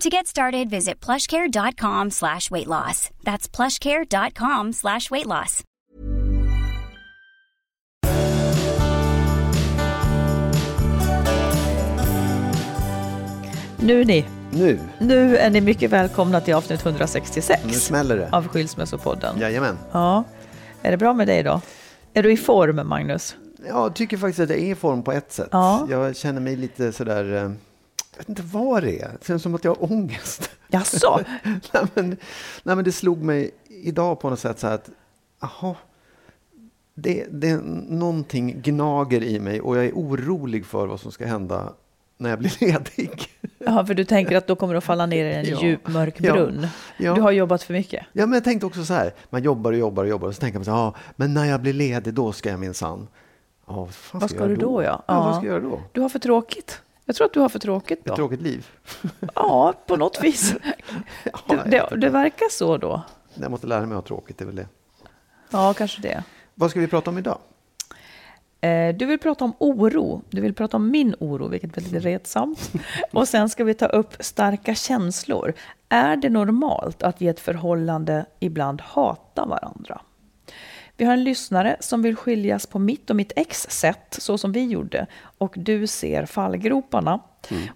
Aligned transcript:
To 0.00 0.10
get 0.10 0.26
started, 0.26 0.68
visit 0.70 1.00
plushcare.com 1.00 2.10
slash 2.10 2.50
weight 2.50 2.66
loss. 2.66 3.10
That's 3.22 3.48
plushcare.com 3.48 4.72
slash 4.72 5.10
weight 5.10 5.26
loss. 5.26 5.62
Nu 13.78 14.04
ni, 14.04 14.24
Nu, 14.50 14.78
nu 14.98 15.36
är 15.36 15.50
ni 15.50 15.60
mycket 15.60 15.90
välkomna 15.90 16.40
till 16.40 16.54
avsnitt 16.54 16.86
166 16.86 17.62
nu 17.66 17.72
smäller 17.72 18.16
det. 18.16 18.28
av 18.32 18.48
Skilsmässopodden. 18.48 19.38
Jajamän. 19.40 19.78
Ja. 19.92 20.24
Är 20.82 20.90
det 20.90 20.96
bra 20.96 21.12
med 21.12 21.26
dig 21.26 21.42
då? 21.42 21.60
Är 22.14 22.22
du 22.22 22.32
i 22.32 22.36
form, 22.36 22.88
Magnus? 22.88 23.36
Jag 23.68 23.94
tycker 23.94 24.16
faktiskt 24.16 24.40
att 24.40 24.48
jag 24.50 24.58
är 24.58 24.72
i 24.72 24.74
form 24.74 25.02
på 25.02 25.12
ett 25.12 25.32
sätt. 25.32 25.48
Ja. 25.52 25.86
Jag 25.90 26.16
känner 26.16 26.40
mig 26.40 26.56
lite 26.56 26.92
sådär, 26.92 27.44
eh, 27.44 27.50
jag 28.14 28.18
vet 28.18 28.28
inte 28.28 28.42
vad 28.42 28.82
det 28.82 29.00
är. 29.02 29.08
Det 29.20 29.26
känns 29.26 29.42
som 29.42 29.54
att 29.54 29.64
jag 29.64 29.74
har 29.74 29.92
ångest. 29.92 30.50
Jaså? 30.68 31.20
nej, 31.72 31.84
men, 31.94 32.08
nej 32.62 32.76
men 32.76 32.84
det 32.84 32.92
slog 32.92 33.22
mig 33.22 33.50
idag 33.68 34.20
på 34.20 34.30
något 34.30 34.38
sätt 34.40 34.58
så 34.58 34.66
att, 34.66 34.90
aha, 35.40 35.76
det, 36.94 37.26
det, 37.30 37.60
någonting 37.88 38.60
gnager 38.62 39.22
i 39.22 39.40
mig 39.40 39.60
och 39.60 39.76
jag 39.76 39.84
är 39.84 39.92
orolig 39.92 40.66
för 40.66 40.86
vad 40.86 41.00
som 41.00 41.12
ska 41.12 41.26
hända 41.26 41.72
när 42.18 42.30
jag 42.30 42.38
blir 42.38 42.56
ledig. 42.60 43.26
Ja, 43.58 43.86
för 43.86 43.94
du 43.94 44.04
tänker 44.04 44.36
att 44.36 44.46
då 44.46 44.56
kommer 44.56 44.74
du 44.74 44.78
att 44.78 44.84
falla 44.84 45.06
ner 45.06 45.24
i 45.24 45.34
en 45.34 45.44
Ja. 45.44 45.62
djup 45.62 45.88
mörk 45.88 46.14
Ja. 46.18 46.32
brunn. 46.32 46.66
Ja. 46.98 47.14
Du 47.14 47.20
har 47.20 47.30
jobbat 47.30 47.62
för 47.62 47.72
mycket. 47.72 48.06
Ja, 48.12 48.26
men 48.26 48.32
jag 48.34 48.44
tänkte 48.44 48.66
också 48.66 48.84
så 48.84 48.94
här, 48.94 49.14
man 49.30 49.42
jobbar 49.42 49.72
och 49.72 49.78
jobbar 49.78 50.02
och 50.04 50.08
jobbar 50.10 50.28
och 50.28 50.34
så 50.34 50.40
tänker 50.40 50.58
man 50.58 50.64
så 50.64 50.70
här, 50.70 50.78
ja, 50.78 50.94
men 51.16 51.34
när 51.34 51.44
jag 51.44 51.60
blir 51.60 51.72
ledig 51.72 52.14
då 52.14 52.32
ska 52.32 52.48
jag 52.50 52.60
minsann. 52.60 53.08
Ja, 53.66 53.74
vad 53.74 53.94
fan 53.94 54.20
Vad 54.20 54.30
ska 54.30 54.38
ska 54.38 54.46
du 54.48 54.56
då, 54.56 54.82
ja? 54.82 54.88
ja? 54.88 55.14
Ja. 55.14 55.20
Vad 55.24 55.36
ska 55.36 55.46
jag 55.46 55.52
göra 55.62 55.70
då? 55.70 55.80
Du 55.92 56.00
har 56.00 56.08
för 56.08 56.18
tråkigt. 56.18 56.80
Jag 57.04 57.16
tror 57.16 57.26
att 57.26 57.32
du 57.32 57.40
har 57.40 57.48
för 57.48 57.58
tråkigt 57.58 57.98
Ett 57.98 58.04
då. 58.04 58.16
tråkigt 58.16 58.42
liv. 58.42 58.66
Ja, 59.34 59.74
på 59.86 59.96
något 59.96 60.24
vis. 60.24 60.54
Det, 61.48 61.62
det, 61.66 61.96
det 61.96 62.08
verkar 62.08 62.48
så 62.50 62.76
då. 62.76 63.02
jag 63.34 63.50
måste 63.50 63.66
lära 63.66 63.80
mig 63.86 63.96
att 63.96 64.02
ha 64.02 64.02
tråkigt, 64.16 64.38
det 64.38 64.44
är 64.44 64.46
väl 64.46 64.56
det. 64.56 64.68
Ja, 65.50 65.74
kanske 65.74 66.02
det. 66.02 66.22
Vad 66.54 66.70
ska 66.70 66.80
vi 66.80 66.86
prata 66.86 67.10
om 67.10 67.18
idag? 67.18 67.38
Eh, 68.60 68.94
Du 68.94 69.06
vill 69.06 69.18
prata 69.18 69.44
om 69.44 69.52
oro. 69.58 70.22
Du 70.30 70.40
vill 70.40 70.54
prata 70.54 70.76
om 70.76 70.90
min 70.90 71.14
oro, 71.20 71.48
vilket 71.48 71.76
är 71.76 71.80
lite 71.80 71.98
retsamt. 71.98 72.72
Och 73.12 73.28
sen 73.28 73.48
ska 73.48 73.64
vi 73.64 73.74
ta 73.74 73.86
upp 73.86 74.14
starka 74.20 74.74
känslor. 74.74 75.52
Är 75.88 76.16
det 76.16 76.28
normalt 76.30 77.02
att 77.02 77.22
i 77.22 77.28
ett 77.28 77.40
förhållande 77.40 78.26
ibland 78.40 78.80
hata 78.80 79.46
varandra? 79.46 80.00
Vi 80.96 81.04
har 81.04 81.12
en 81.12 81.24
lyssnare 81.24 81.76
som 81.80 82.02
vill 82.02 82.16
skiljas 82.16 82.66
på 82.66 82.78
mitt 82.78 83.10
och 83.10 83.16
mitt 83.16 83.32
ex 83.36 83.66
sätt, 83.70 84.16
så 84.18 84.38
som 84.38 84.52
vi 84.52 84.64
gjorde. 84.64 85.06
Och 85.38 85.54
du 85.56 85.86
ser 85.86 86.26
fallgroparna. 86.26 87.20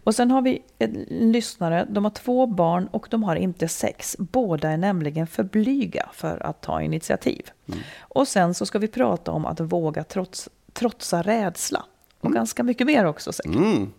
Och 0.05 0.15
sen 0.15 0.31
har 0.31 0.43
vi 0.43 0.63
en 0.79 0.93
lyssnare, 1.33 1.87
de 1.91 2.05
har 2.05 2.11
två 2.11 2.47
barn 2.47 2.87
och 2.87 3.07
de 3.11 3.23
har 3.23 3.37
inte 3.37 3.69
sex. 3.69 4.17
Båda 4.19 4.71
är 4.71 4.77
nämligen 4.77 5.27
för 5.27 5.43
blyga 5.43 6.09
för 6.13 6.47
att 6.47 6.61
ta 6.61 6.83
initiativ. 6.83 7.51
Och 7.99 8.29
sen 8.29 8.55
så 8.55 8.67
ska 8.67 8.79
vi 8.79 8.89
prata 8.89 9.33
om 9.33 9.47
att 9.47 9.61
våga 9.61 10.05
trots, 10.05 10.49
trotsa 10.73 11.23
rädsla. 11.23 11.85
Och 12.21 12.33
ganska 12.33 12.63
mycket 12.63 12.87
mer 12.87 13.05
också 13.05 13.33
säkert. 13.33 13.55
Mm. 13.55 13.93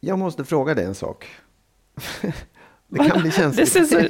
Jag 0.00 0.18
måste 0.18 0.44
fråga 0.44 0.74
dig 0.74 0.84
en 0.84 0.94
sak. 0.94 1.26
Det 2.88 2.98
kan 3.10 3.22
bli 3.22 3.30
känsligt. 3.36 3.88
Så, 3.88 4.00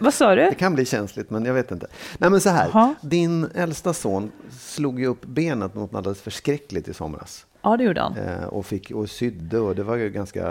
vad 0.00 0.14
sa 0.14 0.34
du? 0.34 0.42
Det 0.42 0.54
kan 0.54 0.74
bli 0.74 0.84
känsligt, 0.84 1.30
men 1.30 1.44
jag 1.44 1.54
vet 1.54 1.70
inte. 1.70 1.86
Nej, 2.18 2.30
men 2.30 2.40
så 2.40 2.50
här. 2.50 2.70
Jaha. 2.74 2.94
Din 3.00 3.44
äldsta 3.54 3.92
son 3.94 4.32
slog 4.60 5.00
ju 5.00 5.06
upp 5.06 5.26
benet 5.26 5.74
något 5.74 5.94
alldeles 5.94 6.20
förskräckligt 6.20 6.88
i 6.88 6.94
somras. 6.94 7.46
Ja, 7.62 7.76
det 7.76 7.84
gjorde 7.84 8.00
han. 8.00 8.16
Eh, 8.16 8.44
och, 8.44 8.66
fick, 8.66 8.90
och 8.90 9.10
sydde 9.10 9.58
och 9.58 9.74
det 9.74 9.82
var 9.82 9.96
ju 9.96 10.10
ganska... 10.10 10.46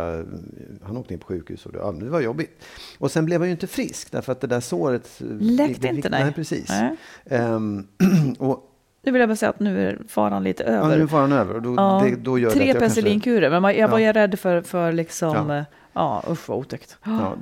Han 0.84 0.98
åkte 0.98 1.14
in 1.14 1.20
på 1.20 1.26
sjukhus 1.28 1.66
och 1.66 1.72
det, 1.72 1.80
ja, 1.80 1.92
det 1.92 2.10
var 2.10 2.22
jobbigt. 2.22 2.64
Och 2.98 3.12
sen 3.12 3.26
blev 3.26 3.40
han 3.42 3.48
ju 3.48 3.52
inte 3.52 3.68
frisk 3.68 4.12
därför 4.12 4.32
att 4.32 4.42
det 4.42 4.48
där 4.48 4.60
såret... 4.60 5.22
eh, 5.22 5.28
Läkte 5.40 5.88
inte, 5.88 6.10
nej. 6.10 6.24
Nej, 6.24 6.34
precis. 6.34 6.70
Nej. 6.70 6.96
Ehm, 7.26 7.88
och 8.40 8.70
Nu 9.06 9.12
vill 9.12 9.20
jag 9.20 9.30
bara 9.30 9.36
säga 9.36 9.50
att 9.50 9.60
nu 9.60 9.88
är 9.90 10.02
faran 10.08 10.44
lite 10.44 10.64
ja, 10.64 10.70
över. 10.70 10.98
nu 10.98 11.08
får 11.08 11.18
han 11.18 11.32
över 11.32 11.60
då, 11.60 11.74
Ja, 11.78 12.02
det, 12.06 12.16
då 12.16 12.40
gör 12.40 12.50
tre 12.52 12.60
jag 12.60 12.68
kanske- 12.68 12.80
penicillinkurer, 12.80 13.60
men 13.60 13.76
jag 13.78 13.88
var 13.88 14.00
Ja. 14.00 14.08
ju 14.08 14.14
rädd 14.14 14.40
för, 14.40 14.62
för 14.62 14.92
liksom, 14.92 15.36
Ja. 15.50 15.56
ja, 15.58 15.66
ja 15.94 16.24
usch 16.32 16.50
vad 16.50 16.58
otäckt. 16.58 16.98
Ja, 17.04 17.36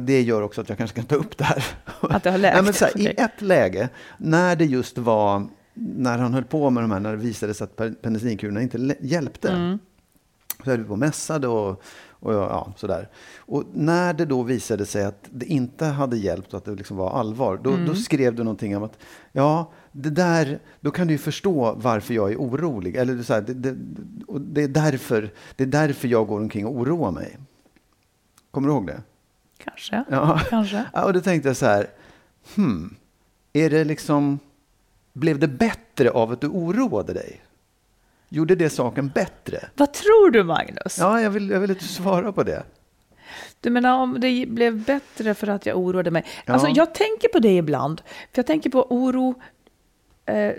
det, 0.00 0.20
gör 0.22 0.42
också 0.42 0.60
att 0.60 0.68
jag 0.68 0.78
kanske 0.78 0.96
kan 0.96 1.04
ta 1.04 1.14
upp 1.14 1.38
det 1.38 1.44
här. 1.44 1.64
Att 2.00 2.22
det 2.22 2.30
har 2.30 2.38
läkt. 2.38 2.54
Nej, 2.54 2.62
men 2.64 2.72
så 2.72 2.84
här, 2.84 2.98
I 3.00 3.06
ett 3.06 3.40
läge, 3.42 3.88
när 4.18 4.56
det 4.56 4.64
just 4.64 4.98
var, 4.98 5.46
när 5.74 6.18
han 6.18 6.34
höll 6.34 6.44
på 6.44 6.70
med 6.70 6.82
de 6.82 6.90
här, 6.90 7.00
när 7.00 7.10
det 7.10 7.16
visade 7.16 7.54
sig 7.54 7.64
att 7.64 7.76
pe- 7.76 7.94
penicillinkurerna 7.94 8.62
inte 8.62 8.96
hjälpte. 9.00 9.48
Mm. 9.48 9.78
Så 10.64 10.70
höll 10.70 10.78
vi 10.78 10.84
på 10.84 10.92
och 10.92 10.98
mässade 10.98 11.48
och, 11.48 11.82
och 12.10 12.34
ja, 12.34 12.72
sådär. 12.76 13.08
Och 13.38 13.64
när 13.72 14.12
det 14.12 14.24
då 14.24 14.42
visade 14.42 14.86
sig 14.86 15.04
att 15.04 15.24
det 15.30 15.46
inte 15.46 15.84
hade 15.84 16.16
hjälpt 16.16 16.52
och 16.52 16.58
att 16.58 16.64
det 16.64 16.70
liksom 16.74 16.96
var 16.96 17.10
allvar, 17.18 17.60
då, 17.64 17.70
Mm. 17.70 17.86
då 17.86 17.94
skrev 17.94 18.34
du 18.34 18.44
någonting 18.44 18.76
om 18.76 18.82
att 18.82 18.98
ja, 19.32 19.72
det 19.92 20.10
där, 20.10 20.58
då 20.80 20.90
kan 20.90 21.06
du 21.06 21.14
ju 21.14 21.18
förstå 21.18 21.74
varför 21.76 22.14
jag 22.14 22.32
är 22.32 22.36
orolig. 22.36 22.96
Eller 22.96 23.22
så 23.22 23.34
här, 23.34 23.40
det, 23.40 23.54
det, 23.54 23.76
det, 24.40 24.62
är 24.62 24.68
därför, 24.68 25.30
det 25.56 25.64
är 25.64 25.68
därför 25.68 26.08
jag 26.08 26.26
går 26.26 26.40
omkring 26.40 26.66
och 26.66 26.76
oroar 26.76 27.10
mig. 27.10 27.38
Kommer 28.50 28.68
du 28.68 28.74
ihåg 28.74 28.86
det? 28.86 29.02
Kanske. 29.64 30.04
Ja. 30.10 30.40
Kanske. 30.50 30.84
Ja, 30.92 31.04
och 31.04 31.12
då 31.12 31.20
tänkte 31.20 31.48
jag 31.48 31.56
så 31.56 31.66
här, 31.66 31.86
hmm, 32.54 32.94
är 33.52 33.70
det 33.70 33.84
liksom, 33.84 34.38
blev 35.12 35.38
det 35.38 35.48
bättre 35.48 36.10
av 36.10 36.32
att 36.32 36.40
du 36.40 36.46
oroade 36.46 37.12
dig? 37.12 37.40
Gjorde 38.28 38.54
det 38.54 38.70
saken 38.70 39.08
bättre? 39.08 39.68
Vad 39.76 39.92
tror 39.92 40.30
du, 40.30 40.44
Magnus? 40.44 40.98
Ja, 40.98 41.20
jag 41.20 41.30
vill, 41.30 41.50
jag 41.50 41.60
vill 41.60 41.70
att 41.70 41.80
du 41.80 41.86
svarar 41.86 42.32
på 42.32 42.42
det. 42.42 42.62
Du 43.60 43.70
menar 43.70 43.94
om 43.94 44.20
det 44.20 44.46
blev 44.48 44.84
bättre 44.84 45.34
för 45.34 45.46
att 45.46 45.66
jag 45.66 45.78
oroade 45.78 46.10
mig? 46.10 46.24
Ja. 46.46 46.52
Alltså, 46.52 46.68
jag 46.68 46.94
tänker 46.94 47.28
på 47.28 47.38
det 47.38 47.56
ibland. 47.56 48.00
För 48.06 48.38
jag 48.38 48.46
tänker 48.46 48.70
på 48.70 48.86
oro... 48.90 49.34
Eh, 50.26 50.52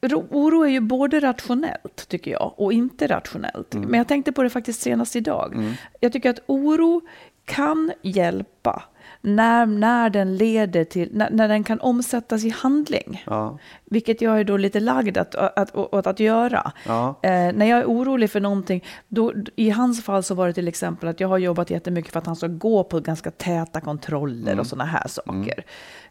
ro- 0.00 0.26
oro 0.30 0.62
är 0.62 0.68
ju 0.68 0.80
både 0.80 1.20
rationellt, 1.20 2.08
tycker 2.08 2.30
jag, 2.30 2.52
och 2.56 2.72
inte 2.72 3.06
rationellt. 3.06 3.74
Mm. 3.74 3.88
Men 3.90 3.98
jag 3.98 4.08
tänkte 4.08 4.32
på 4.32 4.42
det 4.42 4.50
faktiskt 4.50 4.80
senast 4.80 5.16
idag. 5.16 5.74
Jag 6.00 6.12
tycker 6.12 6.30
att 6.30 6.40
oro 6.46 7.00
kan 7.44 7.92
hjälpa 8.02 8.82
när, 9.20 9.66
när 9.66 10.10
den 10.10 10.36
leder 10.36 10.84
till... 10.84 11.08
När, 11.12 11.30
när 11.30 11.48
den 11.48 11.64
kan 11.64 11.80
omsättas 11.80 12.44
i 12.44 12.50
handling. 12.50 13.22
Ja, 13.26 13.58
Vilket 13.84 14.20
jag 14.20 14.40
är 14.40 14.44
då 14.44 14.56
lite 14.56 14.80
lagd 14.80 15.18
att, 15.18 15.34
att, 15.34 15.76
åt 15.76 16.06
att 16.06 16.20
göra. 16.20 16.72
ja, 16.86 17.14
Eh, 17.22 17.30
när 17.30 17.66
jag 17.66 17.78
är 17.78 17.84
orolig 17.84 18.30
för 18.30 18.40
någonting, 18.40 18.84
då, 19.08 19.32
i 19.56 19.70
hans 19.70 20.04
fall 20.04 20.22
så 20.22 20.34
var 20.34 20.46
det 20.46 20.52
till 20.52 20.68
exempel 20.68 21.08
att 21.08 21.20
jag 21.20 21.28
har 21.28 21.38
jobbat 21.38 21.70
jättemycket 21.70 22.12
för 22.12 22.18
att 22.18 22.26
han 22.26 22.36
ska 22.36 22.46
gå 22.46 22.84
på 22.84 23.00
ganska 23.00 23.30
täta 23.30 23.80
kontroller 23.80 24.52
Mm. 24.52 24.60
och 24.60 24.66
sådana 24.66 24.84
här 24.84 25.08
saker. 25.08 25.64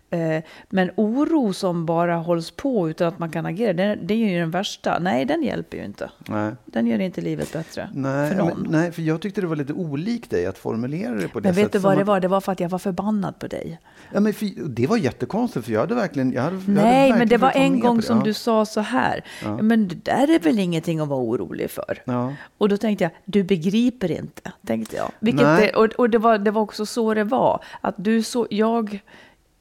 Eh, 0.10 0.44
men 0.70 0.92
oro 0.96 1.54
som 1.54 1.86
bara 1.86 2.16
hålls 2.16 2.52
på 2.52 2.90
utan 2.90 3.08
att 3.08 3.20
man 3.20 3.32
kan 3.32 3.46
agera, 3.46 3.74
det, 3.74 3.96
det 4.04 4.14
är 4.14 4.18
ju 4.18 4.40
den 4.40 4.52
värsta. 4.52 5.00
Nej, 5.00 5.26
den 5.26 5.44
hjälper 5.44 5.78
ju 5.78 5.86
inte. 5.86 6.10
Nej. 6.30 6.52
Den 6.66 6.88
gör 6.88 7.00
inte 7.00 7.22
livet 7.22 7.54
bättre 7.54 7.90
Nej, 7.94 8.30
för 8.30 8.38
någon. 8.38 8.62
men, 8.62 8.72
nej, 8.72 8.92
för 8.92 9.02
jag 9.02 9.22
tyckte 9.22 9.42
det 9.42 9.48
var 9.48 9.56
lite 9.56 9.74
olikt 9.74 10.32
dig 10.32 10.46
att 10.46 10.58
formulera 10.58 11.14
det 11.14 11.28
på 11.28 11.40
det 11.40 11.48
Men 11.48 11.56
vet 11.56 11.66
sättet. 11.66 11.72
du 11.72 11.80
vad 11.80 11.98
det 11.98 12.04
var? 12.04 12.20
Det 12.20 12.28
var 12.28 12.42
för 12.42 12.52
att 12.52 12.60
jag 12.60 12.70
var 12.70 12.80
förbannad 12.80 13.40
på 13.40 13.48
dig. 13.48 13.80
Ja, 14.14 14.20
men 14.20 14.34
för, 14.34 14.68
det 14.70 14.88
var 14.88 14.98
jättekonstigt, 14.98 15.66
för 15.66 15.74
jag 15.74 15.80
hade 15.80 15.96
verkligen... 15.96 16.32
Jag 16.32 16.42
hade, 16.42 16.56
jag 16.56 16.62
hade 16.62 16.74
Nej, 16.82 17.10
men 17.10 17.20
verkligen 17.20 17.30
det 17.30 17.38
var 17.38 17.52
en 17.52 17.80
gång 17.80 18.02
som 18.02 18.18
ja. 18.18 18.24
du 18.24 18.34
sa 18.34 18.66
så 18.66 18.82
här. 18.82 19.24
Men 19.62 19.88
det 19.88 20.06
där 20.06 20.36
är 20.36 20.40
väl 20.40 20.60
ingenting 20.60 21.00
att 21.00 21.08
vara 21.08 21.22
orolig 21.22 21.72
för? 21.72 22.02
Ja. 22.06 22.34
Och 22.58 22.70
då 22.70 22.78
tänkte 22.78 23.04
jag, 23.04 23.12
du 23.26 23.44
begriper 23.44 24.12
inte, 24.12 24.52
tänkte 24.68 24.96
jag. 24.96 25.12
Vilket 25.20 25.46
Nej. 25.46 25.62
det, 25.62 25.78
och 25.78 25.86
och 25.98 26.10
det, 26.10 26.18
var, 26.18 26.38
det 26.38 26.52
var 26.52 26.62
också 26.62 26.86
så 26.86 27.14
det 27.14 27.24
var. 27.24 27.64
Att 27.82 27.96
du 27.98 28.24
så, 28.24 28.48
jag, 28.50 29.00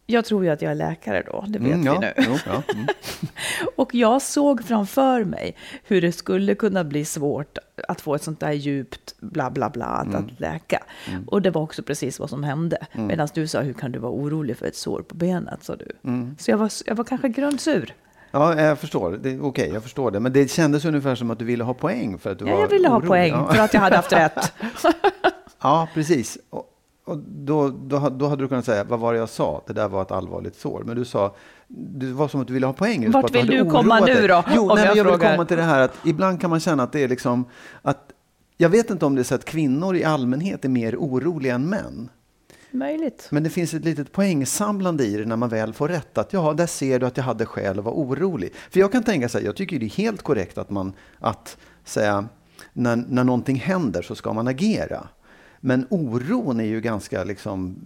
jag 0.06 0.24
tror 0.24 0.44
ju 0.44 0.50
att 0.50 0.62
jag 0.62 0.70
är 0.70 0.74
läkare 0.74 1.22
då, 1.26 1.44
det 1.48 1.58
vet 1.58 1.68
Mm, 1.72 1.80
vi 1.80 1.86
ja, 1.86 2.00
nu. 2.00 2.12
jo, 2.16 2.36
ja, 2.46 2.62
mm. 2.74 2.86
Och 3.76 3.94
jag 3.94 4.22
såg 4.22 4.64
framför 4.64 5.24
mig 5.24 5.56
hur 5.84 6.00
det 6.00 6.12
skulle 6.12 6.54
kunna 6.54 6.84
bli 6.84 7.04
svårt 7.04 7.58
att 7.88 8.00
få 8.00 8.14
ett 8.14 8.22
sånt 8.22 8.40
där 8.40 8.52
djupt 8.52 9.14
bla 9.20 9.50
bla 9.50 9.70
bla 9.70 9.84
att, 9.86 10.06
Mm. 10.06 10.24
att 10.24 10.40
läka. 10.40 10.82
Och 11.26 11.42
det 11.42 11.50
var 11.50 11.62
också 11.62 11.82
precis 11.82 12.18
vad 12.20 12.30
som 12.30 12.44
hände. 12.44 12.86
Medan 12.92 13.28
du 13.34 13.46
sa, 13.46 13.60
hur 13.60 13.72
kan 13.72 13.92
du 13.92 13.98
vara 13.98 14.12
orolig 14.12 14.56
för 14.56 14.66
ett 14.66 14.76
sår 14.76 15.00
på 15.08 15.14
benet? 15.14 15.64
Sa 15.64 15.76
du. 15.76 15.88
Mm. 16.04 16.36
Så 16.38 16.50
jag 16.50 16.58
var, 16.58 16.70
jag 16.86 16.94
var 16.94 17.04
kanske 17.04 17.28
grundsur. 17.28 17.94
ja, 18.30 18.60
jag 18.62 18.78
förstår. 18.78 19.20
Okej, 19.40 19.70
jag 19.74 19.82
förstår 19.82 20.10
det. 20.10 20.20
Men 20.20 20.32
det 20.32 20.50
kändes 20.50 20.84
ungefär 20.84 21.14
som 21.14 21.30
att 21.30 21.38
du 21.38 21.44
ville 21.44 21.64
ha 21.64 21.74
poäng 21.74 22.18
för 22.18 22.32
att 22.32 22.38
du 22.38 22.44
Ja, 22.46 22.52
var 22.54 22.60
jag 22.60 22.68
ville 22.68 22.88
ha 22.88 22.96
orolig. 22.96 23.08
poäng 23.08 23.30
Ja. 23.32 23.52
för 23.52 23.62
att 23.62 23.74
jag 23.74 23.80
hade 23.80 23.96
haft 23.96 24.12
rätt. 24.12 24.52
Ja, 25.62 25.88
precis. 25.94 26.38
Och, 26.50 26.64
och 27.04 27.18
då, 27.18 27.68
då, 27.68 28.08
då 28.08 28.28
hade 28.28 28.44
du 28.44 28.48
kunnat 28.48 28.64
säga, 28.64 28.84
vad 28.84 29.00
var 29.00 29.12
det 29.12 29.18
jag 29.18 29.28
sa? 29.28 29.62
Det 29.66 29.72
där 29.72 29.88
var 29.88 30.02
ett 30.02 30.10
allvarligt 30.10 30.56
sår. 30.56 30.82
Men 30.86 30.96
du 30.96 31.04
sa, 31.04 31.34
det 31.68 32.06
var 32.06 32.28
som 32.28 32.40
att 32.40 32.46
du 32.46 32.54
ville 32.54 32.66
ha 32.66 32.72
poäng. 32.72 33.10
Vart 33.10 33.34
vill 33.34 33.46
du 33.46 33.70
komma 33.70 34.00
nu 34.00 34.26
då, 34.26 34.44
Jo, 34.54 34.72
nej, 34.74 34.84
jag 34.84 34.96
jag 34.96 35.04
vill 35.04 35.18
komma 35.18 35.44
till 35.44 35.56
det 35.56 35.62
här 35.62 35.80
att 35.80 35.96
ibland 36.04 36.40
kan 36.40 36.50
man 36.50 36.60
känna 36.60 36.82
att 36.82 36.92
det 36.92 37.02
är 37.02 37.08
liksom 37.08 37.44
att 37.82 38.12
jag 38.56 38.68
vet 38.68 38.90
inte 38.90 39.06
om 39.06 39.14
det 39.14 39.22
är 39.22 39.24
så 39.24 39.34
att 39.34 39.44
kvinnor 39.44 39.96
i 39.96 40.04
allmänhet 40.04 40.64
är 40.64 40.68
mer 40.68 40.96
oroliga 40.96 41.54
än 41.54 41.68
män. 41.68 42.08
Möjligt. 42.70 43.28
Men 43.30 43.42
det 43.42 43.50
finns 43.50 43.74
ett 43.74 43.84
litet 43.84 44.12
poängsamlande 44.12 45.04
i 45.04 45.16
det 45.16 45.24
när 45.24 45.36
man 45.36 45.48
väl 45.48 45.72
får 45.72 45.88
rätt. 45.88 46.18
Att 46.18 46.32
ja, 46.32 46.52
där 46.52 46.66
ser 46.66 46.98
du 46.98 47.06
att 47.06 47.16
jag 47.16 47.24
hade 47.24 47.46
skäl 47.46 47.78
att 47.78 47.84
vara 47.84 47.94
orolig. 47.94 48.52
För 48.70 48.80
jag 48.80 48.92
kan 48.92 49.02
tänka 49.02 49.28
så 49.28 49.38
här, 49.38 49.44
jag 49.44 49.56
tycker 49.56 49.78
det 49.78 49.86
är 49.86 49.90
helt 49.90 50.22
korrekt 50.22 50.58
att 50.58 50.70
man, 50.70 50.92
att 51.18 51.56
säga, 51.84 52.28
när, 52.72 52.96
när 52.96 53.24
någonting 53.24 53.56
händer 53.56 54.02
så 54.02 54.14
ska 54.14 54.32
man 54.32 54.48
agera. 54.48 55.08
Men 55.66 55.86
oron 55.90 56.60
är 56.60 56.64
ju 56.64 56.80
ganska, 56.80 57.24
liksom, 57.24 57.76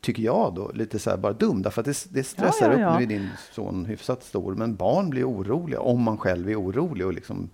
tycker 0.00 0.22
jag 0.22 0.54
då, 0.54 0.70
lite 0.74 0.98
så 0.98 1.10
här 1.10 1.16
bara 1.16 1.32
dum. 1.32 1.62
Därför 1.62 1.80
att 1.80 1.86
det, 1.86 2.06
det 2.10 2.24
stressar 2.24 2.70
Ja, 2.70 2.78
ja, 2.78 2.80
ja. 2.80 2.92
upp, 2.92 2.98
nu 2.98 3.02
är 3.04 3.08
din 3.08 3.28
son 3.52 3.84
hyfsat 3.84 4.24
stor, 4.24 4.54
men 4.54 4.76
barn 4.76 5.10
blir 5.10 5.28
oroliga 5.28 5.80
om 5.80 6.02
man 6.02 6.18
själv 6.18 6.50
är 6.50 6.60
orolig. 6.62 7.06
Och 7.06 7.12
liksom, 7.12 7.50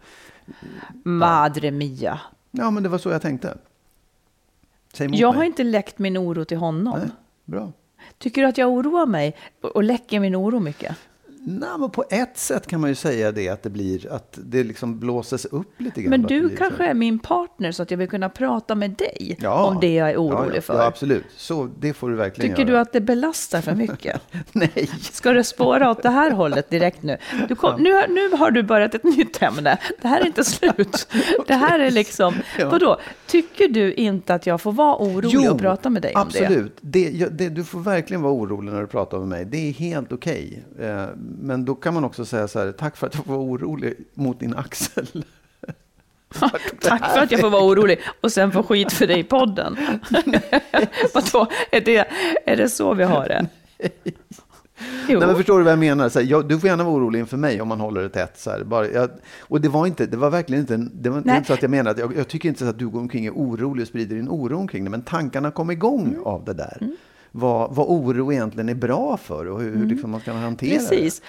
Madre 1.05 1.71
mia. 1.71 2.21
ja, 2.51 2.71
men 2.71 2.83
det 2.83 2.89
var 2.89 2.99
så 2.99 3.09
jag 3.11 3.23
tänkte. 3.23 3.59
Jag 4.99 5.11
mig. 5.11 5.23
har 5.23 5.45
inte 5.45 5.65
läckt 5.65 5.99
min 5.99 6.19
oro 6.19 6.45
till 6.45 6.57
honom. 6.59 6.99
Nej, 6.99 7.09
bra. 7.45 7.73
Tycker 8.19 8.43
du 8.43 8.49
att 8.49 8.59
jag 8.59 8.71
oroar 8.71 9.07
mig 9.07 9.37
och 9.61 9.83
läcker 9.85 10.21
min 10.21 10.37
oro 10.37 10.61
mycket? 10.61 10.97
Nej, 11.43 11.69
men 11.79 11.91
på 11.91 12.05
ett 12.11 12.39
sätt 12.39 12.67
kan 12.67 12.81
man 12.81 12.91
ju 12.91 12.95
säga 12.95 13.33
det 13.33 13.49
att 13.49 13.63
det 13.63 13.71
blir 13.71 14.13
att 14.13 14.39
det 14.45 14.65
liksom 14.65 14.99
blåses 14.99 15.45
upp 15.45 15.81
lite 15.81 16.03
grann. 16.03 16.11
Men 16.11 16.23
du 16.23 16.57
kanske 16.57 16.77
så. 16.77 16.83
är 16.83 16.95
min 16.95 17.19
partner 17.19 17.73
så 17.73 17.83
att 17.83 17.91
jag 17.91 17.99
vill 17.99 18.09
kunna 18.09 18.29
prata 18.29 18.75
med 18.75 18.91
dig 18.91 19.37
Ja. 19.41 19.65
om 19.65 19.81
det 19.81 19.95
jag 19.95 20.11
är 20.11 20.17
orolig 20.17 20.51
ja, 20.51 20.55
ja, 20.55 20.61
för. 20.61 20.75
Ja, 20.75 20.85
absolut. 20.85 21.25
Så 21.37 21.69
det 21.81 21.93
får 21.93 22.11
du 22.11 22.17
verkligen 22.17 22.51
Tycker 22.51 22.65
du 22.65 22.73
göra. 22.73 22.83
att 22.83 22.93
det 22.93 23.01
belastar 23.01 23.61
för 23.61 23.75
mycket? 23.75 24.21
Nej. 24.53 24.91
Ska 25.01 25.33
det 25.33 25.45
spåra 25.45 25.91
åt 25.91 26.03
det 26.03 26.11
här 26.11 26.31
hållet 26.31 26.71
direkt 26.71 27.03
nu? 27.03 27.17
Du 27.49 27.55
kom, 27.55 27.83
nu, 27.83 27.95
nu 28.09 28.37
har 28.37 28.51
du 28.51 28.63
börjat 28.63 28.95
ett 28.95 29.05
nytt 29.05 29.43
ämne. 29.43 29.79
Det 30.03 30.09
här 30.09 30.21
är 30.21 30.27
inte 30.27 30.45
slut. 30.45 31.09
Det 31.47 31.55
här 31.55 31.79
är 31.79 31.91
liksom... 31.91 32.35
Ja. 32.59 32.71
Vadå? 32.71 33.01
Tycker 33.27 33.69
du 33.69 33.93
inte 33.95 34.35
att 34.35 34.47
jag 34.47 34.61
får 34.61 34.73
vara 34.73 34.97
orolig 34.97 35.51
och 35.51 35.59
prata 35.59 35.91
med 35.91 36.03
dig 36.03 36.15
om 36.15 36.29
det? 36.33 36.41
absolut. 36.41 36.79
Det, 36.81 37.29
det, 37.39 37.49
du 37.49 37.65
får 37.65 37.81
verkligen 37.81 38.23
vara 38.23 38.33
orolig 38.33 38.73
när 38.73 38.81
du 38.81 38.87
pratar 38.87 39.19
med 39.19 39.29
mig. 39.29 39.45
Det 39.45 39.69
är 39.69 39.73
helt 39.73 40.13
okej. 40.13 40.65
Eh, 40.81 41.07
men 41.39 41.65
då 41.65 41.75
kan 41.75 41.95
man 41.95 42.05
också 42.05 42.25
säga 42.25 42.49
så 42.49 42.59
här, 42.59 42.73
tack 42.73 42.97
för 42.97 43.07
att 43.07 43.15
jag 43.15 43.25
vara 43.27 43.39
orolig 43.39 43.95
mot 44.15 44.41
din 44.41 44.55
axel. 44.55 45.07
Tack 46.81 47.13
för 47.13 47.19
att 47.21 47.31
jag 47.31 47.41
får 47.41 47.51
vara 47.51 47.65
orolig 47.65 48.01
och 48.21 48.33
sen 48.33 48.53
få 48.53 48.63
skit 48.63 48.93
för 48.93 49.07
dig 49.07 49.19
i 49.19 49.25
podden. 49.25 49.77
Vadå? 51.15 51.47
Är 51.71 51.81
det, 51.81 52.09
är 52.47 52.57
det 52.57 52.69
så 52.69 52.95
vi 52.95 53.05
har 53.05 53.29
det? 53.29 53.47
Jo. 55.09 55.19
Nej, 55.19 55.27
men 55.29 55.37
förstår 55.37 55.59
du 55.59 55.65
vad 55.65 55.73
jag 55.73 55.79
menar? 55.79 56.09
Så 56.09 56.19
här, 56.19 56.27
jag, 56.27 56.49
du 56.49 56.59
får 56.61 56.69
gärna 56.69 56.85
vara 56.85 56.95
orolig 56.95 57.19
inför 57.21 57.37
mig 57.37 57.61
om 57.61 57.69
man 57.69 57.81
håller 57.81 58.03
det 58.03 58.09
tätt. 58.09 58.39
Så 58.39 58.51
här, 58.51 58.65
bara, 58.65 58.89
jag, 58.89 59.11
och 59.41 59.61
det 59.61 59.69
var, 59.69 59.87
inte, 59.87 60.07
det 60.07 60.17
var 60.17 60.31
verkligen 60.31 60.61
inte, 60.61 60.77
det 60.77 61.11
var 61.11 61.19
inte 61.19 61.45
så 61.47 61.53
att 61.53 61.63
jag 61.63 61.71
menar 61.71 61.91
att 61.91 61.99
jag, 61.99 62.17
jag 62.17 62.29
tycker 62.29 62.49
inte 62.49 62.61
så 62.65 62.71
att 62.71 62.79
du 62.79 62.89
går 62.89 63.01
omkring 63.01 63.31
och 63.31 63.37
är 63.37 63.41
orolig 63.41 63.83
och 63.83 63.89
sprider 63.89 64.17
din 64.17 64.29
oro 64.29 64.57
omkring 64.59 64.85
det. 64.85 64.91
Men 64.91 65.03
tankarna 65.03 65.51
kom 65.51 65.71
igång 65.71 66.09
Mm. 66.09 66.23
av 66.27 66.45
det 66.45 66.53
där. 66.53 66.79
Vad, 67.33 67.75
vad 67.75 67.87
oro 67.89 68.33
egentligen 68.33 68.69
är 68.69 68.75
bra 68.75 69.17
för 69.17 69.47
och 69.47 69.61
hur, 69.61 69.77
hur 69.77 69.87
liksom 69.87 70.11
man 70.11 70.21
ska 70.21 70.33
hantera 70.33 70.71
Mm. 70.71 70.89
Precis. 70.89 71.23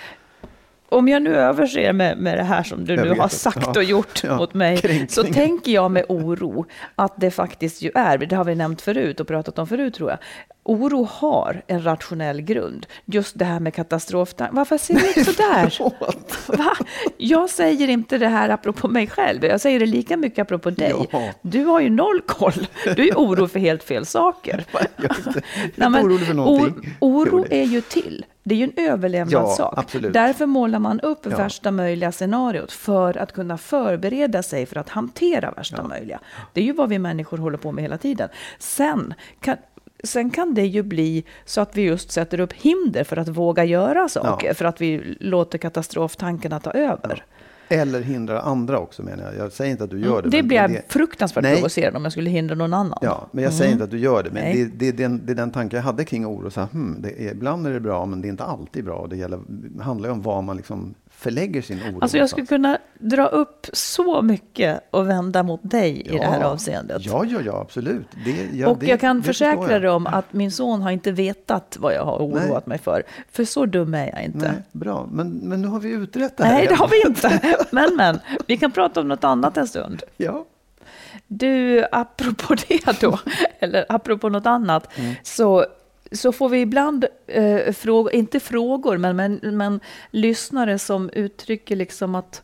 Om 0.92 1.08
jag 1.08 1.22
nu 1.22 1.36
överser 1.36 1.94
med, 1.94 2.18
med 2.18 2.38
det 2.38 2.44
här 2.44 2.64
som 2.64 2.86
du 2.86 2.96
Jag 2.96 3.08
nu 3.08 3.14
har 3.20 3.28
sagt 3.28 3.58
Ja. 3.66 3.72
och 3.76 3.84
gjort 3.84 4.24
Ja. 4.24 4.38
mot 4.38 4.54
mig, 4.54 4.78
Kränkning. 4.78 5.10
så 5.10 5.24
tänker 5.24 5.72
jag 5.72 5.92
med 5.92 6.06
oro 6.10 6.66
att 6.96 7.14
det 7.18 7.32
faktiskt 7.32 7.82
ju 7.82 7.92
är, 7.96 8.18
det 8.18 8.36
har 8.36 8.44
vi 8.46 8.56
nämnt 8.56 8.82
förut 8.82 9.20
och 9.20 9.28
pratat 9.28 9.60
om 9.60 9.68
förut 9.68 9.94
tror 9.94 10.10
jag, 10.10 10.20
oro 10.64 11.04
har 11.12 11.62
en 11.68 11.84
rationell 11.86 12.42
grund. 12.42 12.86
Just 13.06 13.40
det 13.40 13.46
här 13.46 13.60
med 13.60 13.74
katastroftankar. 13.74 14.56
Varför 14.56 14.78
ser 14.78 14.94
du 14.94 15.22
ut 15.22 15.26
sådär? 15.28 15.74
Va? 16.58 16.76
Jag 17.18 17.50
säger 17.50 17.88
inte 17.88 18.18
det 18.18 18.28
här 18.28 18.50
apropå 18.50 18.88
mig 18.88 19.08
själv, 19.08 19.46
jag 19.46 19.62
säger 19.62 19.80
det 19.80 19.86
lika 19.86 20.18
mycket 20.18 20.40
apropå 20.42 20.70
dig. 20.70 20.94
Ja. 21.12 21.22
Du 21.42 21.64
har 21.66 21.80
ju 21.82 21.90
noll 21.90 22.22
koll. 22.26 22.68
Du 22.96 23.08
är 23.08 23.16
oro 23.16 23.48
för 23.48 23.60
helt 23.60 23.84
fel 23.84 24.06
saker. 24.06 24.66
Jag 24.74 24.82
är 24.82 25.18
inte, 25.18 25.30
jag 25.30 25.36
är 25.36 25.42
Nej, 25.54 25.66
inte 25.76 25.90
men 25.90 26.06
orolig 26.06 26.28
för 26.28 26.34
någonting. 26.34 26.96
Oro 27.00 27.46
är 27.50 27.64
ju 27.64 27.82
till. 27.82 28.26
Det 28.44 28.56
är 28.56 28.58
ju 28.60 28.64
en 28.64 28.90
överlevnadssak. 28.92 29.60
Ja, 29.60 29.74
absolut. 29.78 30.14
Därför 30.14 30.46
målar 30.46 30.80
man 30.80 31.00
upp 31.00 31.20
Ja. 31.30 31.38
värsta 31.38 31.72
möjliga 31.72 32.12
scenariot 32.12 32.72
för 32.72 33.18
att 33.18 33.32
kunna 33.34 33.58
förbereda 33.58 34.44
sig 34.44 34.66
för 34.66 34.76
att 34.76 34.90
hantera 34.90 35.52
värsta 35.52 35.84
möjliga. 35.84 36.20
Det 36.54 36.62
är 36.62 36.66
ju 36.66 36.74
vad 36.74 36.90
vi 36.90 37.00
människor 37.00 37.38
håller 37.38 37.58
på 37.58 37.72
med 37.72 37.82
hela 37.84 37.98
tiden. 37.98 38.30
Sen 38.60 39.14
kan, 39.40 39.58
sen 40.04 40.30
kan 40.30 40.54
det 40.54 40.66
ju 40.66 40.84
bli 40.84 41.24
så 41.46 41.62
att 41.62 41.78
vi 41.78 41.82
just 41.82 42.12
sätter 42.12 42.40
upp 42.40 42.54
hinder 42.54 43.04
för 43.04 43.18
att 43.18 43.28
våga 43.28 43.64
göra 43.64 44.10
saker, 44.10 44.48
Ja. 44.48 44.54
för 44.54 44.66
att 44.66 44.82
vi 44.82 45.18
låter 45.20 45.58
katastroftankarna 45.58 46.60
ta 46.60 46.72
över. 46.72 47.24
Eller 47.72 48.02
hindra 48.02 48.42
andra 48.42 48.80
också 48.80 49.04
menar 49.04 49.24
jag. 49.24 49.36
Jag 49.46 49.52
säger 49.52 49.72
inte 49.72 49.84
att 49.84 49.90
du 49.90 50.00
gör 50.00 50.22
det. 50.22 50.30
det 50.30 50.38
men 50.38 50.48
blir 50.48 50.58
jag 50.58 50.72
det- 50.72 50.82
fruktansvärt 50.88 51.44
Nej. 51.44 51.56
provocerad 51.56 51.96
om 51.96 52.04
jag 52.04 52.12
skulle 52.12 52.30
hindra 52.30 52.56
någon 52.56 52.74
annan. 52.74 52.98
Ja, 53.02 53.28
men 53.32 53.44
jag 53.44 53.54
säger 53.54 53.72
inte 53.72 53.84
att 53.84 53.92
du 53.92 54.00
gör 54.00 54.24
det. 54.24 54.30
Men 54.32 54.56
det, 54.56 54.66
det, 54.66 54.88
är 54.88 54.94
den, 54.94 55.26
det 55.26 55.32
är 55.32 55.36
den 55.36 55.52
tanke 55.52 55.76
jag 55.76 55.84
hade 55.84 56.04
kring 56.06 56.26
oro. 56.28 56.50
Så 56.52 56.60
här, 56.60 56.68
hmm, 56.68 56.98
det 57.00 57.28
är, 57.28 57.32
ibland 57.32 57.68
är 57.68 57.74
det 57.74 57.80
bra, 57.80 58.06
men 58.06 58.22
det 58.22 58.28
är 58.28 58.30
inte 58.30 58.44
alltid 58.44 58.86
bra. 58.86 59.08
Det, 59.10 59.16
gäller, 59.18 59.40
det 59.48 59.84
handlar 59.84 60.10
ju 60.10 60.14
om 60.14 60.22
var 60.22 60.42
man 60.42 60.58
liksom 60.58 60.94
förlägger 61.22 61.62
sin 61.62 61.80
oro. 61.80 62.00
Alltså 62.02 62.18
jag 62.18 62.30
skulle 62.30 62.48
kunna 62.48 62.78
dra 63.00 63.28
upp 63.28 63.68
så 63.74 64.22
mycket 64.22 64.82
och 64.92 65.10
vända 65.10 65.44
mot 65.44 65.60
dig 65.64 66.02
i 66.02 66.18
det 66.18 66.26
här 66.26 66.40
Ja. 66.40 66.46
avseendet. 66.46 67.06
Ja, 67.06 67.26
ja, 67.26 67.40
ja, 67.46 67.62
absolut. 67.62 68.08
Det, 68.26 68.50
ja, 68.54 68.68
och 68.68 68.78
det, 68.78 68.86
jag 68.86 69.00
kan 69.00 69.18
det 69.18 69.24
försäkra 69.24 69.72
jag. 69.72 69.82
dig 69.82 69.90
om 69.90 70.08
att 70.08 70.34
min 70.34 70.52
son 70.52 70.82
har 70.82 70.92
inte 70.92 71.12
vetat 71.12 71.78
vad 71.80 71.94
jag 71.94 72.06
har 72.06 72.18
oroat 72.18 72.66
mig 72.66 72.78
för. 72.78 73.04
För 73.32 73.46
så 73.46 73.66
dum 73.66 73.94
är 73.94 74.08
jag 74.08 74.24
inte. 74.24 74.38
Nej, 74.52 74.64
bra, 74.72 75.08
men, 75.12 75.30
men 75.32 75.62
nu 75.62 75.68
har 75.68 75.80
vi 75.80 75.90
utrett 75.90 76.38
det 76.38 76.44
här. 76.44 76.54
Nej, 76.54 76.68
det 76.68 76.76
har 76.76 76.88
vi 76.88 77.08
inte. 77.08 77.56
Men, 77.72 77.96
men, 77.96 78.20
vi 78.48 78.58
kan 78.58 78.72
prata 78.72 79.00
om 79.02 79.08
något 79.08 79.24
annat 79.24 79.58
en 79.58 79.68
stund. 79.68 80.04
Ja. 80.18 80.46
Du, 81.28 81.86
apropå 81.92 82.56
det 82.68 83.02
då, 83.02 83.20
eller 83.60 83.86
apropå 83.90 84.30
något 84.30 84.46
annat, 84.46 84.88
så, 85.24 85.66
så 86.12 86.32
får 86.32 86.50
vi 86.50 86.62
ibland 86.62 87.06
eh, 87.28 87.74
frågor, 87.74 88.14
inte 88.14 88.40
frågor, 88.40 88.98
men, 88.98 89.16
men, 89.16 89.40
men 89.44 89.80
lyssnare 90.12 90.80
som 90.80 91.10
uttrycker 91.10 91.76
liksom 91.76 92.16
att 92.16 92.44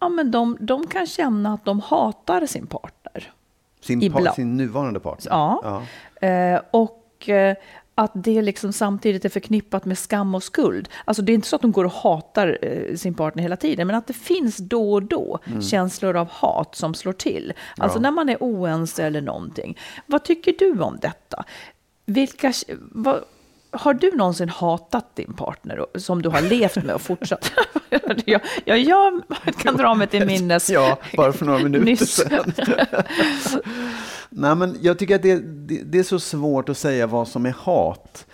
ja, 0.00 0.08
men 0.08 0.30
de, 0.30 0.56
de 0.60 0.86
kan 0.86 1.06
känna 1.06 1.54
att 1.54 1.64
de 1.64 1.80
hatar 1.80 2.46
sin 2.46 2.66
partner. 2.66 3.32
Sin, 3.80 4.12
par, 4.12 4.32
sin 4.32 4.56
nuvarande 4.56 5.00
partner. 5.00 5.32
Ja. 5.32 5.82
Eh, 6.28 6.60
och 6.70 7.28
eh, 7.28 7.56
att 7.94 8.10
det 8.14 8.42
liksom 8.42 8.72
samtidigt 8.72 9.24
är 9.24 9.28
förknippat 9.28 9.84
med 9.84 9.98
skam 9.98 10.34
och 10.34 10.42
skuld. 10.42 10.88
Alltså 11.04 11.22
det 11.22 11.32
är 11.32 11.34
inte 11.34 11.48
så 11.48 11.56
att 11.56 11.62
de 11.62 11.72
går 11.72 11.84
och 11.84 11.92
hatar 11.92 12.58
eh, 12.62 12.94
sin 12.96 13.14
partner 13.14 13.42
hela 13.42 13.56
tiden, 13.56 13.86
men 13.86 13.96
att 13.96 14.06
det 14.06 14.12
finns 14.12 14.56
då 14.56 14.92
och 14.92 15.02
då 15.02 15.38
känslor 15.70 16.16
av 16.16 16.28
hat 16.30 16.74
som 16.74 16.94
slår 16.94 17.12
till. 17.12 17.52
Alltså 17.76 17.98
Ja. 17.98 18.02
när 18.02 18.10
man 18.10 18.28
är 18.28 18.36
oense 18.40 19.04
eller 19.04 19.20
någonting. 19.20 19.78
Vad 20.06 20.24
tycker 20.24 20.54
du 20.58 20.80
om 20.80 20.98
detta? 21.02 21.44
Vilka, 22.08 22.52
vad, 22.78 23.24
har 23.70 23.94
du 23.94 24.16
någonsin 24.16 24.48
hatat 24.48 25.16
din 25.16 25.32
partner 25.32 25.86
som 25.94 26.22
du 26.22 26.28
har 26.28 26.40
levt 26.40 26.76
med 26.76 26.94
och 26.94 27.00
fortsatt? 27.00 27.52
ja, 28.24 28.40
ja, 28.64 28.76
jag 28.76 29.22
kan 29.58 29.76
dra 29.76 29.94
mig 29.94 30.06
till 30.06 30.26
minnes. 30.26 30.70
Ja, 30.70 30.98
bara 31.16 31.32
för 31.32 31.46
några 31.46 31.58
minuter 31.58 31.84
Nyss. 31.84 32.10
sedan. 32.10 32.52
Nej, 34.28 34.54
men 34.54 34.76
jag 34.80 34.98
tycker 34.98 35.16
att 35.16 35.22
det, 35.22 35.36
det, 35.68 35.82
det 35.84 35.98
är 35.98 36.02
så 36.02 36.20
svårt 36.20 36.68
att 36.68 36.78
säga 36.78 37.06
vad 37.06 37.28
som 37.28 37.46
är 37.46 37.54
hat. 37.58 38.26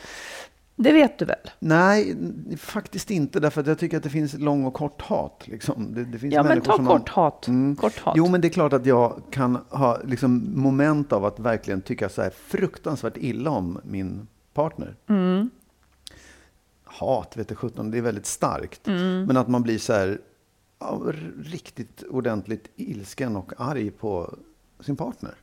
Det 0.77 0.93
vet 0.93 1.19
du 1.19 1.25
väl? 1.25 1.51
Nej, 1.59 2.17
faktiskt 2.57 3.11
inte. 3.11 3.41
Därför 3.41 3.61
att 3.61 3.67
jag 3.67 3.79
tycker 3.79 3.97
att 3.97 4.03
det 4.03 4.11
finns 4.11 4.35
lång 4.35 4.65
och 4.65 4.75
kort 4.75 5.03
hat. 5.03 5.43
Liksom. 5.45 5.95
Det, 5.95 6.05
det 6.05 6.19
finns 6.19 6.35
Ja, 6.35 6.43
men 6.43 6.61
ta 6.61 6.77
som 6.77 6.87
kort 6.87 7.09
har, 7.09 7.23
hat. 7.25 7.49
Mm. 7.49 7.77
Kort 7.77 7.99
hat. 7.99 8.15
Jo, 8.17 8.29
men 8.29 8.41
det 8.41 8.49
är 8.49 8.51
klart 8.51 8.73
att 8.73 8.87
jag 8.87 9.23
kan 9.31 9.59
ha 9.69 9.99
liksom, 10.05 10.61
moment 10.61 11.13
av 11.13 11.25
att 11.25 11.39
verkligen 11.39 11.83
tycka 11.83 12.09
så 12.09 12.23
här 12.23 12.31
fruktansvärt 12.31 13.17
illa 13.17 13.51
om 13.51 13.81
min 13.85 14.27
partner. 14.55 14.97
Mm. 15.09 15.51
Hat, 16.85 17.37
vet 17.37 17.49
du 17.49 17.55
sjutton, 17.55 17.91
det 17.91 17.99
är 17.99 18.03
väldigt 18.03 18.27
starkt. 18.27 18.89
Mm. 18.89 19.25
Men 19.25 19.37
att 19.37 19.49
man 19.49 19.63
blir 19.63 19.79
så 19.79 19.93
här 19.93 20.21
ja, 20.79 21.03
riktigt 21.43 22.03
ordentligt 22.03 22.69
ilsken 22.77 23.37
och 23.37 23.53
arg 23.57 23.91
på 23.91 24.35
sin 24.81 24.97
partner. 24.97 25.35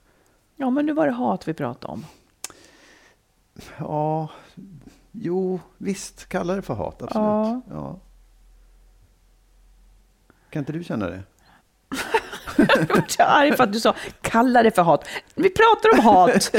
Ja, 0.55 0.69
men 0.69 0.85
nu 0.85 0.93
var 0.93 1.05
det 1.05 1.13
hat 1.13 1.47
vi 1.47 1.53
pratade 1.53 1.93
om. 1.93 2.05
Ja, 3.77 4.29
jo, 5.11 5.59
visst, 5.77 6.29
kalla 6.29 6.55
det 6.55 6.61
för 6.61 6.73
hat, 6.73 7.01
absolut. 7.01 7.13
Ja. 7.15 7.61
Ja. 7.69 7.99
Kan 10.49 10.59
inte 10.59 10.71
du 10.73 10.83
känna 10.83 11.07
det? 11.07 11.23
Jag 12.89 13.11
så 13.11 13.23
arg 13.23 13.57
för 13.57 13.63
att 13.63 13.73
du 13.73 13.79
sa 13.79 13.95
kalla 14.21 14.63
det 14.63 14.71
för 14.71 14.81
hat. 14.81 15.07
Vi 15.35 15.49
pratar 15.49 15.99
om 15.99 15.99
hat. 16.05 16.51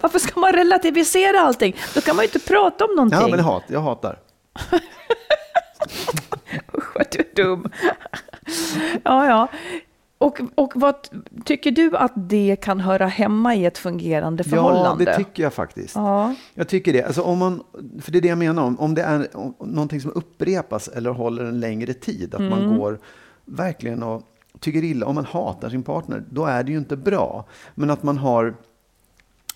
Varför 0.00 0.18
ska 0.18 0.40
man 0.40 0.52
relativisera 0.52 1.40
allting? 1.40 1.76
Då 1.94 2.00
kan 2.00 2.16
man 2.16 2.22
ju 2.22 2.26
inte 2.26 2.48
prata 2.48 2.84
om 2.84 2.90
någonting. 2.96 3.20
Ja, 3.20 3.28
men 3.28 3.40
hat, 3.40 3.62
jag 3.66 3.80
hatar. 3.80 4.18
Usch, 6.78 6.94
vad 6.96 7.06
du 7.10 7.18
är 7.18 7.34
dum. 7.34 7.70
Ja, 9.04 9.26
ja. 9.26 9.48
Och, 10.22 10.40
och 10.54 10.72
vad 10.74 10.94
tycker 11.44 11.70
du 11.70 11.96
att 11.96 12.12
det 12.16 12.56
kan 12.56 12.80
höra 12.80 13.06
hemma 13.06 13.54
i 13.54 13.66
ett 13.66 13.78
fungerande 13.78 14.44
förhållande? 14.44 15.04
Ja, 15.04 15.10
det 15.10 15.16
tycker 15.16 15.42
jag 15.42 15.52
faktiskt. 15.52 15.94
Ja. 15.96 16.34
Jag 16.54 16.68
tycker 16.68 16.92
det. 16.92 17.02
Alltså 17.02 17.22
om 17.22 17.38
man, 17.38 17.62
för 18.00 18.12
det 18.12 18.18
är 18.18 18.22
det 18.22 18.28
jag 18.28 18.38
menar, 18.38 18.62
om, 18.62 18.80
om 18.80 18.94
det 18.94 19.02
är 19.02 19.36
om, 19.36 19.54
någonting 19.60 20.00
som 20.00 20.12
upprepas 20.14 20.88
eller 20.88 21.10
håller 21.10 21.44
en 21.44 21.60
längre 21.60 21.94
tid, 21.94 22.34
att 22.34 22.40
Mm. 22.40 22.50
man 22.50 22.78
går 22.78 22.98
verkligen 23.44 24.02
och 24.02 24.22
tycker 24.60 24.84
illa, 24.84 25.06
om 25.06 25.14
man 25.14 25.24
hatar 25.24 25.70
sin 25.70 25.82
partner, 25.82 26.22
då 26.30 26.44
är 26.46 26.62
det 26.62 26.72
ju 26.72 26.78
inte 26.78 26.96
bra. 26.96 27.44
Men 27.74 27.90
att 27.90 28.02
man 28.02 28.18
har 28.18 28.54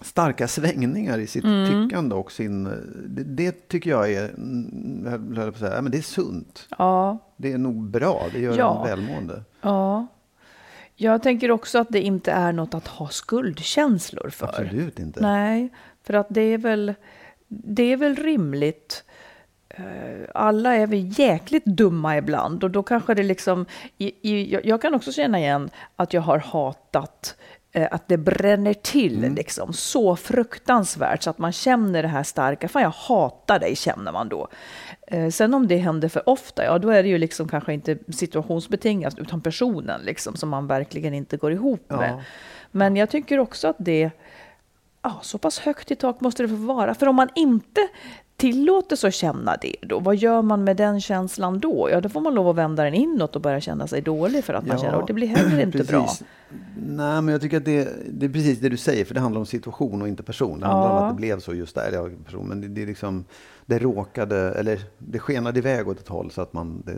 starka 0.00 0.49
svängningar 0.49 1.18
i 1.18 1.26
sitt 1.26 1.44
Mm. 1.44 1.88
tyckande 1.88 2.14
och 2.14 2.32
sin... 2.32 2.64
Det, 3.06 3.23
det 3.25 3.68
tycker 3.68 3.90
jag 3.90 4.12
är, 4.12 4.30
jag 5.35 5.42
på 5.44 5.49
att 5.49 5.58
säga, 5.58 5.82
men 5.82 5.92
det 5.92 5.99
är 5.99 6.02
sunt. 6.02 6.68
ja. 6.78 7.18
Det 7.37 7.52
är 7.52 7.58
nog 7.58 7.82
bra, 7.90 8.23
det 8.32 8.38
gör 8.40 8.58
Ja. 8.58 8.78
en 8.80 8.88
välmående. 8.90 9.42
Ja. 9.62 10.06
Jag 10.99 11.23
tänker 11.23 11.50
också 11.50 11.79
att 11.79 11.88
det 11.91 12.00
inte 12.00 12.33
är 12.33 12.53
något 12.53 12.75
att 12.75 12.87
ha 12.87 13.09
skuldkänslor 13.09 14.31
för. 14.31 14.47
Absolut 14.47 14.99
inte. 14.99 15.21
Nej, 15.21 15.69
för 16.05 16.15
att 16.15 16.26
det 16.31 16.41
är 16.41 16.59
väl, 16.59 16.95
det 17.49 17.93
är 17.93 17.97
väl 17.97 18.17
rimligt. 18.17 19.05
Eh, 19.69 19.85
Alla 20.35 20.75
är 20.75 20.87
vi 20.87 20.99
jäkligt 20.99 21.65
dumma 21.65 22.17
ibland 22.17 22.65
och 22.65 22.71
då 22.71 22.83
kanske 22.83 23.15
det 23.15 23.23
liksom... 23.23 23.67
I, 23.99 24.07
i, 24.31 24.59
jag- 24.65 24.83
kan 24.83 24.95
också 24.95 25.12
känna 25.12 25.38
igen 25.38 25.71
att 25.97 26.12
jag 26.12 26.23
har 26.23 26.38
hatat 26.38 27.37
att 27.85 28.09
det 28.09 28.16
bränner 28.16 28.75
till 28.75 29.18
Mm. 29.18 29.35
liksom 29.35 29.73
så 29.73 30.16
fruktansvärt 30.16 31.23
så 31.23 31.30
att 31.30 31.38
man 31.38 31.52
känner 31.52 32.02
det 32.02 32.09
här 32.09 32.23
starka. 32.23 32.68
Fan, 32.68 32.83
jag 32.83 32.90
hatar 32.90 33.59
dig, 33.59 33.76
känner 33.76 34.12
man 34.12 34.28
då. 34.28 34.49
Eh, 35.06 35.28
Sen 35.30 35.54
om 35.54 35.68
det 35.68 35.76
händer 35.76 36.09
för 36.09 36.28
ofta, 36.28 36.64
ja 36.64 36.78
då 36.78 36.88
är 36.90 37.02
det 37.02 37.09
ju 37.09 37.18
liksom 37.18 37.49
kanske 37.49 37.73
inte 37.75 37.99
situationsbetingat 38.09 39.18
utan 39.18 39.40
personen 39.40 40.00
liksom 40.00 40.37
som 40.37 40.49
man 40.49 40.66
verkligen 40.66 41.14
inte 41.14 41.37
går 41.37 41.52
ihop 41.52 41.85
Ja. 41.88 41.97
med. 41.97 42.23
Men 42.71 42.97
jag 42.97 43.11
tycker 43.11 43.38
också 43.38 43.68
att 43.68 43.76
det 43.78 44.11
ja, 45.02 45.18
så 45.23 45.38
pass 45.38 45.59
högt 45.59 45.90
i 45.90 45.97
tak 45.97 46.21
måste 46.21 46.42
det 46.42 46.49
få 46.49 46.54
vara. 46.54 46.95
För 46.95 47.06
om 47.06 47.16
man 47.16 47.28
inte 47.35 47.80
tillåter 48.37 48.97
sig 48.97 49.09
att 49.09 49.14
känna 49.14 49.57
det, 49.62 49.76
då, 49.83 49.99
vad 50.00 50.16
gör 50.16 50.43
man 50.43 50.64
med 50.64 50.76
den 50.76 51.00
känslan 51.00 51.59
då? 51.61 51.88
Ja, 51.90 52.00
då 52.00 52.09
får 52.09 52.21
man 52.21 52.35
lov 52.35 52.49
att 52.49 52.57
vända 52.57 52.85
den 52.85 52.95
inåt 52.95 53.37
och 53.37 53.43
börja 53.43 53.61
känna 53.61 53.87
sig 53.87 54.00
dålig 54.02 54.45
för 54.45 54.55
att 54.55 54.66
man 54.66 54.76
Ja, 54.76 54.83
känner 54.83 55.00
och 55.00 55.07
det 55.07 55.12
blir 55.12 55.26
heller 55.28 55.61
inte 55.62 55.78
precis. 55.78 55.90
bra. 55.90 56.09
Nej, 56.87 57.23
men 57.23 57.28
jag 57.28 57.40
tycker 57.40 57.57
att 57.57 57.64
det, 57.64 57.88
det 58.11 58.26
är 58.26 58.31
precis 58.31 58.59
det 58.59 58.69
du 58.69 58.76
säger, 58.76 59.05
för 59.05 59.14
det 59.14 59.21
handlar 59.21 59.38
om 59.40 59.47
situation 59.47 60.02
och 60.02 60.09
inte 60.09 60.23
person. 60.23 60.61
Det 60.61 60.66
handlar 60.66 60.88
Ja. 60.95 60.99
om 61.00 61.05
att 61.05 61.11
det 61.12 61.16
blev 61.16 61.40
så 61.40 61.55
just 61.55 61.75
där, 61.75 61.90
ja, 61.93 62.09
person, 62.25 62.47
men 62.49 62.61
det, 62.61 62.69
det 62.69 62.83
är 62.83 62.87
liksom, 62.87 63.25
det 63.66 63.78
råkade, 63.78 64.37
eller 64.55 64.81
det 64.99 65.19
skenade 65.19 65.59
iväg 65.59 65.88
åt 65.88 66.00
ett 66.00 66.09
håll 66.09 66.31
så 66.31 66.43
att 66.43 66.52
man, 66.52 66.83
det, 66.87 66.97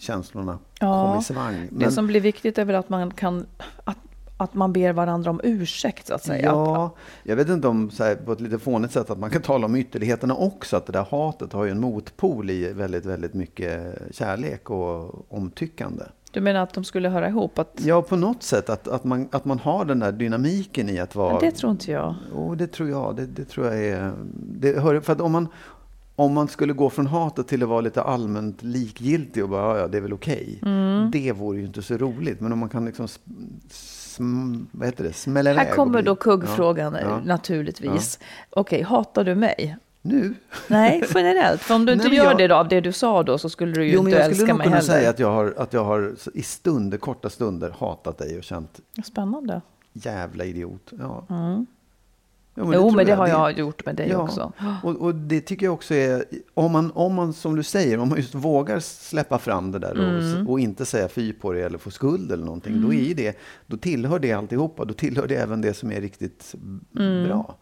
känslorna 0.00 0.58
Ja, 0.80 1.10
kom 1.12 1.20
i 1.20 1.24
svang. 1.24 1.68
Det 1.70 1.90
som 1.90 2.06
blir 2.06 2.20
viktigt 2.20 2.58
är 2.58 2.64
väl 2.64 2.76
att 2.76 2.88
man 2.88 3.10
kan, 3.10 3.46
att, 3.84 3.98
att 4.42 4.54
man 4.54 4.72
ber 4.72 4.92
varandra 4.92 5.30
om 5.30 5.40
ursäkt 5.44 6.06
så 6.06 6.14
att 6.14 6.24
säga. 6.24 6.44
Ja, 6.44 6.94
jag 7.22 7.36
vet 7.36 7.48
inte 7.48 7.68
om 7.68 7.90
här, 7.98 8.14
på 8.14 8.32
ett 8.32 8.40
lite 8.40 8.58
fånigt 8.58 8.92
sätt 8.92 9.10
att 9.10 9.18
man 9.18 9.30
kan 9.30 9.42
tala 9.42 9.66
om 9.66 9.76
ytterligheterna 9.76 10.34
också. 10.34 10.76
Att 10.76 10.86
det 10.86 10.92
där 10.92 11.06
hatet 11.10 11.52
har 11.52 11.64
ju 11.64 11.70
en 11.70 11.80
motpol 11.80 12.50
i 12.50 12.72
väldigt, 12.72 13.06
väldigt 13.06 13.34
mycket 13.34 13.98
kärlek 14.10 14.70
och 14.70 15.32
omtyckande. 15.32 16.04
Du 16.32 16.40
menar 16.40 16.60
att 16.62 16.74
de 16.74 16.84
skulle 16.84 17.08
höra 17.08 17.28
ihop? 17.28 17.58
Att, 17.58 17.80
Ja, 17.84 18.02
på 18.02 18.16
något 18.16 18.42
sätt 18.42 18.70
att, 18.70 18.88
att, 18.88 19.04
man, 19.04 19.28
att 19.32 19.44
man 19.44 19.58
har 19.58 19.84
den 19.84 19.98
där 19.98 20.12
dynamiken 20.12 20.88
i 20.88 20.98
att 20.98 21.14
vara... 21.14 21.32
Men 21.32 21.40
det 21.40 21.50
tror 21.50 21.72
inte 21.72 21.90
jag. 21.90 22.14
Jo, 22.32 22.54
det 22.54 22.66
tror 22.66 22.88
jag. 22.88 23.16
Det, 23.16 23.26
det 23.26 23.44
tror 23.44 23.66
jag 23.66 23.84
är... 23.84 24.12
Det 24.34 24.78
hör, 24.80 25.00
för 25.00 25.12
att 25.12 25.20
om 25.20 25.32
man, 25.32 25.48
om 26.16 26.34
man 26.34 26.48
skulle 26.48 26.72
gå 26.72 26.90
från 26.90 27.06
hatet 27.06 27.48
till 27.48 27.62
att 27.62 27.68
vara 27.68 27.80
lite 27.80 28.02
allmänt 28.02 28.62
likgiltig 28.62 29.42
och 29.42 29.48
bara, 29.48 29.78
ja, 29.78 29.88
det 29.88 29.96
är 29.96 30.02
väl 30.02 30.12
okej. 30.12 30.58
Mm. 30.62 31.10
Det 31.10 31.32
vore 31.32 31.58
ju 31.58 31.64
inte 31.64 31.82
så 31.82 31.96
roligt. 31.96 32.40
Men 32.40 32.52
om 32.52 32.58
man 32.58 32.68
kan 32.68 32.84
liksom, 32.84 33.08
sm, 34.12 34.54
vad 34.70 34.86
heter 34.88 35.04
det, 35.04 35.12
smälla 35.12 35.50
iväg. 35.50 35.66
Här 35.66 35.74
kommer 35.76 36.02
då 36.02 36.16
kuggfrågan 36.16 36.92
Ja, 36.92 37.00
eh, 37.00 37.06
ja. 37.06 37.20
naturligtvis. 37.24 38.18
Okej, 38.50 38.82
hatar 38.82 39.24
du 39.24 39.34
mig? 39.34 39.76
Nu? 40.02 40.34
Nej, 40.68 41.04
generellt. 41.14 41.60
För 41.60 41.74
om 41.74 41.86
du 41.86 41.92
inte 41.92 42.04
Nej, 42.04 42.10
men 42.10 42.24
gör 42.24 42.30
jag- 42.30 42.38
det 42.38 42.48
då, 42.48 42.54
av 42.54 42.68
det 42.68 42.80
du 42.80 42.92
sa 42.92 43.22
då, 43.22 43.38
så 43.38 43.48
skulle 43.50 43.72
du 43.72 43.84
ju 43.86 43.92
Jo, 43.92 44.02
men 44.02 44.12
inte 44.12 44.18
jag 44.22 44.24
skulle 44.24 44.42
älska 44.42 44.52
nog 44.52 44.58
mig 44.58 44.64
kunna 44.64 44.76
heller. 44.76 44.92
säga 44.92 45.10
att 45.10 45.18
jag, 45.18 45.30
har, 45.32 45.54
att 45.58 45.72
jag 45.72 45.84
har 45.84 46.14
i 46.34 46.42
stunder, 46.42 46.98
korta 46.98 47.30
stunder 47.30 47.74
hatat 47.78 48.18
dig 48.18 48.38
och 48.38 48.44
känt 48.44 48.80
Spännande. 49.04 49.60
jävla 49.92 50.44
idiot. 50.44 50.92
Ja. 50.98 51.24
Mm. 51.30 51.66
Jo, 52.54 52.64
jo, 52.66 52.72
tror 52.72 52.90
men 52.96 53.04
det 53.06 53.10
jag. 53.10 53.16
har 53.18 53.28
jag 53.28 53.58
gjort 53.58 53.86
med 53.86 53.96
dig 53.96 54.08
Ja, 54.08 54.18
också. 54.18 54.52
Och, 54.82 54.96
och 54.96 55.14
det 55.14 55.40
tycker 55.40 55.66
jag 55.66 55.72
också 55.74 55.94
är, 55.94 56.24
om 56.54 56.72
man, 56.72 56.90
om 56.94 57.14
man 57.14 57.32
som 57.32 57.56
du 57.56 57.62
säger, 57.62 57.98
om 57.98 58.08
man 58.08 58.18
just 58.18 58.34
vågar 58.34 58.80
släppa 58.80 59.38
fram 59.38 59.72
det 59.72 59.78
där 59.78 59.92
Mm. 59.92 60.46
och, 60.46 60.52
och 60.52 60.60
inte 60.60 60.86
säga 60.86 61.08
fy 61.08 61.32
på 61.32 61.52
det 61.52 61.62
eller 61.62 61.78
få 61.78 61.90
skuld 61.90 62.32
eller 62.32 62.44
någonting, 62.44 62.82
då 62.82 62.94
är 62.94 63.14
det, 63.14 63.38
då 63.66 63.76
tillhör 63.76 64.18
det 64.18 64.32
alltihopa, 64.32 64.84
då 64.84 64.94
tillhör 64.94 65.26
det 65.26 65.36
även 65.36 65.60
det 65.60 65.74
som 65.74 65.92
är 65.92 66.00
riktigt 66.00 66.54
Mm. 66.98 67.28
bra. 67.28 67.56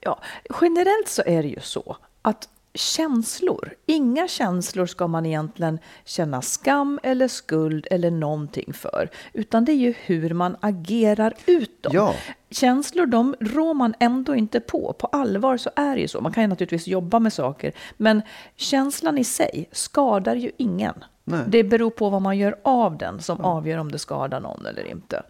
Ja, 0.00 0.20
generellt 0.60 1.08
så 1.08 1.22
är 1.26 1.42
det 1.42 1.48
ju 1.48 1.60
så 1.60 1.96
att 2.22 2.48
känslor, 2.74 3.74
inga 3.86 4.28
känslor 4.28 4.86
ska 4.86 5.06
man 5.06 5.26
egentligen 5.26 5.78
känna 6.04 6.42
skam 6.42 7.00
eller 7.02 7.28
skuld 7.28 7.86
eller 7.90 8.10
någonting 8.10 8.72
för, 8.72 9.10
utan 9.32 9.64
det 9.64 9.72
är 9.72 9.76
ju 9.76 9.94
hur 10.04 10.34
man 10.34 10.56
agerar 10.60 11.34
ut 11.46 11.82
dem. 11.82 11.92
Ja. 11.94 12.14
Känslor, 12.50 13.06
de 13.06 13.34
rår 13.40 13.74
man 13.74 13.94
ändå 14.00 14.34
inte 14.34 14.60
på. 14.60 14.92
På 14.98 15.06
allvar 15.06 15.56
så 15.56 15.70
är 15.76 15.94
det 15.94 16.00
ju 16.00 16.08
så. 16.08 16.20
Man 16.20 16.32
kan 16.32 16.42
ju 16.42 16.46
naturligtvis 16.46 16.86
jobba 16.86 17.18
med 17.18 17.32
saker, 17.32 17.72
men 17.96 18.22
känslan 18.56 19.18
i 19.18 19.24
sig 19.24 19.68
skadar 19.72 20.34
ju 20.34 20.50
ingen. 20.56 21.04
Nej. 21.24 21.44
Det 21.48 21.64
beror 21.64 21.90
på 21.90 22.10
vad 22.10 22.22
man 22.22 22.38
gör 22.38 22.56
av 22.62 22.98
den 22.98 23.22
som 23.22 23.40
avgör 23.40 23.78
om 23.78 23.92
det 23.92 23.98
skadar 23.98 24.40
någon 24.40 24.66
eller 24.66 24.84
inte. 24.84 25.22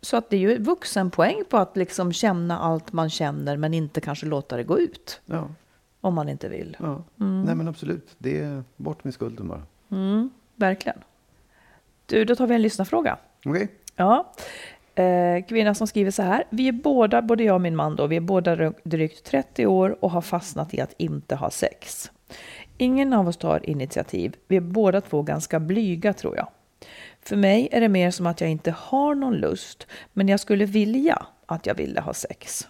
Så 0.00 0.16
att 0.16 0.30
det 0.30 0.36
är 0.36 0.40
ju 0.40 0.58
vuxenpoäng 0.58 1.44
på 1.48 1.56
att 1.56 1.76
liksom 1.76 2.12
känna 2.12 2.58
allt 2.58 2.92
man 2.92 3.10
känner 3.10 3.56
men 3.56 3.74
inte 3.74 4.00
kanske 4.00 4.26
låta 4.26 4.56
det 4.56 4.64
gå 4.64 4.78
ut. 4.78 5.20
Ja, 5.26 5.48
Om 6.04 6.14
man 6.14 6.28
inte 6.28 6.48
vill. 6.48 6.76
ja. 6.80 7.02
Mm. 7.20 7.42
Nej 7.42 7.54
men 7.54 7.68
absolut, 7.68 8.14
det 8.18 8.38
är 8.40 8.64
bort 8.76 9.04
med 9.04 9.14
skulden 9.14 9.48
bara. 9.48 9.62
Verkligen. 10.56 10.98
Du, 12.06 12.24
då 12.24 12.36
tar 12.36 12.46
vi 12.46 12.54
en 12.54 12.62
lyssnarfråga. 12.62 13.18
Okej? 13.44 13.68
Ja. 13.96 14.32
Eh, 14.94 15.44
kvinna 15.48 15.74
som 15.74 15.86
skriver 15.86 16.10
så 16.10 16.22
här. 16.22 16.44
Vi 16.50 16.68
är 16.68 16.72
båda, 16.72 17.22
både 17.22 17.44
jag 17.44 17.54
och 17.54 17.60
min 17.60 17.76
man 17.76 17.96
då, 17.96 18.06
vi 18.06 18.16
är 18.16 18.20
båda 18.20 18.56
dry- 18.56 18.74
drygt 18.84 19.24
30 19.24 19.66
år 19.66 20.04
och 20.04 20.10
har 20.10 20.20
fastnat 20.20 20.74
i 20.74 20.80
att 20.80 20.94
inte 20.96 21.34
ha 21.36 21.50
sex. 21.50 22.10
Ingen 22.78 23.12
av 23.12 23.28
oss 23.28 23.36
tar 23.36 23.70
initiativ. 23.70 24.36
Vi 24.48 24.56
är 24.56 24.60
båda 24.60 25.00
två 25.00 25.22
ganska 25.22 25.60
blyga 25.60 26.12
tror 26.12 26.36
jag. 26.36 26.48
För 27.22 27.36
mig 27.36 27.68
är 27.72 27.80
det 27.80 27.88
mer 27.88 28.10
som 28.10 28.26
att 28.26 28.40
jag 28.40 28.50
inte 28.50 28.70
har 28.78 29.14
någon 29.14 29.34
lust, 29.36 29.86
men 30.12 30.28
jag 30.28 30.40
skulle 30.40 30.64
vilja 30.64 31.26
att 31.46 31.66
jag 31.66 31.74
ville 31.74 32.00
ha 32.00 32.14
sex. 32.14 32.68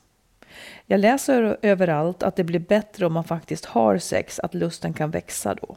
Jag 0.86 1.00
läser 1.00 1.56
överallt 1.62 2.22
att 2.22 2.36
det 2.36 2.44
blir 2.44 2.58
bättre 2.60 3.06
om 3.06 3.12
man 3.12 3.24
faktiskt 3.24 3.64
har 3.64 3.98
sex, 3.98 4.38
att 4.38 4.54
lusten 4.54 4.92
kan 4.92 5.10
växa 5.10 5.54
då. 5.54 5.76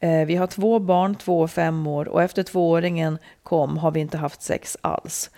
Eh, 0.00 0.24
Vi 0.26 0.36
har 0.36 0.46
två 0.46 0.78
barn, 0.78 1.14
två 1.14 1.40
och 1.40 1.50
fem 1.50 1.86
år 1.86 2.08
och 2.08 2.22
efter 2.22 2.42
tvååringen 2.42 3.18
kom 3.42 3.76
har 3.78 3.90
vi 3.90 4.00
inte 4.00 4.16
haft 4.18 4.42
sex 4.42 4.76
alls. 4.80 5.30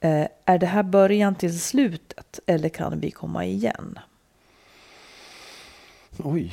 Eh, 0.00 0.26
Är 0.44 0.58
det 0.58 0.66
här 0.66 0.82
början 0.82 1.34
till 1.34 1.60
slutet 1.60 2.40
eller 2.46 2.68
kan 2.68 3.00
vi 3.00 3.10
komma 3.10 3.44
igen? 3.44 3.98
Oj. 6.18 6.52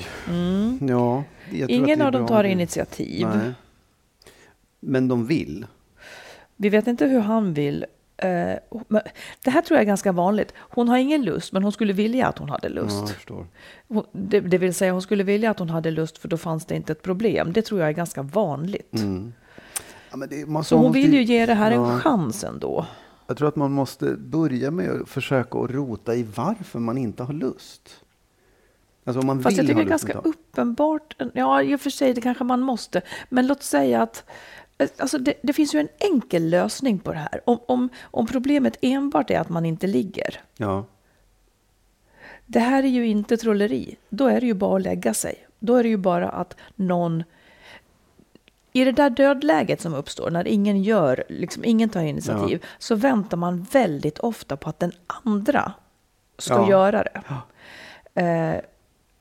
Ja, 0.81 1.23
Mm. 1.51 1.69
Ingen 1.69 1.99
det 1.99 2.03
är 2.03 2.05
av 2.05 2.11
dem 2.11 2.27
tar 2.27 2.43
det. 2.43 2.49
initiativ. 2.49 3.27
Nej. 3.35 3.51
Men 4.79 5.07
de 5.07 5.25
vill. 5.27 5.65
Vi 6.55 6.69
vet 6.69 6.87
inte 6.87 7.05
hur 7.05 7.19
han 7.19 7.53
vill. 7.53 7.85
Eh, 8.21 8.55
det 9.43 9.49
här 9.51 9.61
tror 9.61 9.75
jag 9.77 9.81
är 9.81 9.85
ganska 9.87 10.11
vanligt. 10.11 10.53
Hon 10.57 10.89
har 10.89 10.97
ingen 10.97 11.21
lust, 11.23 11.53
men 11.53 11.63
hon 11.63 11.71
skulle 11.71 11.93
vilja 11.93 12.27
att 12.27 12.37
hon 12.37 12.49
hade 12.49 12.67
Ja, 12.67 12.73
lust. 12.73 12.95
jag 12.99 13.09
förstår. 13.09 13.47
Hon- 13.87 14.05
Det, 14.11 14.39
det 14.39 14.57
vill 14.57 14.73
säga, 14.73 14.91
hon 14.91 15.01
skulle 15.01 15.23
vilja 15.23 15.51
att 15.51 15.59
hon 15.59 15.69
hade 15.69 15.91
lust, 15.91 16.17
för 16.17 16.27
då 16.27 16.37
fanns 16.37 16.65
det 16.65 16.75
inte 16.75 16.91
ett 16.91 17.01
problem. 17.01 17.53
Det 17.53 17.61
tror 17.61 17.79
jag 17.79 17.89
är 17.89 17.93
ganska 17.93 18.21
vanligt. 18.21 18.93
Mm. 18.93 19.33
Ja, 20.11 20.17
men 20.17 20.29
det, 20.29 20.45
man, 20.49 20.63
Så 20.63 20.75
hon 20.75 20.85
måste 20.85 20.99
vill 20.99 21.13
ju 21.13 21.23
ge 21.23 21.45
det 21.45 21.53
här 21.53 21.71
Ja. 21.71 21.91
en 21.93 21.99
chans 21.99 22.43
ändå. 22.43 22.85
Jag 23.27 23.37
tror 23.37 23.47
att 23.47 23.55
man 23.55 23.71
måste 23.71 24.05
börja 24.15 24.71
med 24.71 24.89
att 25.01 25.09
försöka 25.09 25.59
att 25.59 25.71
rota 25.71 26.15
i 26.15 26.23
varför 26.35 26.79
man 26.79 26.97
inte 26.97 27.23
har 27.23 27.33
lust. 27.33 28.03
Alltså 29.05 29.19
om 29.19 29.27
man 29.27 29.43
Fast 29.43 29.57
jag 29.57 29.63
vill 29.63 29.67
tycker 29.67 29.75
ha 29.75 29.83
det 29.83 29.87
är 29.87 29.89
ganska 29.89 30.13
uppenbart. 30.29 31.15
Ja, 31.33 31.61
i 31.63 31.75
och 31.75 31.81
för 31.81 31.89
sig, 31.89 32.13
det 32.13 32.21
kanske 32.21 32.43
man 32.43 32.59
måste. 32.61 33.01
Men 33.29 33.47
låt 33.47 33.63
säga 33.63 34.01
att 34.01 34.23
alltså 34.97 35.17
det, 35.17 35.33
det 35.41 35.53
finns 35.53 35.75
ju 35.75 35.79
en 35.79 35.89
enkel 35.99 36.49
lösning 36.49 36.99
på 36.99 37.11
det 37.13 37.19
här. 37.19 37.41
Om, 37.45 37.59
om, 37.65 37.89
om 38.01 38.27
problemet 38.27 38.77
enbart 38.81 39.29
är 39.29 39.39
att 39.39 39.49
man 39.49 39.65
inte 39.65 39.87
ligger. 39.87 40.41
Ja, 40.57 40.85
Det 42.45 42.59
här 42.59 42.83
är 42.83 42.87
ju 42.87 43.07
inte 43.07 43.37
trolleri. 43.37 43.95
Då 44.09 44.27
är 44.27 44.39
det 44.41 44.45
ju 44.47 44.53
bara 44.53 44.75
att 44.75 44.81
lägga 44.81 45.13
sig. 45.13 45.47
Då 45.59 45.75
är 45.75 45.83
det 45.83 45.89
ju 45.89 45.97
bara 45.97 46.29
att 46.29 46.55
någon... 46.75 47.23
I 48.73 48.83
det 48.83 48.91
där 48.91 49.09
dödläget 49.09 49.81
som 49.81 49.93
uppstår, 49.93 50.31
när 50.31 50.47
ingen 50.47 50.83
gör, 50.83 51.23
liksom 51.29 51.65
ingen 51.65 51.89
tar 51.89 52.01
initiativ, 52.01 52.65
så 52.79 52.95
väntar 52.95 53.37
man 53.37 53.63
väldigt 53.71 54.19
ofta 54.19 54.57
på 54.57 54.69
att 54.69 54.79
den 54.79 54.91
andra 55.07 55.73
ska 56.37 56.53
Ja. 56.53 56.69
göra 56.69 57.03
det. 57.03 57.21
Eh, 58.21 58.61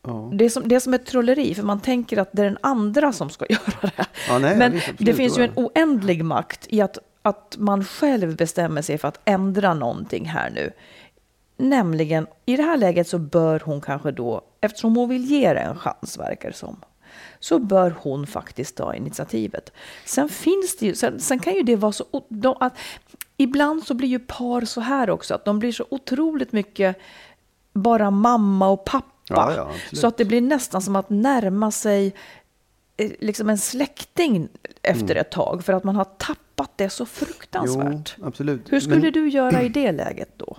ja. 0.09 0.31
det, 0.33 0.45
är 0.45 0.49
som, 0.49 0.69
det 0.69 0.75
är 0.75 0.81
som 0.81 0.95
ett 0.95 1.07
trolleri, 1.07 1.55
för 1.55 1.63
man 1.63 1.81
tänker 1.81 2.17
att 2.19 2.29
det 2.33 2.43
är 2.43 2.47
den 2.47 2.59
andra 2.61 3.13
som 3.13 3.31
ska 3.31 3.47
göra 3.49 3.91
det. 3.97 4.07
Ja, 4.29 4.39
nej, 4.39 4.57
Men 4.57 4.77
absolut, 4.77 4.97
det 4.99 5.15
finns 5.15 5.39
ju 5.39 5.45
en 5.45 5.55
det. 5.55 5.63
oändlig 5.63 6.25
makt 6.25 6.67
i 6.69 6.81
att, 6.81 6.99
att 7.23 7.57
man 7.59 7.85
själv 7.85 8.37
bestämmer 8.37 8.83
sig 8.83 8.99
för 8.99 9.09
att 9.09 9.21
ändra 9.25 9.75
någonting 9.75 10.25
här 10.25 10.51
nu. 10.51 10.73
Nämligen, 11.57 12.27
i 12.47 12.57
det 12.57 12.63
här 12.63 12.77
läget 12.77 13.09
så 13.09 13.19
bör 13.19 13.63
hon 13.65 13.81
kanske 13.81 14.11
då, 14.11 14.43
eftersom 14.61 14.97
hon 14.97 15.09
vill 15.09 15.25
ge 15.25 15.53
det 15.53 15.61
en 15.61 15.77
chans, 15.77 16.19
verkar 16.19 16.49
det 16.49 16.57
som, 16.57 16.77
så 17.41 17.59
bör 17.59 17.95
hon 18.01 18.27
faktiskt 18.27 18.77
ta 18.77 18.95
initiativet. 18.95 19.73
Sen 20.05 20.29
finns 20.29 20.77
det 20.77 20.87
ju, 20.87 20.95
sen, 20.95 21.21
sen 21.21 21.39
kan 21.39 21.55
ju 21.55 21.63
det 21.63 21.77
vara 21.77 21.93
så, 21.93 22.05
de, 22.29 22.57
att 22.61 22.79
ibland 23.37 23.85
så 23.85 23.95
blir 23.95 24.09
ju 24.09 24.19
par 24.19 24.65
så 24.65 24.81
här 24.81 25.11
också, 25.11 25.35
att 25.35 25.45
de 25.45 25.59
blir 25.59 25.73
så 25.73 25.87
otroligt 25.91 26.53
mycket 26.53 26.97
bara 27.73 28.11
mamma 28.11 28.69
och 28.69 28.85
pappa. 28.85 29.15
Ja, 29.37 29.55
ja, 29.55 29.71
så 29.93 30.07
att 30.07 30.17
det 30.17 30.25
blir 30.25 30.41
nästan 30.41 30.83
som 30.83 30.97
att 30.97 31.11
närma 31.11 31.71
sig 31.71 32.15
eh, 32.97 33.11
liksom 33.21 33.49
en 33.49 33.59
släkting 33.59 34.49
efter 34.83 35.15
ett 35.15 35.31
tag, 35.31 35.65
för 35.65 35.73
att 35.73 35.85
man 35.85 35.97
har 35.97 36.05
tappat 36.05 36.71
det 36.77 36.91
så 36.91 37.07
fruktansvärt. 37.07 38.15
Jo, 38.19 38.27
absolut. 38.27 38.73
Hur 38.73 38.81
skulle 38.81 39.01
men, 39.01 39.13
du 39.13 39.29
göra 39.29 39.63
i 39.63 39.69
det 39.69 39.93
läget 39.93 40.31
då? 40.37 40.57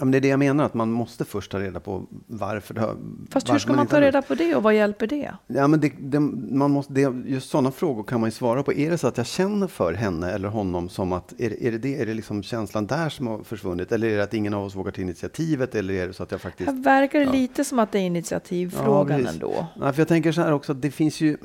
Ja, 0.00 0.04
men 0.04 0.12
det 0.12 0.18
är 0.18 0.20
det 0.20 0.28
jag 0.28 0.38
menar, 0.38 0.64
att 0.64 0.74
man 0.74 0.92
måste 0.92 1.24
först 1.24 1.50
ta 1.50 1.60
reda 1.60 1.80
på 1.80 2.06
varför 2.26 2.74
det 2.74 2.80
har... 2.80 2.96
Fast 3.30 3.52
hur 3.52 3.58
ska 3.58 3.72
man 3.72 3.80
inte 3.80 3.94
ta 3.94 4.00
reda 4.00 4.22
på 4.22 4.34
det 4.34 4.54
och 4.54 4.62
vad 4.62 4.74
hjälper 4.74 5.06
det? 5.06 5.34
Ja, 5.46 5.66
men 5.68 5.80
det, 5.80 5.92
det, 6.00 6.20
man 6.20 6.70
måste, 6.70 6.92
det, 6.92 7.00
just 7.26 7.50
sådana 7.50 7.70
frågor 7.70 8.02
kan 8.02 8.20
man 8.20 8.26
ju 8.26 8.32
svara 8.32 8.62
på. 8.62 8.72
Är 8.72 8.90
det 8.90 8.98
så 8.98 9.06
att 9.06 9.16
jag 9.16 9.26
känner 9.26 9.66
för 9.66 9.92
henne 9.92 10.30
eller 10.30 10.48
honom 10.48 10.88
som 10.88 11.12
att, 11.12 11.40
är, 11.40 11.62
är 11.62 11.72
det, 11.72 11.78
det, 11.78 12.00
är 12.00 12.06
det 12.06 12.14
liksom 12.14 12.42
känslan 12.42 12.86
där 12.86 13.08
som 13.08 13.26
har 13.26 13.42
försvunnit? 13.42 13.92
Eller 13.92 14.08
är 14.08 14.16
det 14.16 14.22
att 14.22 14.34
ingen 14.34 14.54
av 14.54 14.64
oss 14.64 14.76
vågar 14.76 14.92
ta 14.92 15.00
initiativet? 15.00 15.74
Eller 15.74 15.94
är 15.94 16.06
det 16.06 16.12
så 16.12 16.22
att 16.22 16.30
jag 16.30 16.40
faktiskt... 16.40 16.70
Här 16.70 16.82
verkar 16.82 17.18
det 17.18 17.24
Ja. 17.24 17.32
lite 17.32 17.64
som 17.64 17.78
att 17.78 17.92
det 17.92 17.98
är 17.98 18.02
initiativfrågan 18.02 19.20
precis. 19.20 19.34
ändå. 19.34 19.66
Nej, 19.76 19.92
för 19.92 20.00
jag 20.00 20.08
tänker 20.08 20.32
så 20.32 20.40
här 20.40 20.52
också, 20.52 20.72
att 20.72 20.82
det 20.82 20.90
finns 20.90 21.20
ju... 21.20 21.36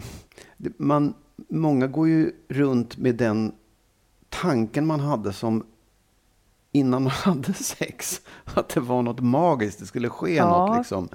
Man, 0.77 1.13
många 1.49 1.87
går 1.87 2.07
ju 2.07 2.31
runt 2.49 2.97
med 2.97 3.15
den 3.15 3.51
tanken 4.29 4.85
man 4.85 4.99
hade 4.99 5.33
som 5.33 5.63
innan 6.75 7.03
man 7.03 7.11
hade 7.23 7.53
sex. 7.53 8.21
Att 8.45 8.69
det 8.69 8.79
var 8.79 9.01
något 9.01 9.19
magiskt, 9.19 9.79
det 9.79 9.85
skulle 9.85 10.09
ske 10.09 10.35
Ja. 10.35 10.49
något 10.67 10.77
liksom. 10.77 11.09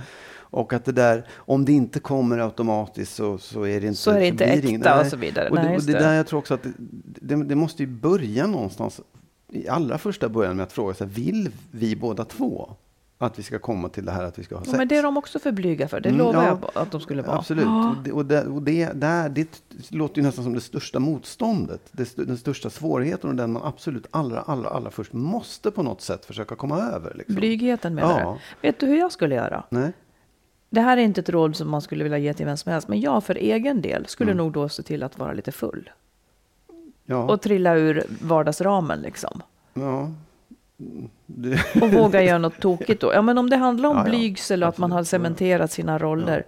Och 0.52 0.73
att 0.73 0.85
det 0.85 0.93
där, 0.93 1.26
om 1.37 1.64
det 1.64 1.73
inte 1.73 2.00
kommer 2.00 2.38
automatiskt 2.38 3.14
så, 3.14 3.38
så 3.38 3.62
är 3.62 3.81
det 3.81 3.87
inte... 3.87 3.99
Så 3.99 4.11
är 4.11 4.21
det 4.21 4.26
inte 4.26 4.45
äkta 4.45 4.69
inget. 4.69 5.00
och 5.00 5.07
så 5.07 5.17
vidare. 5.17 5.50
Och 5.50 5.57
det, 5.57 5.62
Nej, 5.62 5.76
och 5.76 5.83
det 5.83 5.93
det. 5.93 5.99
där 5.99 6.14
jag 6.14 6.26
tror 6.26 6.38
också 6.38 6.55
att 6.55 6.62
det, 6.62 6.73
det, 7.05 7.45
det 7.45 7.55
måste 7.55 7.83
ju 7.83 7.87
börja 7.87 8.46
någonstans 8.46 9.01
i 9.53 9.68
allra 9.68 9.99
första 9.99 10.29
början 10.29 10.57
med 10.57 10.62
att 10.62 10.73
fråga 10.73 10.94
sig, 10.94 11.07
vill 11.07 11.51
vi 11.70 11.96
båda 11.96 12.25
två 12.25 12.77
att 13.22 13.38
vi 13.38 13.42
ska 13.42 13.59
komma 13.59 13.88
till 13.88 14.04
det 14.04 14.12
här 14.12 14.24
att 14.24 14.38
vi 14.38 14.44
ska 14.44 14.54
ha 14.54 14.62
sex? 14.62 14.72
Ja, 14.72 14.78
men 14.78 14.88
det 14.88 14.96
är 14.96 15.02
de 15.02 15.16
också 15.16 15.38
för 15.38 15.52
blyga 15.52 15.88
för. 15.88 16.00
Det 16.00 16.09
Mm, 16.09 16.18
lovar 16.18 16.42
ja. 16.44 16.59
jag 16.74 16.83
att 16.83 16.90
de 16.90 17.00
skulle 17.00 17.22
vara. 17.22 17.37
Absolut. 17.38 17.66
Och 17.66 17.96
det, 18.04 18.12
och 18.12 18.26
det, 18.26 18.42
och 18.46 18.62
det, 18.62 18.92
där, 18.94 19.28
det 19.28 19.62
låter 19.90 20.16
ju 20.16 20.22
nästan 20.22 20.44
som 20.44 20.54
det 20.54 20.61
största 20.61 20.98
motståndet. 20.98 21.80
Det, 21.92 22.16
den 22.16 22.38
största 22.38 22.70
svårigheten 22.70 23.30
och 23.30 23.37
den 23.37 23.52
man 23.52 23.62
absolut 23.62 24.06
allra, 24.11 24.40
allra, 24.40 24.68
allra 24.68 24.90
först 24.90 25.12
måste 25.12 25.70
på 25.70 25.83
något 25.83 26.00
sätt 26.00 26.24
försöka 26.24 26.54
komma 26.56 26.78
över. 26.78 27.14
Liksom. 27.14 27.35
Blygheten 27.35 27.94
menar 27.94 28.20
Ja. 28.20 28.38
du? 28.61 28.68
Vet 28.68 28.80
du 28.80 28.87
hur 28.87 28.98
jag 28.98 29.12
skulle 29.12 29.35
göra? 29.35 29.62
Nej? 29.70 29.92
Det 30.70 30.80
här 30.80 30.96
är 30.96 31.00
inte 31.02 31.20
ett 31.20 31.28
råd 31.28 31.56
som 31.56 31.68
man 31.70 31.83
skulle 31.83 32.02
vilja 32.04 32.18
ge 32.18 32.35
till 32.35 32.46
vem 32.46 32.56
som 32.56 32.72
helst, 32.72 32.88
men 32.88 33.00
jag 33.00 33.24
för 33.24 33.35
egen 33.35 33.83
del 33.83 34.06
skulle 34.06 34.30
Mm. 34.33 34.44
nog 34.44 34.52
då 34.52 34.68
se 34.68 34.83
till 34.83 35.02
att 35.02 35.18
vara 35.18 35.33
lite 35.33 35.52
full. 35.52 35.90
Ja. 37.06 37.16
Och 37.33 37.42
trilla 37.42 37.74
ur 37.76 38.04
vardagsramen 38.22 39.00
liksom. 39.00 39.42
ja. 39.74 40.11
Det, 41.27 41.61
Och 41.83 41.93
våga 41.93 42.23
göra 42.23 42.38
något 42.38 42.61
tokigt 42.61 43.01
då. 43.01 43.12
Ja, 43.14 43.23
men 43.23 43.38
om 43.38 43.51
det 43.51 43.57
handlar 43.57 43.88
om 43.88 43.97
Ja, 43.97 44.03
ja. 44.05 44.11
blygsel 44.11 44.62
och 44.62 44.69
att 44.69 44.79
man 44.79 44.93
har 44.93 45.05
cementerat 45.05 45.73
sina 45.73 45.99
roller. 45.99 46.47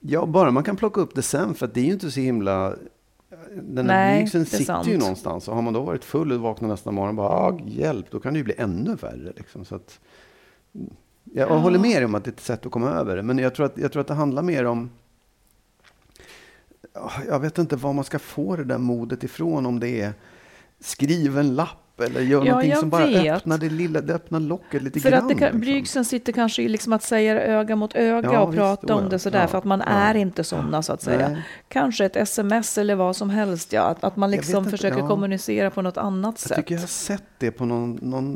ja, 0.00 0.26
bara 0.26 0.50
man 0.50 0.64
kan 0.64 0.76
plocka 0.76 1.00
upp 1.00 1.14
det 1.14 1.22
sen, 1.22 1.54
för 1.54 1.66
att 1.66 1.74
det 1.74 1.80
är 1.80 1.84
ju 1.84 1.92
inte 1.92 2.10
så 2.10 2.20
himla... 2.20 2.74
Den 3.56 3.74
där 3.74 3.82
Nej, 3.82 4.14
blygelsen 4.16 4.40
det 4.40 4.46
är 4.46 4.50
sitter 4.50 4.64
sant. 4.64 4.88
ju 4.88 4.98
någonstans. 4.98 5.48
Och 5.48 5.54
har 5.54 5.62
man 5.62 5.72
då 5.72 5.80
varit 5.82 6.04
full 6.04 6.32
och 6.32 6.40
vaknar 6.40 6.68
nästa 6.68 6.90
morgon 6.90 7.08
och 7.08 7.14
bara, 7.14 7.28
ah, 7.28 7.58
hjälp, 7.66 8.06
då 8.10 8.20
kan 8.20 8.32
det 8.32 8.38
ju 8.38 8.44
bli 8.44 8.54
ännu 8.58 8.94
värre. 8.94 9.32
Liksom. 9.36 9.64
Så 9.64 9.74
att, 9.74 10.00
jag 11.34 11.46
håller 11.48 11.78
med 11.78 11.96
dig 11.96 12.04
om 12.04 12.14
att 12.14 12.24
det 12.24 12.30
är 12.30 12.32
ett 12.32 12.40
sätt 12.40 12.66
att 12.66 12.72
komma 12.72 12.90
över 12.90 13.16
det. 13.16 13.22
Men 13.22 13.38
jag 13.38 13.54
tror 13.54 13.66
att, 13.66 13.78
jag 13.78 13.92
tror 13.92 14.00
att 14.00 14.06
det 14.06 14.14
handlar 14.14 14.42
mer 14.42 14.64
om... 14.64 14.90
Ja, 16.94 17.10
Jag 17.28 17.40
vet 17.40 17.58
inte 17.58 17.76
var 17.76 17.92
man 17.92 18.04
ska 18.04 18.18
få 18.18 18.56
det 18.56 18.64
där 18.64 18.78
modet 18.78 19.24
ifrån. 19.24 19.66
Om 19.66 19.80
det 19.80 20.00
är 20.00 20.12
skriv 20.80 21.38
en 21.38 21.54
lapp 21.54 21.83
eller 21.98 22.20
gör 22.20 22.38
Ja, 22.38 22.44
någonting 22.44 22.70
jag 22.70 22.78
som 22.80 22.90
bara 22.90 23.06
vet. 23.06 23.36
öppnar 23.36 23.58
det 23.58 23.68
lilla, 23.70 24.00
det 24.00 24.14
öppnar 24.14 24.40
locket 24.40 24.82
lite 24.82 25.00
För 25.00 25.10
grann. 25.10 25.22
att 25.22 25.28
det 25.28 25.34
kan, 25.34 25.60
liksom. 25.60 26.04
sitter 26.04 26.32
kanske 26.32 26.62
i 26.62 26.68
liksom 26.68 26.92
att 26.92 27.02
säga 27.02 27.40
öga 27.42 27.76
mot 27.76 27.94
öga 27.94 28.32
Ja, 28.32 28.40
och 28.40 28.48
visst, 28.52 28.58
prata 28.58 28.94
om 28.94 29.08
det 29.08 29.18
sådär, 29.18 29.40
Ja, 29.40 29.46
för 29.46 29.58
att 29.58 29.64
man 29.64 29.80
är 29.80 30.14
inte 30.14 30.44
sådana 30.44 30.82
så 30.82 30.92
att 30.92 31.02
säga. 31.02 31.28
Nej. 31.28 31.42
Kanske 31.68 32.04
ett 32.04 32.16
sms 32.16 32.78
eller 32.78 32.94
vad 32.94 33.16
som 33.16 33.30
helst, 33.30 33.72
ja. 33.72 33.82
Att, 33.82 34.04
att 34.04 34.16
man 34.16 34.30
Jag 34.30 34.36
liksom 34.36 34.58
inte, 34.58 34.70
försöker 34.70 35.00
kommunicera 35.08 35.70
på 35.70 35.82
något 35.82 35.96
annat 35.96 36.34
Jag 36.34 36.48
sätt. 36.48 36.56
tycker 36.56 36.74
jag 36.74 36.82
har 36.82 36.86
sett 36.88 37.22
det 37.38 37.50
på 37.50 37.64
någon, 37.64 37.98
någon, 38.02 38.32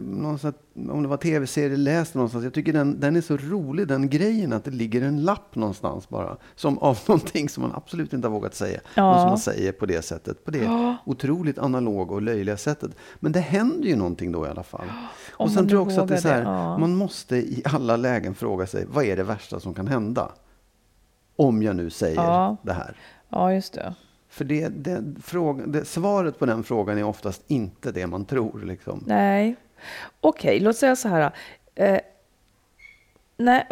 någon 0.00 0.38
sån 0.38 0.52
här, 0.52 0.90
om 0.92 1.02
det 1.02 1.08
var 1.08 1.16
tv-serie, 1.16 1.76
läst 1.76 2.14
någonstans. 2.14 2.44
Jag 2.44 2.54
tycker 2.54 2.72
den, 2.72 3.00
den 3.00 3.16
är 3.16 3.20
så 3.20 3.36
rolig, 3.36 3.88
den 3.88 4.08
grejen 4.08 4.52
att 4.52 4.64
det 4.64 4.70
ligger 4.70 5.02
en 5.02 5.22
lapp 5.22 5.54
någonstans 5.54 6.08
bara. 6.08 6.36
Som 6.56 6.78
av 6.78 6.98
någonting 7.06 7.48
som 7.48 7.62
man 7.62 7.72
absolut 7.74 8.12
inte 8.12 8.28
har 8.28 8.32
vågat 8.32 8.54
säga. 8.54 8.80
Och 8.84 8.94
som 8.94 9.04
man 9.28 9.38
säger 9.38 9.72
på 9.72 9.86
det 9.86 10.02
sättet. 10.04 10.44
På 10.44 10.50
det 10.50 10.96
otroligt 11.04 11.58
analoga 11.58 12.14
och 12.14 12.22
löjliga 12.22 12.56
sättet. 12.56 12.87
Men 13.14 13.32
det 13.32 13.40
händer 13.40 13.88
ju 13.88 13.96
någonting 13.96 14.32
då 14.32 14.46
i 14.46 14.48
alla 14.48 14.62
fall. 14.62 14.86
Om 15.32 15.46
och 15.46 15.50
sen 15.50 15.68
tror 15.68 15.80
jag 15.80 15.86
också 15.86 16.00
att 16.00 16.08
det 16.08 16.14
är 16.14 16.20
så 16.20 16.28
här, 16.28 16.44
det, 16.44 16.50
ja. 16.50 16.78
man 16.78 16.94
måste 16.94 17.36
i 17.36 17.62
alla 17.64 17.96
lägen 17.96 18.34
fråga 18.34 18.66
sig, 18.66 18.84
vad 18.88 19.04
är 19.04 19.16
det 19.16 19.22
värsta 19.22 19.60
som 19.60 19.74
kan 19.74 19.88
hända? 19.88 20.32
Om 21.36 21.62
jag 21.62 21.76
nu 21.76 21.90
säger 21.90 22.16
Ja. 22.16 22.56
det 22.62 22.72
här. 22.72 22.96
Ja, 23.28 23.52
just 23.52 23.72
det. 23.72 23.94
För 24.28 24.44
det, 24.44 24.68
det, 24.68 25.04
fråga, 25.22 25.66
det, 25.66 25.84
svaret 25.84 26.38
på 26.38 26.46
den 26.46 26.64
frågan 26.64 26.98
är 26.98 27.04
oftast 27.04 27.42
inte 27.46 27.92
det 27.92 28.06
man 28.06 28.24
tror. 28.24 28.60
Liksom. 28.60 29.04
Nej. 29.06 29.56
Okej, 30.20 30.60
låt 30.60 30.76
säga 30.76 30.96
så 30.96 31.08
här. 31.08 31.30
Eh, 31.74 31.98
nej, 33.36 33.66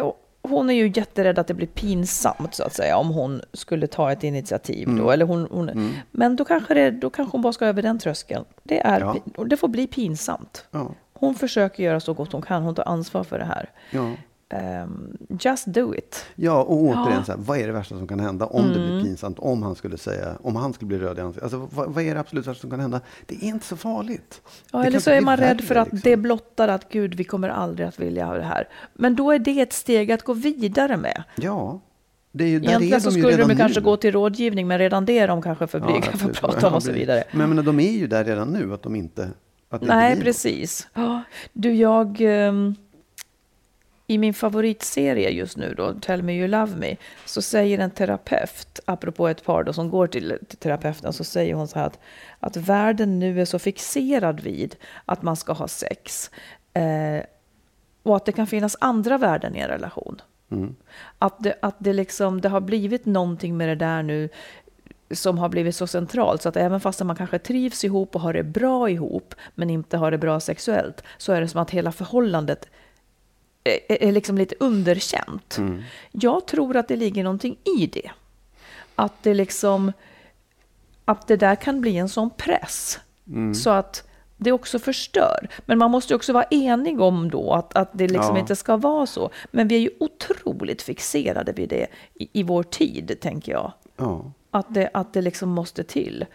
hon 0.49 0.69
är 0.69 0.73
ju 0.73 0.91
jätterädd 0.95 1.39
att 1.39 1.47
det 1.47 1.53
blir 1.53 1.67
pinsamt 1.67 2.55
så 2.55 2.63
att 2.63 2.73
säga 2.73 2.97
om 2.97 3.09
hon 3.09 3.41
skulle 3.53 3.87
ta 3.87 4.11
ett 4.11 4.23
initiativ 4.23 4.87
Mm. 4.87 4.99
då. 5.03 5.11
Eller 5.11 5.25
hon, 5.25 5.47
hon, 5.51 5.93
Men 6.11 6.35
då 6.35 6.45
kanske, 6.45 6.73
det, 6.73 6.91
då 6.91 7.09
kanske 7.09 7.31
hon 7.31 7.41
bara 7.41 7.53
ska 7.53 7.65
över 7.65 7.81
den 7.81 7.99
tröskeln. 7.99 8.45
Det, 8.63 8.79
är, 8.85 8.99
Ja. 8.99 9.43
det 9.45 9.57
får 9.57 9.67
bli 9.67 9.87
pinsamt. 9.87 10.65
Ja, 10.71 10.91
Hon 11.13 11.35
försöker 11.35 11.83
göra 11.83 11.99
så 11.99 12.13
gott 12.13 12.31
hon 12.31 12.41
kan. 12.41 12.63
Hon 12.63 12.75
tar 12.75 12.83
ansvar 12.87 13.23
för 13.23 13.39
det 13.39 13.45
här. 13.45 13.69
ja. 13.91 14.11
Ehm, 14.49 15.17
just 15.39 15.65
do 15.65 15.95
it. 15.95 16.25
ja, 16.35 16.63
och 16.63 16.77
återigen, 16.77 17.03
Ja. 17.05 17.11
Mm. 17.11 17.23
så 17.25 17.31
här, 17.31 17.39
vad 17.39 17.57
är 17.57 17.67
det 17.67 17.73
värsta 17.73 17.97
som 17.97 18.07
kan 18.07 18.19
hända 18.19 18.45
om 18.45 18.67
det 18.67 18.73
blir 18.79 19.03
pinsamt? 19.03 19.39
Om 19.39 19.63
han 19.63 19.75
skulle 19.75 19.97
säga, 19.97 20.35
om 20.41 20.55
han 20.55 20.73
skulle 20.73 20.87
bli 20.87 20.97
röd 20.97 21.17
i 21.17 21.21
ansiktet. 21.21 21.43
Alltså, 21.43 21.69
vad, 21.75 21.89
vad 21.93 22.03
är 22.03 22.13
det 22.13 22.19
absolut 22.19 22.47
värsta 22.47 22.61
som 22.61 22.69
kan 22.69 22.79
hända? 22.79 23.01
Det 23.25 23.35
är 23.35 23.43
inte 23.43 23.65
så 23.65 23.77
farligt. 23.77 24.41
Ja, 24.71 24.79
Det 24.79 24.87
eller 24.87 24.99
så 24.99 25.11
är 25.11 25.21
man 25.21 25.37
rädd 25.37 25.61
för 25.61 25.75
att 25.75 25.91
liksom. 25.91 26.11
det 26.11 26.17
blottar 26.17 26.67
att 26.67 26.89
gud, 26.89 27.15
vi 27.15 27.23
kommer 27.23 27.49
aldrig 27.49 27.87
att 27.87 27.99
vilja 27.99 28.25
ha 28.25 28.33
det 28.37 28.43
här. 28.43 28.67
Men 28.93 29.15
då 29.15 29.31
är 29.31 29.39
det 29.39 29.61
ett 29.61 29.73
steg 29.73 30.11
att 30.11 30.23
gå 30.23 30.33
vidare 30.33 30.97
med. 30.97 31.23
Ja, 31.35 31.79
det 32.31 32.43
är 32.43 32.47
ju, 32.47 32.55
Egentligen 32.57 32.93
är 32.93 32.99
så 32.99 33.09
de 33.09 33.15
ju 33.15 33.21
skulle 33.23 33.43
de 33.47 33.55
kanske 33.57 33.79
nu. 33.79 33.83
gå 33.85 33.97
till 33.97 34.11
rådgivning, 34.11 34.67
men 34.67 34.77
redan 34.79 35.05
det 35.05 35.19
är 35.19 35.27
de 35.27 35.41
kanske 35.41 35.67
för 35.67 35.79
blyga 35.79 36.01
för 36.01 36.29
att 36.29 36.35
prata 36.41 36.57
om 36.67 36.71
Ja, 36.71 36.75
och 36.75 36.83
så 36.83 36.91
vidare. 36.91 37.23
Men, 37.31 37.55
men 37.55 37.65
de 37.65 37.79
är 37.79 37.91
ju 37.91 38.07
där 38.07 38.23
redan 38.25 38.47
nu, 38.53 38.73
att 38.73 38.83
de 38.83 38.95
inte... 38.95 39.29
Att 39.69 39.81
Nej, 39.81 40.11
inte 40.11 40.23
precis. 40.25 40.87
Ja, 40.93 41.21
Du, 41.53 41.73
jag... 41.73 42.17
ehm, 42.21 42.75
i 44.07 44.17
min 44.17 44.33
favoritserie 44.33 45.29
just 45.29 45.57
nu 45.57 45.73
då, 45.77 45.93
Tell 45.93 46.23
me 46.23 46.33
you 46.33 46.47
love 46.47 46.75
me, 46.75 46.95
så 47.25 47.41
säger 47.41 47.79
en 47.79 47.91
terapeut, 47.91 48.79
apropå 48.85 49.27
ett 49.27 49.43
par 49.43 49.63
då 49.63 49.73
som 49.73 49.89
går 49.89 50.07
till, 50.07 50.37
terapeuten, 50.59 51.13
så 51.13 51.23
säger 51.23 51.53
hon 51.53 51.67
så 51.67 51.79
här 51.79 51.85
att, 51.85 51.99
att 52.39 52.57
världen 52.57 53.19
nu 53.19 53.41
är 53.41 53.45
så 53.45 53.59
fixerad 53.59 54.39
vid 54.39 54.75
att 55.05 55.21
man 55.21 55.35
ska 55.35 55.53
ha 55.53 55.67
sex. 55.67 56.31
Eh, 56.73 57.23
och 58.03 58.15
att 58.15 58.25
det 58.25 58.31
kan 58.31 58.47
finnas 58.47 58.77
andra 58.79 59.17
värden 59.17 59.55
i 59.55 59.59
en 59.59 59.67
relation. 59.67 60.21
Mm. 60.51 60.75
Att, 61.19 61.43
det, 61.43 61.55
att 61.61 61.75
det, 61.79 61.93
liksom, 61.93 62.41
det 62.41 62.49
har 62.49 62.61
blivit 62.61 63.05
någonting 63.05 63.57
med 63.57 63.69
det 63.69 63.75
där 63.75 64.03
nu 64.03 64.29
som 65.11 65.37
har 65.37 65.49
blivit 65.49 65.75
så 65.75 65.87
centralt 65.87 66.41
så 66.41 66.49
att 66.49 66.57
även 66.57 66.79
fast 66.79 67.03
man 67.03 67.15
kanske 67.15 67.39
trivs 67.39 67.83
ihop 67.83 68.15
och 68.15 68.21
har 68.21 68.33
det 68.33 68.43
bra 68.43 68.89
ihop 68.89 69.35
men 69.55 69.69
inte 69.69 69.97
har 69.97 70.11
det 70.11 70.17
bra 70.17 70.39
sexuellt 70.39 71.03
så 71.17 71.33
är 71.33 71.41
det 71.41 71.47
som 71.47 71.61
att 71.61 71.71
hela 71.71 71.91
förhållandet 71.91 72.69
är, 73.67 74.03
är 74.03 74.11
liksom 74.11 74.37
lite 74.37 74.55
underkänt. 74.59 75.57
Mm. 75.57 75.83
Jag 76.11 76.47
tror 76.47 76.77
att 76.77 76.87
det 76.87 76.95
ligger 76.95 77.23
någonting 77.23 77.57
i 77.79 77.87
det. 77.87 78.11
Att 78.95 79.23
det 79.23 79.33
liksom 79.33 79.91
att 81.05 81.27
det 81.27 81.35
där 81.35 81.55
kan 81.55 81.81
bli 81.81 81.97
en 81.97 82.09
sån 82.09 82.29
press 82.29 82.99
mm. 83.27 83.55
så 83.55 83.69
att 83.69 84.07
det 84.37 84.51
också 84.51 84.79
förstör. 84.79 85.49
Men 85.65 85.77
man 85.77 85.91
måste 85.91 86.15
också 86.15 86.33
vara 86.33 86.43
enig 86.43 87.01
om 87.01 87.29
då 87.29 87.53
att, 87.53 87.75
att 87.77 87.89
det 87.93 88.07
liksom 88.07 88.35
ja. 88.35 88.39
inte 88.39 88.55
ska 88.55 88.77
vara 88.77 89.05
så. 89.05 89.29
Men 89.51 89.67
vi 89.67 89.75
är 89.75 89.79
ju 89.79 89.89
otroligt 89.99 90.81
fixerade 90.81 91.51
vid 91.51 91.69
det 91.69 91.87
i, 92.13 92.29
i 92.39 92.43
vår 92.43 92.63
tid, 92.63 93.17
tänker 93.21 93.51
jag. 93.51 93.71
Ja. 93.97 94.31
Att, 94.51 94.73
det, 94.73 94.89
att 94.93 95.13
det 95.13 95.21
liksom 95.21 95.49
måste 95.49 95.83
till. 95.83 96.25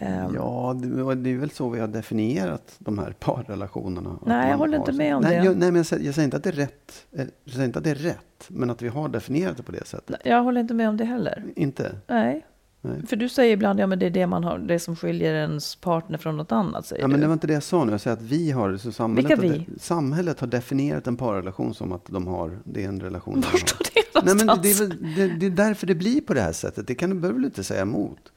Um, 0.00 0.34
ja, 0.34 0.76
det, 1.16 1.30
är 1.30 1.36
väl 1.36 1.50
så 1.50 1.68
vi 1.68 1.80
har 1.80 1.88
definierat 1.88 2.74
de 2.78 2.98
här 2.98 3.14
parrelationerna. 3.18 4.18
Nej, 4.26 4.50
jag 4.50 4.58
håller 4.58 4.78
inte 4.78 4.92
med 4.92 5.16
om 5.16 5.22
nej, 5.22 5.38
det. 5.38 5.44
Jag, 5.44 5.56
nej, 5.56 5.72
men 5.72 5.84
jag, 5.90 6.02
jag, 6.02 6.14
säger 6.14 6.24
inte 6.24 6.36
att 6.36 6.44
det 6.44 6.50
är 6.50 6.52
rätt. 6.52 7.06
Eh, 7.12 7.24
jag 7.44 7.54
säger 7.54 7.66
inte 7.66 7.78
att 7.78 7.84
det 7.84 7.90
är 7.90 7.94
rätt, 7.94 8.46
men 8.48 8.70
att 8.70 8.82
vi 8.82 8.88
har 8.88 9.08
definierat 9.08 9.56
det 9.56 9.62
på 9.62 9.72
det 9.72 9.86
sättet. 9.86 10.16
Jag 10.24 10.42
håller 10.42 10.60
inte 10.60 10.74
med 10.74 10.88
om 10.88 10.96
det 10.96 11.04
heller. 11.04 11.44
Inte? 11.56 11.96
Nej. 12.06 12.46
Nej. 12.80 13.06
För 13.06 13.16
du 13.16 13.28
säger 13.28 13.52
ibland, 13.52 13.80
ja 13.80 13.86
men 13.86 13.98
det 13.98 14.06
är 14.06 14.10
det 14.10 14.26
man 14.26 14.44
har, 14.44 14.58
det 14.58 14.78
som 14.78 14.96
skiljer 14.96 15.34
ens 15.34 15.76
partner 15.76 16.18
från 16.18 16.36
något 16.36 16.52
annat. 16.52 16.86
Säger 16.86 17.02
ja, 17.02 17.08
men 17.08 17.16
du. 17.16 17.20
det 17.20 17.26
var 17.26 17.32
inte 17.32 17.46
det 17.46 17.52
jag 17.52 17.62
sa 17.62 17.84
nu. 17.84 17.92
Jag 17.92 18.00
säger 18.00 18.16
att 18.16 18.22
vi 18.22 18.50
har, 18.50 18.76
så 18.76 18.92
samhället, 18.92 19.30
Vilka 19.30 19.42
vi? 19.42 19.48
Har, 19.48 19.64
samhället 19.78 20.40
har 20.40 20.46
definierat 20.46 21.06
en 21.06 21.16
parrelation 21.16 21.74
som 21.74 21.92
att 21.92 22.06
de 22.06 22.26
har, 22.26 22.58
det 22.64 22.84
är 22.84 22.88
en 22.88 23.00
relation. 23.00 23.34
Var 23.52 23.58
står 23.58 23.78
det 23.94 24.24
Nej, 24.24 24.34
men 24.34 24.46
det, 24.62 24.70
är, 24.70 25.16
det, 25.16 25.36
det, 25.36 25.46
är 25.46 25.50
därför 25.50 25.86
det 25.86 25.94
blir 25.94 26.20
på 26.20 26.34
det 26.34 26.40
här 26.40 26.52
sättet. 26.52 26.86
Det 26.86 26.94
kan 26.94 27.20
du 27.20 27.32
du 27.32 27.44
inte 27.44 27.64
säga 27.64 27.82
emot. 27.82 28.32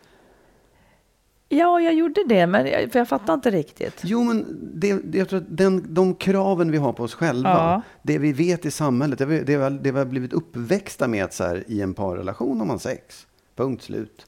Ja, 1.54 1.82
jag 1.82 1.94
gjorde 1.94 2.24
det, 2.28 2.48
men 2.48 2.68
jag, 2.68 2.92
för 2.92 3.00
jag 3.00 3.08
fattar 3.08 3.34
inte 3.34 3.52
riktigt. 3.52 4.02
Jo, 4.04 4.24
men 4.24 4.60
det, 4.74 5.18
jag 5.18 5.30
tror 5.30 5.40
att 5.40 5.58
den, 5.58 5.94
de 5.94 6.16
kraven 6.16 6.72
vi 6.72 6.78
har 6.78 6.94
på 6.94 7.04
oss 7.04 7.14
själva, 7.14 7.50
ja. 7.50 7.82
det 8.02 8.18
vi 8.18 8.34
vet 8.34 8.66
i 8.66 8.72
samhället, 8.72 9.20
det 9.20 9.26
det 9.26 9.70
det 9.70 9.92
vi 9.92 9.98
har 9.98 10.06
blivit 10.06 10.34
uppväxta 10.34 11.08
med 11.08 11.24
att 11.24 11.34
så 11.34 11.44
här, 11.44 11.64
i 11.68 11.82
en 11.82 11.94
parrelation 11.94 12.60
har 12.60 12.66
man 12.66 12.80
sex. 12.80 13.28
Punkt 13.56 13.84
slut. 13.84 14.26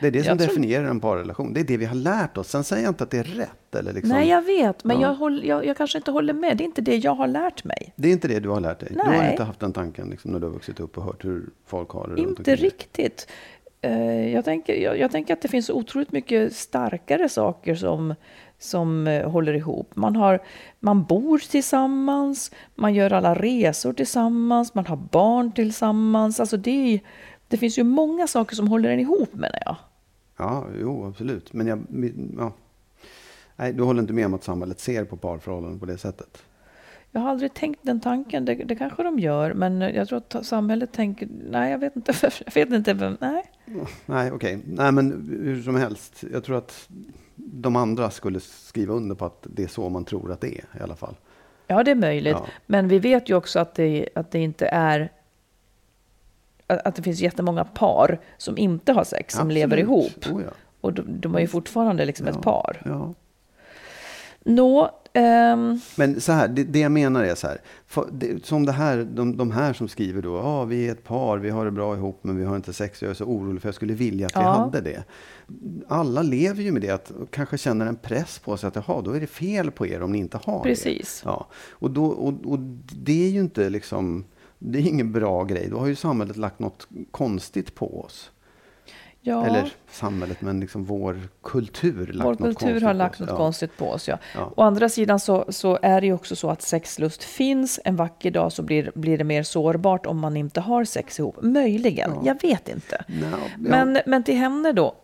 Det 0.00 0.06
är 0.06 0.10
det 0.10 0.22
som 0.22 0.28
jag 0.28 0.38
definierar 0.38 0.82
tror... 0.82 0.90
en 0.90 1.00
parrelation. 1.00 1.52
Det 1.52 1.60
är 1.60 1.64
det 1.64 1.76
vi 1.76 1.84
har 1.84 1.94
lärt 1.94 2.36
oss. 2.36 2.48
Sen 2.48 2.64
säger 2.64 2.82
jag 2.82 2.90
inte 2.90 3.04
att 3.04 3.10
det 3.10 3.18
är 3.18 3.24
rätt. 3.24 3.74
Eller 3.74 3.92
liksom... 3.92 4.08
Nej, 4.08 4.28
jag 4.28 4.42
vet. 4.42 4.84
Men 4.84 5.00
ja. 5.00 5.08
jag, 5.08 5.14
håll, 5.14 5.44
jag, 5.44 5.66
jag, 5.66 5.76
kanske 5.76 5.98
inte 5.98 6.10
håller 6.10 6.32
med. 6.32 6.56
Det 6.56 6.64
är 6.64 6.66
inte 6.66 6.82
det 6.82 6.96
jag 6.96 7.14
har 7.14 7.26
lärt 7.26 7.64
mig. 7.64 7.92
Det 7.96 8.08
är 8.08 8.12
inte 8.12 8.28
det 8.28 8.40
du 8.40 8.48
har 8.48 8.60
lärt 8.60 8.80
dig? 8.80 8.92
Nej. 8.94 9.06
Du 9.06 9.16
har 9.16 9.30
inte 9.30 9.44
haft 9.44 9.60
den 9.60 9.72
tanken 9.72 10.10
liksom, 10.10 10.30
när 10.30 10.40
du 10.40 10.46
har 10.46 10.52
vuxit 10.52 10.80
upp 10.80 10.98
och 10.98 11.04
hört 11.04 11.24
hur 11.24 11.46
folk 11.66 11.90
har 11.90 12.12
det? 12.16 12.22
Inte 12.22 12.56
riktigt. 12.56 13.28
Eh, 13.84 14.32
jag, 14.32 14.44
tänker, 14.44 14.74
jag, 14.74 14.98
jag, 14.98 15.10
tänker 15.10 15.34
att 15.34 15.42
det 15.42 15.48
finns 15.48 15.70
otroligt 15.70 16.12
mycket 16.12 16.56
starkare 16.56 17.28
saker 17.28 17.74
som, 17.74 18.14
som 18.58 19.06
eh, 19.06 19.30
håller 19.30 19.54
ihop. 19.54 19.96
Man, 19.96 20.16
har, 20.16 20.42
man 20.80 21.04
bor 21.04 21.38
tillsammans, 21.38 22.50
man 22.74 22.94
gör 22.94 23.12
alla 23.12 23.34
resor 23.34 23.92
tillsammans, 23.92 24.74
man 24.74 24.86
har 24.86 24.96
barn 24.96 25.52
tillsammans. 25.52 26.40
Alltså 26.40 26.56
det, 26.56 27.00
det 27.48 27.56
finns 27.56 27.78
ju 27.78 27.82
många 27.82 28.26
saker 28.26 28.56
som 28.56 28.68
håller 28.68 28.90
en 28.90 29.00
ihop 29.00 29.34
menar 29.34 29.58
jag. 29.64 29.76
Ja, 30.36 30.66
jo, 30.80 31.06
absolut. 31.06 31.52
Men 31.52 31.66
jag, 31.66 31.84
ja. 32.38 32.52
Nej, 33.56 33.72
du 33.72 33.82
håller 33.82 34.00
inte 34.00 34.12
med 34.12 34.26
om 34.26 34.34
att 34.34 34.44
samhället 34.44 34.80
ser 34.80 35.04
på 35.04 35.16
parförhållanden 35.16 35.80
på 35.80 35.86
det 35.86 35.98
sättet? 35.98 36.42
Jag 37.14 37.20
har 37.20 37.30
aldrig 37.30 37.54
tänkt 37.54 37.80
den 37.82 38.00
tanken. 38.00 38.44
Det, 38.44 38.54
det 38.54 38.76
kanske 38.76 39.02
de 39.02 39.18
gör, 39.18 39.54
men 39.54 39.80
jag 39.80 40.08
tror 40.08 40.18
att 40.18 40.46
samhället 40.46 40.92
tänker... 40.92 41.28
Nej, 41.50 41.70
jag 41.70 41.78
vet 41.78 41.96
inte. 41.96 42.12
Jag 42.44 42.54
vet 42.54 42.72
inte 42.72 42.94
vem, 42.94 43.16
nej. 43.20 43.44
Nej, 44.06 44.32
okej. 44.32 44.32
Okay. 44.32 44.58
Nej, 44.66 44.92
men 44.92 45.28
hur 45.42 45.62
som 45.62 45.76
helst. 45.76 46.24
Jag 46.32 46.44
tror 46.44 46.58
att 46.58 46.88
de 47.34 47.76
andra 47.76 48.10
skulle 48.10 48.40
skriva 48.40 48.94
under 48.94 49.14
på 49.14 49.24
att 49.24 49.46
det 49.54 49.62
är 49.62 49.68
så 49.68 49.88
man 49.88 50.04
tror 50.04 50.32
att 50.32 50.40
det 50.40 50.48
är 50.48 50.78
i 50.78 50.82
alla 50.82 50.96
fall. 50.96 51.14
Ja, 51.66 51.82
det 51.82 51.90
är 51.90 51.94
möjligt. 51.94 52.36
Ja. 52.40 52.46
Men 52.66 52.88
vi 52.88 52.98
vet 52.98 53.30
ju 53.30 53.36
också 53.36 53.58
att 53.58 53.74
det, 53.74 54.08
att 54.14 54.30
det 54.30 54.38
inte 54.38 54.66
är 54.66 55.12
att 56.66 56.96
det 56.96 57.02
finns 57.02 57.20
jättemånga 57.20 57.64
par 57.64 58.20
som 58.36 58.58
inte 58.58 58.92
har 58.92 59.04
sex, 59.04 59.34
som 59.34 59.40
Absolut. 59.40 59.54
lever 59.54 59.76
ihop. 59.76 60.26
Oh 60.32 60.42
ja. 60.42 60.50
Och 60.80 60.92
de, 60.92 61.20
de, 61.20 61.34
är 61.34 61.40
ju 61.40 61.46
fortfarande 61.46 62.04
liksom 62.04 62.26
ja. 62.26 62.32
ett 62.32 62.42
par. 62.42 62.82
Ja. 62.84 63.14
Nå, 64.42 64.90
um... 65.14 65.80
Men 65.96 66.20
så 66.20 66.32
här, 66.32 66.48
det, 66.48 66.64
det, 66.64 66.78
jag 66.78 66.92
menar 66.92 67.24
är 67.24 67.34
så 67.34 67.46
här. 67.46 67.60
För, 67.86 68.08
det, 68.12 68.46
som 68.46 68.66
det 68.66 68.72
här, 68.72 69.04
de, 69.04 69.36
de 69.36 69.50
här 69.50 69.72
som 69.72 69.88
skriver 69.88 70.22
då, 70.22 70.38
ah, 70.38 70.64
vi 70.64 70.88
är 70.88 70.92
ett 70.92 71.04
par, 71.04 71.38
vi 71.38 71.50
har 71.50 71.64
det 71.64 71.70
bra 71.70 71.96
ihop, 71.96 72.18
men 72.22 72.36
vi 72.36 72.44
har 72.44 72.56
inte 72.56 72.72
sex. 72.72 73.02
Jag 73.02 73.10
är 73.10 73.14
så 73.14 73.24
orolig 73.24 73.62
för 73.62 73.68
jag 73.68 73.74
skulle 73.74 73.94
vilja 73.94 74.26
att 74.26 74.34
ja. 74.34 74.40
vi 74.40 74.46
hade 74.46 74.80
det. 74.80 75.04
Alla 75.88 76.22
lever 76.22 76.62
ju 76.62 76.72
med 76.72 76.82
det, 76.82 76.90
att 76.90 77.12
kanske 77.30 77.58
känner 77.58 77.86
en 77.86 77.96
press 77.96 78.38
på 78.38 78.56
sig 78.56 78.68
att 78.68 78.76
jaha, 78.76 79.02
då 79.02 79.12
är 79.12 79.20
det 79.20 79.26
fel 79.26 79.70
på 79.70 79.86
er 79.86 80.02
om 80.02 80.12
ni 80.12 80.18
inte 80.18 80.40
har 80.44 80.62
Precis. 80.62 81.20
det. 81.24 81.28
Ja. 81.28 81.48
Och, 81.70 81.90
då, 81.90 82.06
och, 82.06 82.34
och 82.44 82.58
det 82.92 83.24
är 83.26 83.30
ju 83.30 83.40
inte 83.40 83.70
liksom 83.70 84.24
det 84.58 84.78
är 84.78 84.82
ingen 84.82 85.12
bra 85.12 85.44
grej. 85.44 85.68
Då 85.70 85.78
har 85.78 85.86
ju 85.86 85.96
samhället 85.96 86.36
lagt 86.36 86.58
något 86.58 86.88
konstigt 87.10 87.74
på 87.74 88.00
oss. 88.00 88.30
Ja. 89.26 89.46
Eller 89.46 89.72
samhället, 89.90 90.40
men 90.40 90.60
liksom 90.60 90.84
vår 90.84 91.20
kultur. 91.42 92.06
Lagt 92.06 92.26
vår 92.26 92.34
kultur 92.34 92.80
har 92.80 92.94
lagt 92.94 93.20
något 93.20 93.28
ja. 93.28 93.36
konstigt 93.36 93.76
på 93.76 93.90
oss. 93.90 94.08
Ja. 94.08 94.18
ja. 94.34 94.52
Å 94.56 94.62
andra 94.62 94.88
sidan 94.88 95.20
så, 95.20 95.44
så, 95.48 95.78
är 95.82 96.00
det 96.00 96.06
ju 96.06 96.12
också 96.12 96.36
så 96.36 96.50
att 96.50 96.62
sexlust 96.62 97.24
finns. 97.24 97.80
En 97.84 97.96
vacker 97.96 98.30
dag 98.30 98.52
så 98.52 98.62
blir, 98.62 98.92
blir 98.94 99.18
det 99.18 99.24
mer 99.24 99.42
sårbart 99.42 100.06
om 100.06 100.18
man 100.18 100.36
inte 100.36 100.60
har 100.60 100.84
sex 100.84 101.18
ihop. 101.18 101.36
Möjligen, 101.42 102.10
ja. 102.14 102.22
jag 102.24 102.42
vet 102.42 102.68
inte. 102.68 103.04
No, 103.06 103.36
men, 103.58 103.98
men 104.06 104.24
till 104.24 104.36
henne 104.36 104.72
då, 104.72 104.94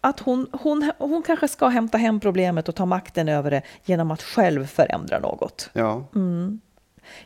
att 0.00 0.20
hon, 0.20 0.46
hon, 0.52 0.90
hon 0.98 1.22
kanske 1.22 1.48
ska 1.48 1.68
hämta 1.68 1.98
hem 1.98 2.20
problemet 2.20 2.68
och 2.68 2.74
ta 2.74 2.86
makten 2.86 3.28
över 3.28 3.50
det 3.50 3.62
genom 3.84 4.10
att 4.10 4.22
själv 4.22 4.66
förändra 4.66 5.18
något. 5.18 5.70
Ja. 5.72 6.04
Mm 6.14 6.60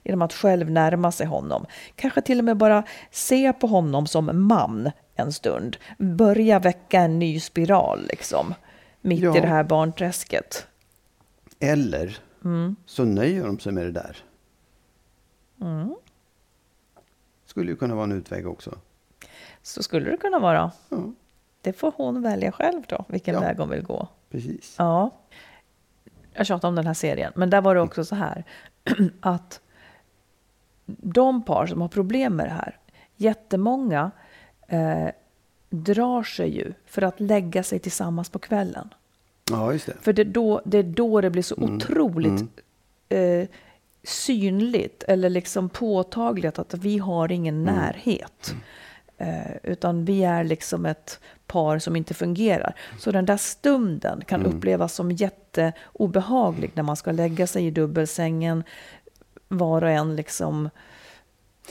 genom 0.03 0.23
att 0.23 0.33
själv 0.33 0.71
närma 0.71 1.13
sig 1.13 1.27
honom. 1.27 1.67
Kanske 1.97 2.21
till 2.21 2.39
och 2.39 2.45
med 2.45 2.57
bara 2.57 2.85
se 3.11 3.53
på 3.53 3.67
honom 3.67 4.07
som 4.07 4.49
man 4.49 4.91
en 5.15 5.33
stund. 5.33 5.77
Börja 5.99 6.59
väcka 6.59 7.01
en 7.01 7.19
ny 7.19 7.41
spiral 7.41 8.07
liksom, 8.09 8.55
mitt 9.01 9.21
ja. 9.21 9.37
i 9.37 9.41
det 9.41 9.47
här 9.47 9.65
barnträsket. 9.65 10.67
Eller 11.61 12.19
mm. 12.45 12.77
så 12.87 13.05
nöjer 13.05 13.47
de 13.47 13.59
sig 13.59 13.73
med 13.73 13.85
det 13.85 13.93
där. 13.93 14.17
Mm. 15.61 15.95
Skulle 17.45 17.71
ju 17.71 17.77
kunna 17.77 17.95
vara 17.95 18.05
en 18.05 18.13
utväg 18.13 18.49
också. 18.49 18.79
Så 19.63 19.83
skulle 19.83 20.11
det 20.11 20.17
kunna 20.17 20.39
vara. 20.39 20.73
Ja. 20.89 21.13
Det 21.61 21.73
får 21.73 21.93
hon 21.97 22.23
välja 22.23 22.53
själv 22.53 22.83
då, 22.89 23.05
vilken 23.09 23.35
ja. 23.35 23.41
väg 23.41 23.59
hon 23.59 23.69
vill 23.69 23.83
gå. 23.83 24.09
Precis. 24.31 24.75
Ja. 24.79 25.11
Jag 26.33 26.47
tjatar 26.47 26.69
om 26.69 26.75
den 26.75 26.87
här 26.87 26.95
serien, 26.95 27.33
men 27.37 27.51
där 27.51 27.61
var 27.61 27.75
det 27.75 27.81
också 27.81 28.05
så 28.05 28.15
här 28.15 28.45
att 29.21 29.61
de 30.97 31.43
par 31.43 31.67
som 31.67 31.81
har 31.81 31.89
problem 31.89 32.37
med 32.37 32.47
det 32.47 32.53
här, 32.53 32.79
jättemånga 33.17 34.11
eh, 34.69 35.09
drar 35.71 36.23
sig 36.23 36.57
ju 36.57 36.73
för 36.87 37.03
att 37.03 37.21
lägga 37.21 37.63
sig 37.63 37.79
tillsammans 37.79 38.31
på 38.31 38.39
kvällen. 38.39 38.95
Ja, 39.51 39.73
just 39.73 39.87
det. 39.87 39.95
För 40.01 40.13
det 40.13 40.23
är 40.23 40.25
då 40.25 40.61
det, 40.65 40.79
är 40.79 40.83
då 40.83 41.21
det 41.21 41.31
blir 41.31 41.43
så 41.43 41.57
mm. 41.57 41.77
otroligt 41.77 42.29
mm. 42.29 42.49
Eh, 43.11 43.49
synligt 44.03 45.03
eller 45.03 45.31
liksom 45.31 45.69
påtagligt 45.69 46.59
att 46.59 46.75
vi 46.75 46.99
har 46.99 47.33
ingen 47.33 47.63
mm. 47.63 47.75
närhet. 47.75 48.55
Eh, 49.19 49.57
utan 49.63 50.05
vi 50.05 50.25
är 50.25 50.45
liksom 50.45 50.87
ett 50.87 51.21
par 51.47 51.79
som 51.79 51.97
inte 51.97 52.15
fungerar. 52.15 52.75
Så 52.99 53.13
den 53.13 53.27
där 53.27 53.37
stunden 53.37 54.25
kan 54.27 54.41
mm. 54.41 54.57
upplevas 54.57 54.95
som 54.95 55.13
jätteobehaglig 55.13 56.71
när 56.75 56.83
man 56.83 56.97
ska 56.97 57.13
lägga 57.13 57.47
sig 57.47 57.67
i 57.67 57.71
dubbelsängen 57.71 58.65
var 59.49 59.83
och 59.83 59.91
en 59.91 60.17
liksom 60.17 60.71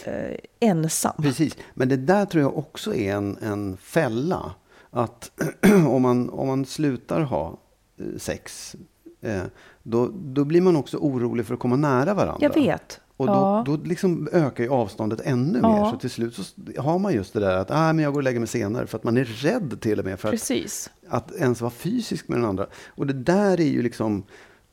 eh, 0.04 0.38
ensam. 0.60 1.14
Precis, 1.22 1.58
men 1.74 1.90
det 1.90 1.98
där 1.98 2.26
tror 2.26 2.42
jag 2.42 2.58
också 2.58 2.96
är 2.96 3.16
en, 3.16 3.38
en 3.38 3.78
fälla. 3.78 4.52
Att 4.90 5.32
om, 5.88 6.02
man, 6.02 6.30
om 6.30 6.48
man 6.48 6.66
slutar 6.66 7.22
ha 7.22 7.58
eh, 8.00 8.18
sex, 8.18 8.76
eh, 9.22 9.42
då, 9.84 10.12
då 10.14 10.46
blir 10.46 10.62
man 10.62 10.76
också 10.76 10.98
orolig 10.98 11.46
för 11.46 11.54
att 11.54 11.60
komma 11.60 11.76
nära 11.76 12.14
varandra. 12.14 12.38
Jag 12.42 12.54
vet. 12.54 13.00
Och 13.18 13.28
då, 13.28 13.34
ja. 13.34 13.64
då 13.66 13.76
liksom 13.76 14.30
ökar 14.32 14.64
ju 14.64 14.70
avståndet 14.70 15.22
ännu 15.24 15.60
ja. 15.62 15.84
mer. 15.84 15.92
Så 15.92 15.98
till 15.98 16.10
slut 16.10 16.36
så 16.36 16.44
har 16.82 17.00
man 17.00 17.14
just 17.14 17.34
det 17.34 17.40
där 17.40 17.58
att 17.58 17.72
ah, 17.72 17.94
men 17.94 18.00
jag 18.04 18.14
går 18.14 18.20
och 18.20 18.24
lägger 18.24 18.40
mig 18.40 18.48
senare. 18.48 18.88
För 18.88 18.98
att 18.98 19.04
man 19.04 19.18
är 19.18 19.24
rädd 19.24 19.78
till 19.82 20.00
och 20.00 20.06
med 20.06 20.20
för 20.20 20.34
att, 20.34 20.90
att 21.10 21.32
ens 21.32 21.62
vara 21.62 21.72
fysisk 21.72 22.28
med 22.28 22.38
den 22.38 22.46
andra. 22.46 22.68
Och 22.88 23.08
det 23.08 23.14
där 23.14 23.60
är 23.60 23.66
ju 23.66 23.82
liksom 23.82 24.24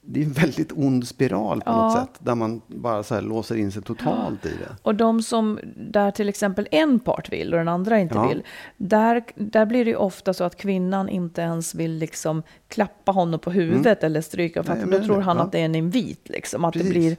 det 0.06 0.20
är 0.20 0.24
en 0.24 0.32
väldigt 0.32 0.72
ond 0.72 1.08
spiral 1.08 1.60
på 1.60 1.70
ja. 1.70 1.82
något 1.82 1.92
sätt. 1.92 2.18
Där 2.18 2.34
man 2.34 2.60
bara 2.66 3.02
så 3.02 3.20
låser 3.20 3.56
in 3.56 3.72
sig 3.72 3.82
totalt 3.82 4.46
i 4.46 4.48
det. 4.48 4.76
Och 4.82 4.94
de 4.94 5.22
som, 5.22 5.60
där 5.76 6.10
till 6.10 6.28
exempel 6.28 6.68
en 6.70 7.00
part 7.00 7.32
vill 7.32 7.52
och 7.52 7.58
den 7.58 7.68
andra 7.68 8.00
inte 8.00 8.14
ja. 8.14 8.28
vill. 8.28 8.42
Där, 8.76 9.24
där 9.34 9.66
blir 9.66 9.84
det 9.84 9.96
ofta 9.96 10.34
så 10.34 10.44
att 10.44 10.56
kvinnan 10.56 11.08
inte 11.08 11.40
ens 11.40 11.74
vill 11.74 11.92
liksom 11.92 12.42
klappa 12.68 13.12
honom 13.12 13.40
på 13.40 13.50
huvudet 13.50 14.02
mm. 14.02 14.10
eller 14.10 14.20
stryka. 14.20 14.62
För 14.62 14.74
Nej, 14.74 15.00
då 15.00 15.04
tror 15.04 15.20
han 15.20 15.36
ja. 15.36 15.42
att 15.42 15.52
det 15.52 15.58
är 15.58 15.64
en 15.64 15.74
invit. 15.74 16.28
Liksom, 16.28 16.64
att 16.64 16.74
det 16.74 16.84
blir, 16.84 17.16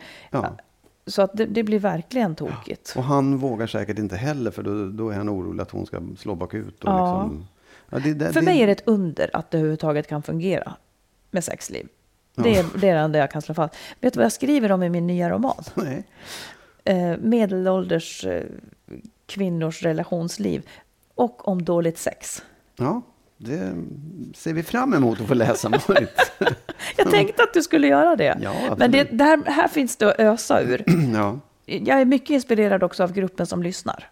Så 1.08 1.22
att 1.22 1.34
det, 1.34 1.46
det, 1.46 1.64
blir 1.64 1.80
verkligen 1.80 2.36
tokigt. 2.36 2.94
Och 2.98 3.04
han 3.04 3.38
vågar 3.38 3.68
säkert 3.68 4.00
inte 4.00 4.16
heller 4.16 4.52
för 4.52 4.64
då, 4.64 4.90
då 4.90 5.10
är 5.10 5.16
han 5.16 5.30
orolig 5.30 5.62
att 5.62 5.72
hon 5.72 5.86
ska 5.86 6.02
slå 6.18 6.36
bakut. 6.36 6.84
Och 6.84 6.90
liksom, 6.90 7.48
det, 7.90 8.14
det, 8.14 8.34
för 8.34 8.42
mig 8.42 8.62
är 8.62 8.66
det 8.68 8.72
ett 8.72 8.88
under 8.88 9.30
att 9.34 9.52
det 9.52 9.58
överhuvudtaget 9.58 10.08
kan 10.08 10.24
fungera 10.24 10.74
med 11.32 11.44
sexliv. 11.44 11.88
Det 12.36 12.56
är, 12.56 12.66
det 12.76 12.90
är 12.90 12.96
det 12.96 13.00
enda 13.02 13.20
jag 13.20 13.32
kan 13.32 13.42
slå 13.42 13.56
fast. 13.56 13.76
Vet 14.02 14.14
du 14.14 14.18
vad 14.18 14.26
jag 14.26 14.32
skriver 14.32 14.72
om 14.72 14.84
i 14.84 14.90
min 14.90 15.08
nya 15.08 15.30
roman? 15.30 15.64
Nej. 15.74 16.04
Eh, 16.84 17.18
medelålders 17.18 18.26
eh, 18.26 18.44
kvinnors 19.26 19.84
relationsliv 19.84 20.68
och 21.16 21.48
om 21.48 21.66
dåligt 21.66 21.98
sex. 21.98 22.44
Ja, 22.76 23.02
det 23.38 23.74
ser 24.36 24.54
vi 24.54 24.64
fram 24.64 24.94
emot 24.94 25.22
att 25.22 25.28
få 25.28 25.34
läsa, 25.34 25.70
Marit. 25.70 26.32
jag 26.98 27.12
tänkte 27.12 27.44
att 27.44 27.54
du 27.54 27.64
skulle 27.64 27.88
göra 27.88 28.16
det. 28.16 28.38
Ja, 28.42 28.76
Men 28.78 28.92
det, 28.92 29.04
det 29.04 29.24
här, 29.24 29.44
här, 29.46 29.68
finns 29.68 29.98
det 29.98 30.10
att 30.10 30.20
ösa 30.20 30.62
ur. 30.62 30.84
ja. 31.14 31.40
Jag 31.66 32.02
är 32.02 32.06
mycket 32.06 32.30
inspirerad 32.30 32.84
också 32.84 33.04
av 33.04 33.14
gruppen 33.14 33.48
som 33.48 33.64
lyssnar. 33.64 34.10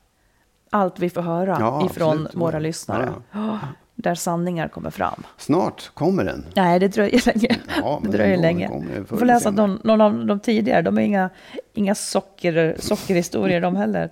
Allt 0.70 1.00
vi 1.00 1.10
får 1.10 1.22
höra 1.22 1.58
ja, 1.60 1.86
ifrån 1.86 2.12
absolut. 2.12 2.36
våra 2.36 2.60
lyssnare. 2.60 3.14
Ja 3.32 3.60
där 3.96 4.16
sanningar 4.16 4.68
kommer 4.68 4.90
fram. 4.90 5.24
Snart 5.38 5.92
kommer 5.94 6.26
den. 6.26 6.46
Nej, 6.56 6.80
det 6.80 6.88
dröjer 6.88 7.22
länge. 7.26 7.60
Ja, 7.82 8.02
det 8.04 8.10
dröjer 8.10 8.38
länge. 8.38 8.70
Du 8.96 9.06
får 9.06 9.26
läsa 9.26 9.52
någon, 9.52 9.80
någon, 9.84 10.02
av 10.02 10.26
de 10.26 10.40
tidigare. 10.40 10.82
De 10.82 10.98
är 10.98 11.02
inga, 11.02 11.30
inga 11.74 11.96
socker, 11.96 12.76
sockerhistorier 12.80 13.62
de 13.62 13.76
heller. 13.76 14.10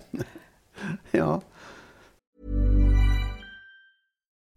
ja. 1.11 1.41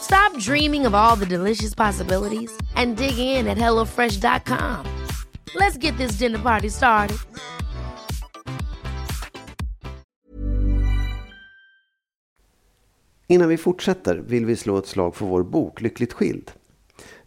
Stop 0.00 0.36
dreaming 0.38 0.86
of 0.86 0.94
all 0.94 1.16
the 1.16 1.26
delicious 1.26 1.74
possibilities 1.74 2.50
and 2.76 2.96
dig 2.96 3.18
in 3.18 3.46
at 3.46 3.58
HelloFresh.com. 3.58 4.86
Let's 5.54 5.76
get 5.76 5.96
this 5.96 6.12
dinner 6.18 6.38
party 6.38 6.70
started. 6.70 7.16
Innan 13.26 13.48
vi 13.48 13.56
fortsätter 13.56 14.16
vill 14.16 14.46
vi 14.46 14.56
slå 14.56 14.78
ett 14.78 14.86
slag 14.86 15.16
för 15.16 15.26
vår 15.26 15.42
bok 15.42 15.80
Lyckligt 15.80 16.12
skild. 16.12 16.50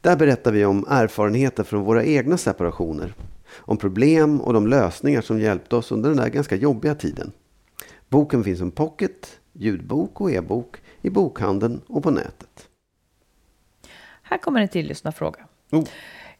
Där 0.01 0.15
berättar 0.15 0.51
vi 0.51 0.65
om 0.65 0.85
erfarenheter 0.89 1.63
från 1.63 1.83
våra 1.83 2.03
egna 2.03 2.37
separationer. 2.37 3.13
Om 3.55 3.77
problem 3.77 4.41
och 4.41 4.53
de 4.53 4.67
lösningar 4.67 5.21
som 5.21 5.39
hjälpte 5.39 5.75
oss 5.75 5.91
under 5.91 6.09
den 6.09 6.17
där 6.17 6.29
ganska 6.29 6.55
jobbiga 6.55 6.95
tiden. 6.95 7.31
Boken 8.09 8.43
finns 8.43 8.59
som 8.59 8.71
pocket, 8.71 9.39
ljudbok 9.53 10.21
och 10.21 10.31
e-bok 10.31 10.77
i 11.03 11.09
bokhandeln 11.09 11.81
och 11.87 12.03
på 12.03 12.11
nätet. 12.11 12.69
Här 14.21 14.37
kommer 14.37 14.61
en 14.61 14.67
till 14.67 14.87
lyssnarfråga. 14.87 15.47
Oh. 15.71 15.83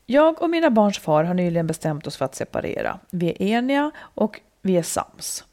Jag 0.06 0.41
och 0.41 0.49
mina 0.49 0.69
barns 0.69 0.99
far 0.99 1.23
har 1.23 1.34
nyligen 1.34 1.67
bestämt 1.67 2.08
oss 2.08 2.17
för 2.17 2.26
att 2.26 2.36
separera. 2.36 2.99
Vi 3.12 3.30
är 3.30 3.41
eniga 3.41 3.91
och 3.97 4.39
vi 4.62 4.78
är 4.78 4.84
sams. 4.84 5.45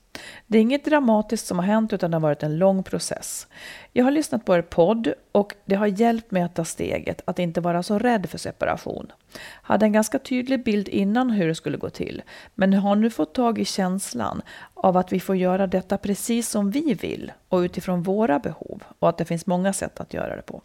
Det 0.47 0.59
är 0.59 0.63
inget 0.63 0.85
dramatiskt 0.85 1.47
som 1.47 1.59
har 1.59 1.67
hänt 1.67 1.93
utan 1.93 2.11
det 2.11 2.15
har 2.15 2.21
varit 2.21 2.43
en 2.43 2.59
lång 2.59 2.83
process. 2.83 3.47
Jag 3.93 4.05
har 4.05 4.11
lyssnat 4.11 4.45
på 4.45 4.57
er 4.57 4.63
podd 4.63 5.15
och 5.33 5.55
det 5.65 5.75
har 5.75 5.87
hjälpt 5.87 6.31
mig 6.31 6.43
att 6.43 6.55
ta 6.55 6.65
steget 6.65 7.23
att 7.25 7.39
inte 7.39 7.61
vara 7.61 7.83
så 7.83 7.99
rädd 7.99 8.31
för 8.31 8.39
separation. 8.39 9.13
Hade 9.63 9.87
en 9.87 9.93
ganska 9.93 10.19
tydlig 10.19 10.65
bild 10.65 10.89
innan 10.89 11.31
hur 11.31 11.49
det 11.49 11.55
skulle 11.55 11.79
gå 11.79 11.91
till 11.91 12.23
men 12.55 12.73
har 12.73 12.97
nu 12.97 13.11
fått 13.11 13.35
tag 13.35 13.59
i 13.59 13.65
känslan 13.65 14.43
av 14.75 14.97
att 14.97 15.13
vi 15.13 15.21
får 15.21 15.37
göra 15.37 15.67
detta 15.67 15.99
precis 15.99 16.49
som 16.49 16.71
vi 16.71 16.95
vill 16.95 17.33
och 17.49 17.59
utifrån 17.59 18.03
våra 18.03 18.39
behov 18.39 18.83
och 18.99 19.09
att 19.09 19.19
det 19.19 19.25
finns 19.25 19.47
många 19.47 19.73
sätt 19.73 20.01
att 20.01 20.15
göra 20.15 20.37
det 20.37 20.43
på. 20.43 20.63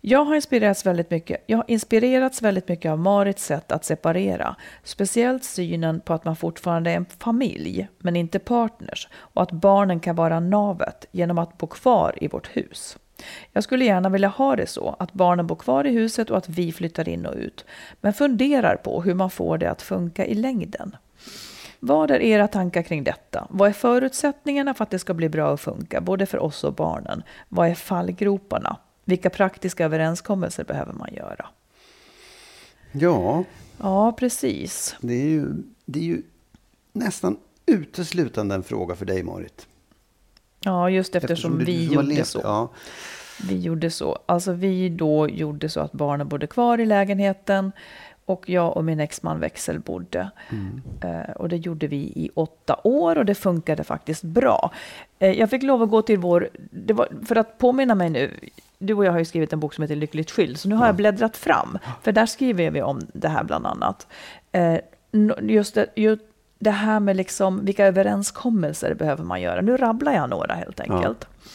Jag 0.00 0.24
har 0.24 0.34
inspirerats 0.34 0.86
väldigt 0.86 1.10
mycket, 1.10 1.44
jag 1.46 1.58
har 1.58 1.64
inspirerats 1.68 2.42
väldigt 2.42 2.68
mycket 2.68 2.92
av 2.92 2.98
Marits 2.98 3.44
sätt 3.44 3.72
att 3.72 3.84
separera. 3.84 4.56
Speciellt 4.82 5.44
synen 5.44 6.00
på 6.00 6.14
att 6.14 6.24
man 6.24 6.36
fortfarande 6.36 6.90
är 6.90 6.96
en 6.96 7.06
familj, 7.18 7.88
men 7.98 8.16
inte 8.16 8.38
partners. 8.38 9.08
Och 9.14 9.42
att 9.42 9.52
barnen 9.52 10.00
kan 10.00 10.16
vara 10.16 10.40
navet 10.40 11.06
genom 11.10 11.38
att 11.38 11.58
bo 11.58 11.66
kvar 11.66 12.14
i 12.20 12.28
vårt 12.28 12.56
hus. 12.56 12.98
Jag 13.52 13.64
skulle 13.64 13.84
gärna 13.84 14.08
vilja 14.08 14.28
ha 14.28 14.56
det 14.56 14.66
så, 14.66 14.96
att 14.98 15.12
barnen 15.12 15.46
bor 15.46 15.56
kvar 15.56 15.86
i 15.86 15.90
huset 15.90 16.30
och 16.30 16.38
att 16.38 16.48
vi 16.48 16.72
flyttar 16.72 17.08
in 17.08 17.26
och 17.26 17.34
ut. 17.34 17.64
Men 18.00 18.12
funderar 18.12 18.76
på 18.76 19.02
hur 19.02 19.14
man 19.14 19.30
får 19.30 19.58
det 19.58 19.70
att 19.70 19.82
funka 19.82 20.26
i 20.26 20.34
längden. 20.34 20.96
Vad 21.80 22.10
är 22.10 22.20
era 22.20 22.48
tankar 22.48 22.82
kring 22.82 23.04
detta? 23.04 23.46
Vad 23.50 23.68
är 23.68 23.72
förutsättningarna 23.72 24.74
för 24.74 24.82
att 24.82 24.90
det 24.90 24.98
ska 24.98 25.14
bli 25.14 25.28
bra 25.28 25.50
och 25.50 25.60
funka, 25.60 26.00
både 26.00 26.26
för 26.26 26.38
oss 26.38 26.64
och 26.64 26.74
barnen? 26.74 27.22
Vad 27.48 27.68
är 27.68 27.74
fallgroparna? 27.74 28.76
Vilka 29.08 29.30
praktiska 29.30 29.84
överenskommelser 29.84 30.64
behöver 30.64 30.92
man 30.92 31.14
göra? 31.14 31.46
Ja. 32.92 33.44
Ja, 33.78 34.12
precis. 34.12 34.96
Det 35.00 35.14
är 35.14 35.28
ju, 35.28 35.46
det 35.84 35.98
är 35.98 36.04
ju 36.04 36.22
nästan 36.92 37.36
uteslutande 37.66 38.54
en 38.54 38.62
fråga 38.62 38.94
för 38.94 39.06
dig, 39.06 39.22
Marit. 39.22 39.66
Ja, 40.60 40.90
just 40.90 41.14
eftersom, 41.14 41.52
eftersom 41.52 41.64
vi 41.64 41.86
gjorde 41.86 42.24
så. 42.24 42.40
Ja. 42.42 42.70
Vi 43.48 43.58
gjorde 43.58 43.90
så. 43.90 44.18
Alltså 44.26 44.52
vi 44.52 44.88
då 44.88 45.28
gjorde 45.28 45.68
så 45.68 45.80
att 45.80 45.92
barnen 45.92 46.28
bodde 46.28 46.46
kvar 46.46 46.78
i 46.78 46.86
lägenheten 46.86 47.72
och 48.24 48.48
jag 48.48 48.76
och 48.76 48.84
min 48.84 49.00
exman 49.00 49.40
växelbodde. 49.40 50.30
Mm. 50.50 50.82
Eh, 51.00 51.30
och 51.30 51.48
det 51.48 51.56
gjorde 51.56 51.86
vi 51.86 51.96
i 51.96 52.30
åtta 52.34 52.80
år 52.84 53.18
och 53.18 53.24
det 53.24 53.34
funkade 53.34 53.84
faktiskt 53.84 54.22
bra. 54.22 54.72
Eh, 55.18 55.30
jag 55.30 55.50
fick 55.50 55.62
lov 55.62 55.82
att 55.82 55.90
gå 55.90 56.02
till 56.02 56.18
vår, 56.18 56.48
var, 56.70 57.08
för 57.26 57.36
att 57.36 57.58
påminna 57.58 57.94
mig 57.94 58.10
nu, 58.10 58.34
du 58.78 58.94
och 58.94 59.04
jag 59.04 59.12
har 59.12 59.18
ju 59.18 59.24
skrivit 59.24 59.52
en 59.52 59.60
bok 59.60 59.74
som 59.74 59.82
heter 59.82 59.96
Lyckligt 59.96 60.30
skild, 60.30 60.58
så 60.58 60.68
nu 60.68 60.74
har 60.74 60.86
jag 60.86 60.94
bläddrat 60.94 61.36
fram, 61.36 61.78
för 62.02 62.12
där 62.12 62.26
skriver 62.26 62.70
vi 62.70 62.82
om 62.82 63.00
det 63.12 63.28
här 63.28 63.44
bland 63.44 63.66
annat. 63.66 64.06
Eh, 64.52 64.78
just 65.40 65.74
det, 65.74 65.86
just 65.96 66.22
det 66.58 66.70
här 66.70 67.00
med 67.00 67.16
liksom, 67.16 67.64
vilka 67.64 67.86
överenskommelser 67.86 68.94
behöver 68.94 69.24
man 69.24 69.40
göra? 69.40 69.60
Nu 69.60 69.76
rabblar 69.76 70.12
jag 70.12 70.30
några 70.30 70.54
helt 70.54 70.80
enkelt. 70.80 71.28
Ja. 71.30 71.48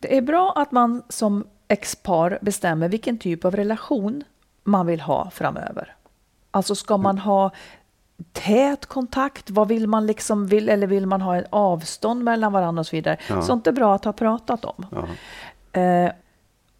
Det 0.00 0.16
är 0.16 0.22
bra 0.22 0.52
att 0.56 0.72
man 0.72 1.02
som 1.08 1.44
expar 1.68 2.38
bestämmer 2.42 2.88
vilken 2.88 3.18
typ 3.18 3.44
av 3.44 3.56
relation 3.56 4.24
man 4.64 4.86
vill 4.86 5.00
ha 5.00 5.30
framöver. 5.30 5.94
Alltså 6.50 6.74
ska 6.74 6.96
man 6.96 7.18
ha 7.18 7.50
tät 8.32 8.86
kontakt? 8.86 9.50
Vad 9.50 9.68
vill 9.68 9.86
man 9.86 10.06
liksom, 10.06 10.46
vill, 10.46 10.68
eller 10.68 10.86
vill 10.86 11.06
man 11.06 11.20
ha 11.20 11.36
ett 11.36 11.46
avstånd 11.50 12.24
mellan 12.24 12.52
varandra 12.52 12.80
och 12.80 12.86
så 12.86 12.96
vidare? 12.96 13.16
Ja. 13.28 13.42
Sånt 13.42 13.66
är 13.66 13.72
bra 13.72 13.94
att 13.94 14.04
ha 14.04 14.12
pratat 14.12 14.64
om. 14.64 14.86
Ja. 14.90 15.80
Eh, 15.80 16.12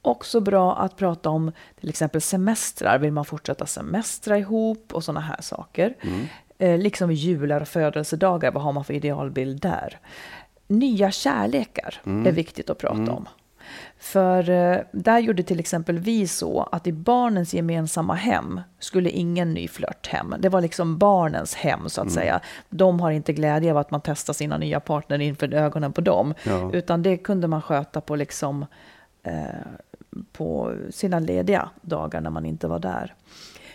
Också 0.03 0.41
bra 0.41 0.77
att 0.77 0.97
prata 0.97 1.31
om 1.31 1.53
till 1.81 1.89
exempel 1.89 2.21
semestrar. 2.21 2.99
Vill 2.99 3.13
man 3.13 3.25
fortsätta 3.25 3.67
semestra 3.67 4.39
ihop 4.39 4.93
och 4.93 5.05
sådana 5.05 5.21
här 5.21 5.41
saker. 5.41 5.95
Mm. 6.03 6.27
Eh, 6.59 6.79
liksom 6.79 7.13
jular 7.13 7.61
och 7.61 7.69
födelsedagar, 7.69 8.53
vad 8.53 8.63
har 8.63 8.73
man 8.73 8.85
för 8.85 8.95
idealbild 8.95 9.61
där? 9.61 9.99
Nya 10.67 11.11
kärlekar 11.11 12.01
Mm. 12.07 12.27
är 12.27 12.33
viktigt 12.33 12.71
att 12.71 12.79
prata 12.79 13.13
om. 13.13 13.29
För 13.99 14.51
eh, 14.51 14.79
där 14.93 15.19
gjorde 15.19 15.43
till 15.43 15.61
exempel 15.61 15.99
vi 15.99 16.29
så 16.29 16.69
att 16.73 16.87
i 16.87 16.93
barnens 16.93 17.55
gemensamma 17.55 18.15
hem 18.15 18.61
skulle 18.79 19.11
ingen 19.11 19.55
ny 19.55 19.69
flört 19.69 20.07
hem. 20.07 20.35
Det 20.39 20.49
var 20.49 20.61
liksom 20.61 20.99
barnens 20.99 21.55
hem 21.55 21.89
så 21.89 22.01
att 22.01 22.05
Mm. 22.07 22.15
säga. 22.15 22.41
De 22.69 23.01
har 23.01 23.11
inte 23.11 23.33
glädje 23.33 23.71
av 23.71 23.77
att 23.77 23.91
man 23.91 24.01
testar 24.05 24.33
sina 24.33 24.59
nya 24.59 24.81
partner 24.81 25.19
inför 25.19 25.55
ögonen 25.55 25.93
på 25.93 26.01
dem. 26.01 26.35
Ja. 26.43 26.71
Utan 26.73 27.03
det 27.03 27.17
kunde 27.17 27.47
man 27.49 27.63
sköta 27.63 28.01
på 28.01 28.17
liksom 28.17 28.67
eh, 29.23 29.33
på 30.33 30.77
sina 30.91 31.19
lediga 31.19 31.71
dagar 31.83 32.21
när 32.21 32.31
man 32.31 32.47
inte 32.47 32.69
var 32.69 32.79
där. 32.79 33.15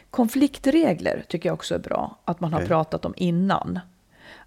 Konfliktregler 0.10 1.24
tycker 1.28 1.50
jag 1.50 1.54
också 1.54 1.76
är 1.76 1.80
bra 1.80 2.18
att 2.26 2.40
man 2.40 2.54
har 2.54 2.60
Okej. 2.60 2.68
pratat 2.68 3.06
om 3.06 3.14
innan. 3.18 3.80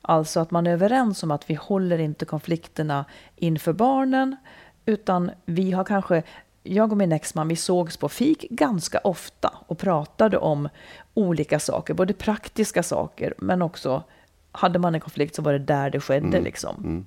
Alltså 0.02 0.40
att 0.40 0.50
man 0.50 0.66
är 0.66 0.72
överens 0.72 1.22
om 1.22 1.30
att 1.30 1.50
vi 1.50 1.54
håller 1.54 1.98
inte 1.98 2.24
konflikterna 2.24 3.04
inför 3.36 3.72
barnen 3.72 4.36
utan 4.86 5.30
vi 5.44 5.72
har 5.72 5.84
kanske, 5.84 6.22
jag 6.62 6.92
och 6.92 6.98
min 6.98 7.12
exman, 7.12 7.48
vi 7.48 7.56
sågs 7.56 7.96
på 7.96 8.08
fik 8.08 8.46
ganska 8.50 8.98
ofta 8.98 9.54
och 9.66 9.78
pratade 9.78 10.38
om 10.38 10.68
olika 11.14 11.60
saker, 11.60 11.94
både 11.94 12.12
praktiska 12.12 12.82
saker 12.82 13.34
men 13.38 13.62
också 13.62 14.02
hade 14.52 14.78
man 14.78 14.94
en 14.94 15.00
konflikt 15.00 15.34
så 15.34 15.42
var 15.42 15.52
det 15.52 15.58
där 15.58 15.90
det 15.90 16.00
skedde 16.00 16.40
liksom. 16.40 17.06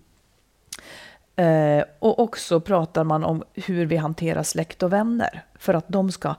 Eh, 1.36 1.84
och 2.00 2.20
också 2.20 2.60
pratar 2.60 3.04
man 3.04 3.24
om 3.24 3.44
hur 3.54 3.86
vi 3.86 3.98
hanterar 3.98 4.44
släkt 4.44 4.84
och 4.84 4.94
vänner 4.94 5.44
för 5.56 5.74
att 5.74 5.86
de 5.88 6.12
ska 6.12 6.36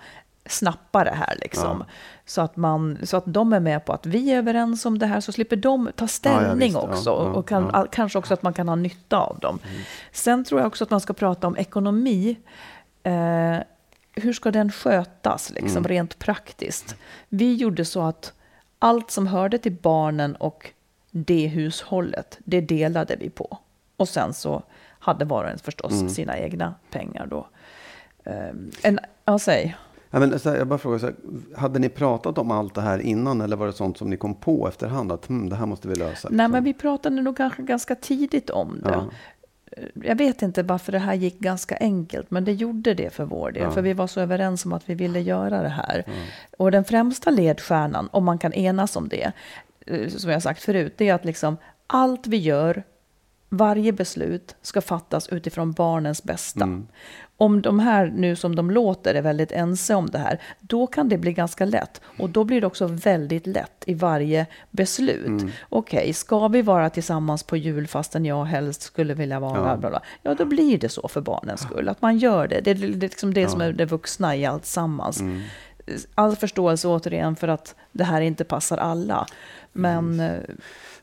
snappa 0.46 1.04
det 1.04 1.14
här. 1.14 1.36
Liksom. 1.40 1.84
Så, 2.26 2.40
att 2.40 2.56
man, 2.56 2.98
så 3.02 3.16
att 3.16 3.24
de 3.26 3.52
är 3.52 3.60
med 3.60 3.84
på 3.84 3.92
att 3.92 4.06
vi 4.06 4.30
är 4.30 4.38
överens 4.38 4.86
om 4.86 4.98
det 4.98 5.06
här 5.06 5.20
så 5.20 5.32
slipper 5.32 5.56
de 5.56 5.90
ta 5.96 6.08
ställning 6.08 6.58
visst. 6.58 6.74
Ja, 6.74 6.80
också. 6.80 7.10
ja, 7.10 7.14
och 7.14 7.48
kan, 7.48 7.62
ja. 7.62 7.70
all- 7.70 7.88
kanske 7.88 8.18
också 8.18 8.34
att 8.34 8.42
man 8.42 8.52
kan 8.52 8.68
ha 8.68 8.76
nytta 8.76 9.18
av 9.18 9.38
dem. 9.38 9.58
Sen 10.12 10.44
tror 10.44 10.60
jag 10.60 10.66
också 10.66 10.84
att 10.84 10.90
man 10.90 11.00
ska 11.00 11.12
prata 11.12 11.46
om 11.46 11.56
ekonomi. 11.56 12.36
Eh, 13.02 13.56
hur 14.14 14.32
ska 14.32 14.50
den 14.50 14.72
skötas 14.72 15.50
liksom, 15.50 15.84
rent 15.84 16.18
praktiskt? 16.18 16.96
Vi 17.28 17.54
gjorde 17.54 17.84
så 17.84 18.02
att 18.02 18.32
allt 18.78 19.10
som 19.10 19.26
hörde 19.26 19.58
till 19.58 19.72
barnen 19.72 20.36
och 20.36 20.70
det 21.10 21.46
hushållet, 21.46 22.38
det 22.44 22.60
delade 22.60 23.16
vi 23.16 23.30
på. 23.30 23.58
Och 23.96 24.08
sen 24.08 24.34
så 24.34 24.62
hade 25.02 25.24
var 25.24 25.44
och 25.44 25.50
en 25.50 25.58
förstås 25.58 26.14
sina 26.14 26.38
egna 26.38 26.74
pengar 26.90 27.26
då. 27.26 27.46
Um, 28.24 28.70
en, 28.82 28.98
ja, 29.24 29.38
säg. 29.38 29.76
Ja, 30.10 30.18
men, 30.18 30.38
så 30.38 30.50
här, 30.50 30.56
jag 30.56 30.66
bara 30.66 30.78
frågar, 30.78 30.98
så 30.98 31.06
här, 31.06 31.14
hade 31.56 31.78
ni 31.78 31.88
pratat 31.88 32.38
om 32.38 32.50
allt 32.50 32.74
det 32.74 32.80
här 32.80 32.98
innan 32.98 33.40
eller 33.40 33.56
var 33.56 33.66
det 33.66 33.72
sånt 33.72 33.98
som 33.98 34.10
ni 34.10 34.16
kom 34.16 34.34
på 34.34 34.68
efterhand? 34.68 35.12
Att 35.12 35.28
hm, 35.28 35.48
det 35.48 35.56
här 35.56 35.66
måste 35.66 35.88
vi 35.88 35.94
lösa. 35.94 36.28
Nej, 36.28 36.36
liksom? 36.36 36.52
men 36.52 36.64
vi 36.64 36.74
pratade 36.74 37.22
nog 37.22 37.36
kanske 37.36 37.62
ganska 37.62 37.94
tidigt 37.94 38.50
om 38.50 38.80
det. 38.82 38.90
Ja. 38.90 39.04
Jag 39.94 40.16
vet 40.16 40.42
inte 40.42 40.62
varför 40.62 40.92
det 40.92 40.98
här 40.98 41.14
gick 41.14 41.38
ganska 41.38 41.76
enkelt, 41.76 42.30
men 42.30 42.44
det 42.44 42.52
gjorde 42.52 42.94
det 42.94 43.10
för 43.10 43.24
vår 43.24 43.52
del. 43.52 43.62
Ja. 43.62 43.70
För 43.70 43.82
vi 43.82 43.92
var 43.92 44.06
så 44.06 44.20
överens 44.20 44.64
om 44.64 44.72
att 44.72 44.88
vi 44.90 44.94
ville 44.94 45.20
göra 45.20 45.62
det 45.62 45.68
här. 45.68 46.04
Och 46.58 46.70
den 46.70 46.84
främsta 46.84 47.30
ledstjärnan, 47.30 48.08
om 48.12 48.24
man 48.24 48.38
kan 48.38 48.52
enas 48.52 48.96
om 48.96 49.08
det, 49.08 49.32
eh, 49.86 50.08
som 50.08 50.30
jag 50.30 50.42
sagt 50.42 50.62
förut, 50.62 50.94
det 50.96 51.08
är 51.08 51.14
att 51.14 51.24
liksom 51.24 51.56
allt 51.86 52.26
vi 52.26 52.36
gör, 52.36 52.82
varje 53.52 53.92
beslut 53.92 54.56
ska 54.62 54.80
fattas 54.80 55.28
utifrån 55.28 55.72
barnens 55.72 56.22
bästa. 56.24 56.64
Om 57.36 57.62
de 57.62 57.78
här 57.78 58.12
nu 58.16 58.36
som 58.36 58.56
de 58.56 58.70
låter 58.70 59.14
är 59.14 59.22
väldigt 59.22 59.52
ense 59.52 59.94
om 59.94 60.06
det 60.10 60.18
här, 60.18 60.40
då 60.60 60.86
kan 60.86 61.08
det 61.08 61.18
bli 61.18 61.32
ganska 61.32 61.64
lätt. 61.64 62.00
Och 62.18 62.30
då 62.30 62.44
blir 62.44 62.60
det 62.60 62.66
också 62.66 62.86
väldigt 62.86 63.46
lätt 63.46 63.84
i 63.86 63.94
varje 63.94 64.46
beslut. 64.70 65.42
Okej, 65.68 66.12
ska 66.12 66.48
vi 66.48 66.62
vara 66.62 66.90
tillsammans 66.90 67.42
på 67.42 67.56
jul 67.56 67.86
fastän 67.86 68.24
jag 68.24 68.44
helst 68.44 68.82
skulle 68.82 69.14
vilja 69.14 69.40
vara 69.40 69.70
Ja. 69.70 69.76
bla, 69.76 69.90
bla. 69.90 70.02
Ja, 70.22 70.34
då 70.34 70.44
blir 70.44 70.78
det 70.78 70.88
så 70.88 71.08
för 71.08 71.20
barnens 71.20 71.60
skull. 71.60 71.88
Att 71.88 72.02
man 72.02 72.18
gör 72.18 72.48
det. 72.48 72.60
Det 72.60 72.70
är, 72.70 72.74
liksom 72.74 73.34
det 73.34 73.48
som 73.48 73.60
är 73.60 73.72
det 73.72 73.84
vuxna 73.84 74.36
i 74.36 74.46
allt 74.46 74.66
sammans. 74.66 75.22
All 76.14 76.36
förståelse 76.36 76.88
återigen 76.88 77.36
för 77.36 77.48
att 77.48 77.74
det 77.92 78.04
här 78.04 78.20
inte 78.20 78.44
passar 78.44 78.78
alla. 78.78 79.26
Men 79.72 80.20
eh, 80.20 80.40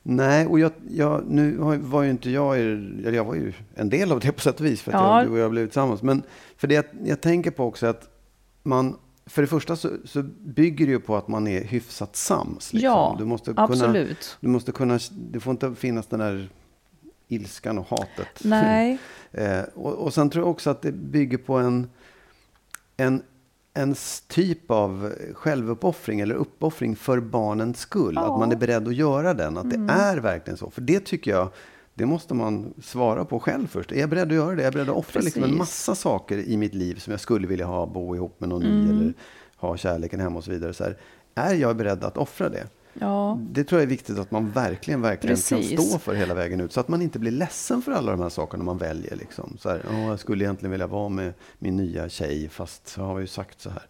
Nej, 0.03 0.47
och 0.47 0.59
jag, 0.59 0.71
jag, 0.89 1.23
nu 1.27 1.55
var 1.77 2.03
ju 2.03 2.09
inte 2.09 2.29
jag, 2.29 2.59
eller 2.59 3.11
jag 3.11 3.25
var 3.25 3.35
ju 3.35 3.53
en 3.75 3.89
del 3.89 4.11
av 4.11 4.19
det 4.19 4.31
på 4.31 4.41
sätt 4.41 4.59
och 4.59 4.65
vis, 4.65 4.81
för 4.81 4.91
att 4.91 5.01
Ja. 5.01 5.19
jag, 5.19 5.27
du 5.27 5.31
och 5.31 5.39
jag 5.39 5.51
blev 5.51 5.65
tillsammans. 5.65 6.01
Men 6.03 6.23
för 6.57 6.67
det 6.67 6.75
jag, 6.75 6.85
jag 7.03 7.21
tänker 7.21 7.51
på 7.51 7.65
också 7.65 7.87
att 7.87 8.07
man, 8.63 8.97
för 9.25 9.41
det 9.41 9.47
första 9.47 9.75
så, 9.75 9.89
så 10.05 10.23
bygger 10.39 10.85
det 10.85 10.91
ju 10.91 10.99
på 10.99 11.15
att 11.15 11.27
man 11.27 11.47
är 11.47 11.63
hyfsat 11.63 12.15
sams. 12.15 12.73
Liksom. 12.73 12.89
ja, 12.89 13.15
du 13.19 13.25
måste 13.25 13.51
kunna, 13.51 13.63
absolut. 13.63 14.37
Du 14.39 14.47
måste 14.47 14.71
kunna, 14.71 14.99
det 15.11 15.39
får 15.39 15.51
inte 15.51 15.75
finnas 15.75 16.07
den 16.07 16.19
där 16.19 16.49
ilskan 17.27 17.77
och 17.77 17.87
hatet. 17.89 18.39
Nej. 18.43 18.97
Eh, 19.31 19.61
och, 19.75 19.93
och 19.93 20.13
sen 20.13 20.29
tror 20.29 20.43
jag 20.45 20.51
också 20.51 20.69
att 20.69 20.81
det 20.81 20.91
bygger 20.91 21.37
på 21.37 21.57
en, 21.57 21.89
en, 22.97 23.23
en 23.79 23.95
typ 24.27 24.71
av 24.71 25.13
självuppoffring 25.33 26.19
eller 26.19 26.35
uppoffring 26.35 26.95
för 26.95 27.19
barnens 27.19 27.79
skull. 27.79 28.13
Ja. 28.15 28.21
Mm. 28.21 28.33
Att 28.33 28.39
man 28.39 28.51
är 28.51 28.55
beredd 28.55 28.87
att 28.87 28.95
göra 28.95 29.33
den. 29.33 29.57
Att 29.57 29.69
det 29.69 29.93
är 29.93 30.17
verkligen 30.17 30.57
så. 30.57 30.69
För 30.69 30.81
det 30.81 30.99
tycker 30.99 31.31
jag, 31.31 31.49
det 31.93 32.05
måste 32.05 32.33
man 32.33 32.73
svara 32.83 33.25
på 33.25 33.39
själv 33.39 33.67
först. 33.67 33.91
Är 33.91 33.99
jag 33.99 34.09
beredd 34.09 34.27
att 34.27 34.33
göra 34.33 34.55
det? 34.55 34.61
Är 34.61 34.63
jag 34.63 34.73
beredd 34.73 34.89
att 34.89 34.95
offra 34.95 35.21
liksom 35.21 35.43
en 35.43 35.57
massa 35.57 35.95
saker 35.95 36.37
i 36.37 36.57
mitt 36.57 36.73
liv 36.73 36.95
som 36.95 37.11
jag 37.11 37.19
skulle 37.19 37.47
vilja 37.47 37.65
ha, 37.65 37.85
bo 37.85 38.15
ihop 38.15 38.39
med 38.39 38.49
någon 38.49 38.63
Mm. 38.63 38.85
ny 38.85 38.89
eller 38.89 39.13
ha 39.57 39.77
kärleken 39.77 40.19
hemma 40.19 40.37
och 40.37 40.43
så 40.43 40.51
vidare. 40.51 40.73
Så 40.73 40.83
här, 40.83 40.97
är 41.35 41.53
jag 41.53 41.75
beredd 41.75 42.03
att 42.03 42.17
offra 42.17 42.49
det? 42.49 42.67
Ja, 42.99 43.37
Det 43.51 43.63
tror 43.63 43.81
jag 43.81 43.85
är 43.85 43.89
viktigt 43.89 44.19
att 44.19 44.31
man 44.31 44.49
verkligen, 44.51 45.01
verkligen 45.01 45.35
kan 45.37 45.63
stå 45.63 45.99
för 45.99 46.13
hela 46.15 46.33
vägen 46.33 46.61
ut. 46.61 46.73
Så 46.73 46.79
att 46.79 46.87
man 46.87 47.01
inte 47.01 47.19
blir 47.19 47.31
ledsen 47.31 47.81
för 47.81 47.91
alla 47.91 48.11
de 48.11 48.21
här 48.21 48.29
sakerna 48.29 48.63
man 48.63 48.77
väljer. 48.77 49.15
Liksom. 49.15 49.57
Så 49.59 49.69
här, 49.69 49.81
"Åh, 49.91 49.99
jag 50.07 50.19
skulle 50.19 50.43
egentligen 50.45 50.71
vilja 50.71 50.87
vara 50.87 51.09
med 51.09 51.33
min 51.59 51.75
nya 51.75 52.09
tjej, 52.09 52.49
fast 52.49 52.87
så 52.87 53.01
har 53.01 53.15
vi 53.15 53.21
ju 53.21 53.27
sagt 53.27 53.61
så 53.61 53.69
här. 53.69 53.83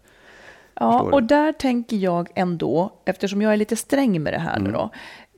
Ja, 0.74 1.00
och 1.00 1.22
där 1.22 1.52
tänker 1.52 1.96
jag 1.96 2.28
ändå, 2.34 2.92
eftersom 3.04 3.42
jag 3.42 3.52
är 3.52 3.56
lite 3.56 3.76
sträng 3.76 4.22
med 4.22 4.32
det 4.32 4.38
här 4.38 4.56
Mm. 4.56 4.64
nu 4.64 4.78
då. 4.78 4.90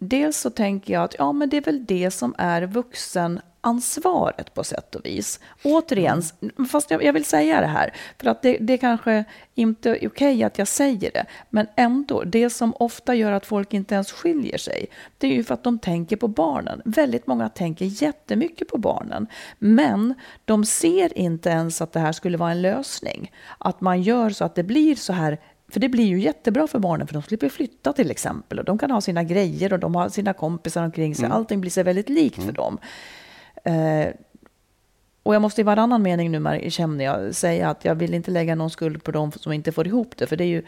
Dels 0.05 0.37
så 0.37 0.51
tänker 0.51 0.93
jag 0.93 1.03
att 1.03 1.15
ja, 1.19 1.33
men 1.33 1.49
det 1.49 1.57
är 1.57 1.61
väl 1.61 1.85
det 1.87 2.11
som 2.11 2.35
är 2.39 2.63
vuxenansvaret 2.63 4.55
på 4.55 4.65
sätt 4.65 4.95
och 4.95 5.07
vis. 5.07 5.41
Återigen, 5.65 6.23
Mm. 6.41 6.69
fast 6.69 6.91
jag, 6.91 7.05
jag 7.05 7.13
vill 7.13 7.25
säga 7.25 7.61
det 7.61 7.67
här, 7.67 7.95
för 8.19 8.31
att 8.31 8.43
det, 8.43 8.57
det 8.61 8.79
kanske 8.79 9.25
inte 9.55 9.91
är 9.91 10.09
okej 10.09 10.45
att 10.45 10.59
jag 10.59 10.69
säger 10.69 11.11
det, 11.13 11.27
men 11.51 11.67
ändå, 11.77 12.25
det 12.25 12.51
som 12.51 12.75
ofta 12.79 13.15
gör 13.15 13.33
att 13.33 13.47
folk 13.47 13.75
inte 13.75 13.95
ens 13.95 14.13
skiljer 14.13 14.59
sig, 14.59 14.87
det 15.19 15.27
är 15.27 15.33
ju 15.33 15.45
för 15.45 15.55
att 15.55 15.65
de 15.65 15.79
tänker 15.79 16.17
på 16.17 16.29
barnen. 16.29 16.83
Väldigt 16.85 17.27
många 17.27 17.49
tänker 17.49 17.85
jättemycket 17.85 18.69
på 18.69 18.79
barnen, 18.79 19.27
men 19.59 20.15
de 20.45 20.65
ser 20.65 21.19
inte 21.19 21.49
ens 21.49 21.83
att 21.83 21.93
det 21.93 22.01
här 22.01 22.13
skulle 22.13 22.37
vara 22.37 22.51
en 22.51 22.63
lösning. 22.63 23.33
Att 23.59 23.81
man 23.81 24.03
gör 24.03 24.31
så 24.31 24.45
att 24.45 24.55
det 24.55 24.63
blir 24.63 24.95
så 24.97 25.13
här 25.13 25.39
för 25.73 25.81
det 25.81 25.89
blir 25.89 26.05
ju 26.05 26.21
jättebra 26.21 26.67
för 26.67 26.79
barnen 26.79 27.07
för 27.07 27.15
de 27.15 27.23
slipper 27.23 27.49
flytta 27.49 27.93
till 27.93 28.11
exempel. 28.11 28.59
Och 28.59 28.65
de 28.65 28.79
kan 28.79 28.91
ha 28.91 29.01
sina 29.01 29.25
grejer 29.25 29.73
och 29.73 29.79
de 29.79 29.95
har 29.95 30.09
sina 30.09 30.33
kompisar 30.33 30.85
omkring 30.85 31.15
sig. 31.15 31.29
Allting 31.29 31.61
blir 31.61 31.71
så 31.71 31.83
väldigt 31.83 32.09
likt 32.09 32.43
för 32.43 32.53
dem. 32.53 32.79
Eh, 33.65 34.09
och 35.23 35.35
jag 35.35 35.43
måste 35.43 35.61
i 35.61 35.65
varannan 35.65 36.03
mening 36.03 36.31
nu 36.31 36.71
känner 36.71 37.05
jag 37.05 37.35
säga 37.35 37.71
att 37.71 37.85
jag 37.85 37.95
vill 37.95 38.15
inte 38.15 38.31
lägga 38.31 38.55
någon 38.55 38.71
skuld 38.71 39.05
på 39.05 39.13
dem 39.13 39.33
som 39.33 39.53
inte 39.53 39.73
får 39.73 39.87
ihop 39.87 40.17
det. 40.17 40.27
För 40.27 40.37
det 40.37 40.45
är 40.45 40.49
ju 40.49 40.65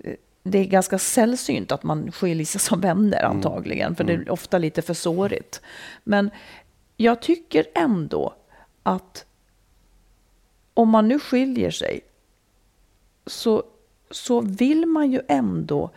eh, 0.00 0.14
det 0.42 0.58
är 0.58 0.64
ganska 0.64 0.98
sällsynt 0.98 1.72
att 1.72 1.82
man 1.82 2.12
skiljer 2.12 2.46
sig 2.46 2.60
som 2.60 2.80
vänner 2.80 3.24
antagligen. 3.24 3.96
För 3.96 4.04
det 4.04 4.12
är 4.12 4.30
ofta 4.30 4.58
lite 4.58 4.82
för 4.82 4.94
sårigt. 4.94 5.60
Men 6.04 6.30
jag 6.96 7.22
tycker 7.22 7.66
ändå 7.74 8.34
att 8.82 9.26
om 10.74 10.88
man 10.88 11.08
nu 11.08 11.18
skiljer 11.18 11.70
sig 11.70 12.00
så, 13.26 13.62
så 14.10 14.40
vill 14.40 14.86
man 14.86 15.10
ju 15.10 15.20
ändå, 15.28 15.90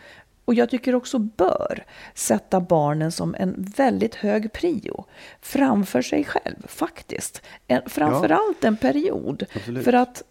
och 0.46 0.54
jag 0.54 0.70
tycker 0.70 0.96
också 0.96 1.20
bör, 1.20 1.86
sätta 2.14 2.60
barnen 2.60 3.12
som 3.12 3.36
en 3.40 3.56
väldigt 3.78 4.16
hög 4.16 4.54
prio 4.54 5.06
framför 5.42 6.02
sig 6.02 6.24
själv 6.24 6.68
faktiskt. 6.68 7.42
En, 7.68 7.82
framförallt 7.90 8.64
en 8.64 8.78
period. 8.78 9.46
Absolut. 9.56 9.84
För 9.86 9.94
att, 9.94 10.24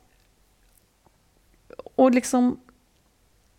och 1.94 2.11
liksom, 2.11 2.61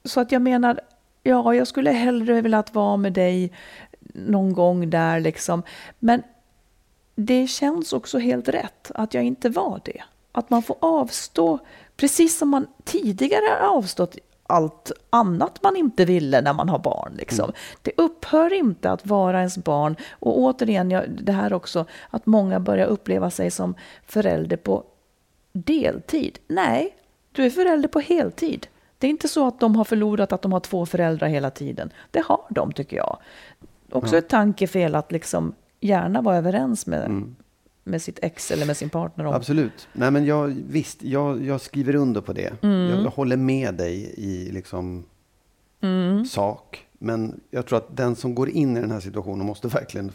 så 0.03 0.19
att 0.19 0.31
jag 0.31 0.41
menar, 0.41 0.79
ja, 1.23 1.55
jag 1.55 1.67
skulle 1.67 1.91
hellre 1.91 2.41
velat 2.41 2.73
vara 2.73 2.97
med 2.97 3.13
dig 3.13 3.51
någon 4.13 4.53
gång 4.53 4.89
där 4.89 5.19
liksom. 5.19 5.63
Men 5.99 6.23
det 7.15 7.47
känns 7.47 7.93
också 7.93 8.17
helt 8.17 8.49
rätt 8.49 8.91
att 8.95 9.13
jag 9.13 9.23
inte 9.23 9.49
var 9.49 9.81
det. 9.85 10.03
Att 10.31 10.49
man 10.49 10.63
får 10.63 10.77
avstå, 10.79 11.59
precis 11.99 12.37
som 12.37 12.49
man 12.49 12.67
tidigare 12.83 13.43
har 13.59 13.77
avstått 13.77 14.17
allt 14.47 14.91
annat 15.09 15.63
man 15.63 15.75
inte 15.75 16.05
ville 16.05 16.41
när 16.41 16.53
man 16.53 16.69
har 16.69 16.79
barn. 16.79 17.13
Liksom. 17.17 17.51
Det 17.81 17.91
upphör 17.97 18.53
inte 18.53 18.91
att 18.91 19.05
vara 19.05 19.39
ens 19.39 19.57
barn. 19.57 19.95
Och 20.11 20.39
återigen, 20.39 20.91
jag, 20.91 21.03
det 21.09 21.31
här 21.31 21.53
också, 21.53 21.85
att 22.09 22.25
många 22.25 22.59
börjar 22.59 22.87
uppleva 22.87 23.29
sig 23.29 23.51
som 23.51 23.75
förälder 24.05 24.57
på 24.57 24.83
deltid. 25.53 26.39
Nej, 26.47 26.95
du 27.31 27.45
är 27.45 27.49
förälder 27.49 27.89
på 27.89 27.99
heltid. 27.99 28.67
Det 28.97 29.07
är 29.07 29.11
inte 29.11 29.27
så 29.27 29.47
att 29.47 29.59
de 29.59 29.75
har 29.75 29.83
förlorat 29.83 30.33
att 30.33 30.41
de 30.41 30.53
har 30.53 30.59
två 30.59 30.85
föräldrar 30.85 31.27
hela 31.27 31.49
tiden. 31.49 31.91
Det 32.11 32.23
har 32.25 32.45
de, 32.49 32.71
tycker 32.71 32.97
jag. 32.97 33.17
Också 33.91 34.17
ett 34.17 34.29
tankefel 34.29 34.95
att 34.95 35.11
liksom 35.11 35.53
gärna 35.79 36.21
vara 36.21 36.37
överens 36.37 36.87
med, 36.87 37.05
Mm. 37.05 37.35
Med 37.89 38.01
sitt 38.01 38.19
ex 38.21 38.51
eller 38.51 38.65
med 38.65 38.77
sin 38.77 38.89
partner 38.89 39.25
om. 39.25 39.33
Absolut. 39.33 39.87
Nej, 39.93 40.11
men 40.11 40.25
jag, 40.25 40.47
visst, 40.69 41.03
jag, 41.03 41.45
jag 41.45 41.61
skriver 41.61 41.95
under 41.95 42.21
på 42.21 42.33
det. 42.33 42.53
Mm. 42.63 42.89
Jag, 42.89 43.05
jag 43.05 43.09
håller 43.11 43.37
med 43.37 43.75
dig 43.75 44.13
i 44.17 44.51
liksom 44.51 45.05
Mm. 45.81 46.25
sak. 46.25 46.85
Men 46.99 47.39
jag 47.49 47.65
tror 47.65 47.77
att 47.77 47.97
den 47.97 48.15
som 48.15 48.35
går 48.35 48.49
in 48.49 48.77
i 48.77 48.81
den 48.81 48.91
här 48.91 48.99
situationen 48.99 49.45
måste 49.45 49.67
verkligen 49.67 50.11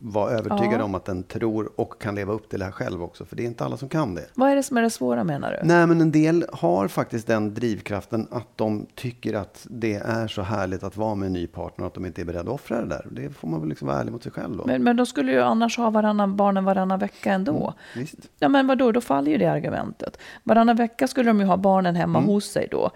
vara 0.00 0.30
övertygad 0.30 0.80
Ja. 0.80 0.84
om 0.84 0.94
att 0.94 1.04
den 1.04 1.22
tror 1.22 1.70
och 1.80 2.00
kan 2.02 2.14
leva 2.14 2.32
upp 2.32 2.48
till 2.48 2.58
det 2.58 2.64
här 2.64 2.72
själv 2.72 3.02
också. 3.02 3.24
För 3.24 3.36
det 3.36 3.42
är 3.42 3.46
inte 3.46 3.64
alla 3.64 3.76
som 3.76 3.88
kan 3.88 4.14
det. 4.14 4.24
Vad 4.34 4.50
är 4.50 4.56
det 4.56 4.62
som 4.62 4.76
är 4.76 4.82
det 4.82 4.90
svåra 4.90 5.24
menar 5.24 5.50
du? 5.50 5.68
Nej, 5.68 5.86
men 5.86 6.00
en 6.00 6.12
del 6.12 6.44
har 6.52 6.88
faktiskt 6.88 7.26
den 7.26 7.54
drivkraften 7.54 8.28
att 8.30 8.46
de 8.56 8.86
tycker 8.94 9.34
att 9.34 9.66
det 9.70 9.94
är 9.94 10.28
så 10.28 10.42
härligt 10.42 10.82
att 10.82 10.96
vara 10.96 11.14
med 11.14 11.26
en 11.26 11.32
ny 11.32 11.46
partner 11.46 11.86
att 11.86 11.94
de 11.94 12.06
inte 12.06 12.20
är 12.20 12.24
beredda 12.24 12.40
att 12.42 12.48
offra 12.54 12.80
det 12.80 12.86
där. 12.86 13.06
Det 13.10 13.30
får 13.30 13.48
man 13.48 13.60
väl 13.60 13.68
liksom 13.68 13.88
vara 13.88 14.00
ärlig 14.00 14.12
mot 14.12 14.22
sig 14.22 14.32
själv 14.32 14.56
då. 14.56 14.64
Men, 14.66 14.82
men 14.82 14.96
de 14.96 15.06
skulle 15.06 15.32
ju 15.32 15.40
annars 15.40 15.76
ha 15.78 15.90
varannan, 15.90 16.36
barnen 16.36 16.64
varannan 16.64 16.98
vecka 16.98 17.32
ändå. 17.32 17.74
Mm, 17.94 18.04
Visst. 18.04 18.30
Ja 18.38 18.48
men 18.48 18.66
vadå, 18.66 18.92
då 18.92 19.00
faller 19.00 19.30
ju 19.32 19.38
det 19.38 19.46
argumentet. 19.46 20.18
Varannan 20.44 20.76
vecka 20.76 21.08
skulle 21.08 21.30
de 21.30 21.40
ju 21.40 21.46
ha 21.46 21.56
barnen 21.56 21.96
hemma 21.96 22.20
hos 22.20 22.44
sig 22.44 22.68
då. 22.70 22.90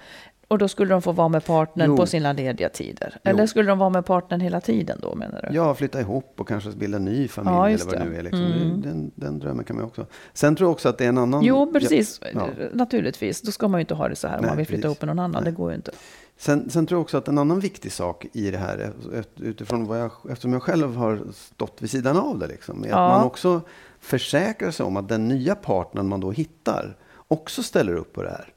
Och 0.52 0.58
då 0.58 0.68
skulle 0.68 0.90
de 0.94 1.02
få 1.02 1.12
vara 1.12 1.28
med 1.28 1.44
partnern. 1.44 1.90
Jo. 1.90 1.96
på 1.96 2.06
sina 2.06 2.32
lediga 2.32 2.68
tider. 2.68 3.12
Jo. 3.24 3.30
Eller 3.30 3.46
skulle 3.46 3.68
de 3.68 3.78
vara 3.78 3.90
med 3.90 4.06
partnern 4.06 4.40
hela 4.40 4.60
tiden 4.60 4.98
då 5.02 5.14
menar 5.14 5.48
du? 5.50 5.56
Ja, 5.56 5.74
flytta 5.74 6.00
ihop 6.00 6.34
och 6.36 6.48
kanske 6.48 6.70
bilda 6.70 6.98
ny 6.98 7.28
familj 7.28 7.54
Ja, 7.56 7.68
eller 7.68 7.84
vad 7.84 7.94
det 7.94 8.04
nu 8.04 8.16
är. 8.16 8.22
Liksom. 8.22 8.44
Mm. 8.44 8.82
Den, 8.82 9.10
den 9.14 9.38
drömmen 9.38 9.64
kan 9.64 9.76
man 9.76 9.84
också. 9.84 10.06
Sen 10.34 10.56
tror 10.56 10.66
jag 10.66 10.72
också 10.72 10.88
att 10.88 10.98
det 10.98 11.04
är 11.04 11.08
en 11.08 11.18
annan... 11.18 11.42
Jo, 11.44 11.72
precis. 11.72 12.20
Ja. 12.34 12.48
Naturligtvis. 12.72 13.40
Då 13.40 13.52
ska 13.52 13.68
man 13.68 13.78
ju 13.78 13.80
inte 13.80 13.94
ha 13.94 14.08
det 14.08 14.16
så 14.16 14.28
här 14.28 14.36
om 14.36 14.40
Nej, 14.42 14.50
man 14.50 14.56
vill 14.56 14.66
flytta 14.66 14.80
precis. 14.82 14.84
ihop 14.86 15.00
med 15.02 15.08
någon 15.16 15.18
annan. 15.24 15.42
Nej. 15.42 15.52
Det 15.52 15.56
går 15.56 15.70
ju 15.70 15.76
inte. 15.76 15.90
Sen, 16.36 16.70
sen 16.70 16.86
tror 16.86 16.96
jag 16.98 17.02
också 17.02 17.18
att 17.18 17.28
en 17.28 17.38
annan 17.38 17.60
viktig 17.60 17.92
sak 17.92 18.26
i 18.32 18.50
det 18.50 18.58
här, 18.58 18.92
ut- 19.12 19.40
utifrån 19.40 19.86
vad 19.86 20.00
jag, 20.00 20.10
eftersom 20.30 20.52
jag 20.52 20.62
själv 20.62 20.96
har 20.96 21.20
stått 21.32 21.82
vid 21.82 21.90
sidan 21.90 22.16
av 22.16 22.38
det, 22.38 22.46
liksom, 22.46 22.84
är 22.84 22.88
Ja. 22.88 23.06
att 23.06 23.18
man 23.18 23.26
också 23.26 23.60
försäkrar 24.00 24.70
sig 24.70 24.86
om 24.86 24.96
att 24.96 25.08
den 25.08 25.28
nya 25.28 25.54
partnern 25.54 26.08
man 26.08 26.20
då 26.20 26.30
hittar 26.30 26.96
också 27.28 27.62
ställer 27.62 27.94
upp 27.94 28.12
på 28.12 28.22
det 28.22 28.30
här. 28.30 28.48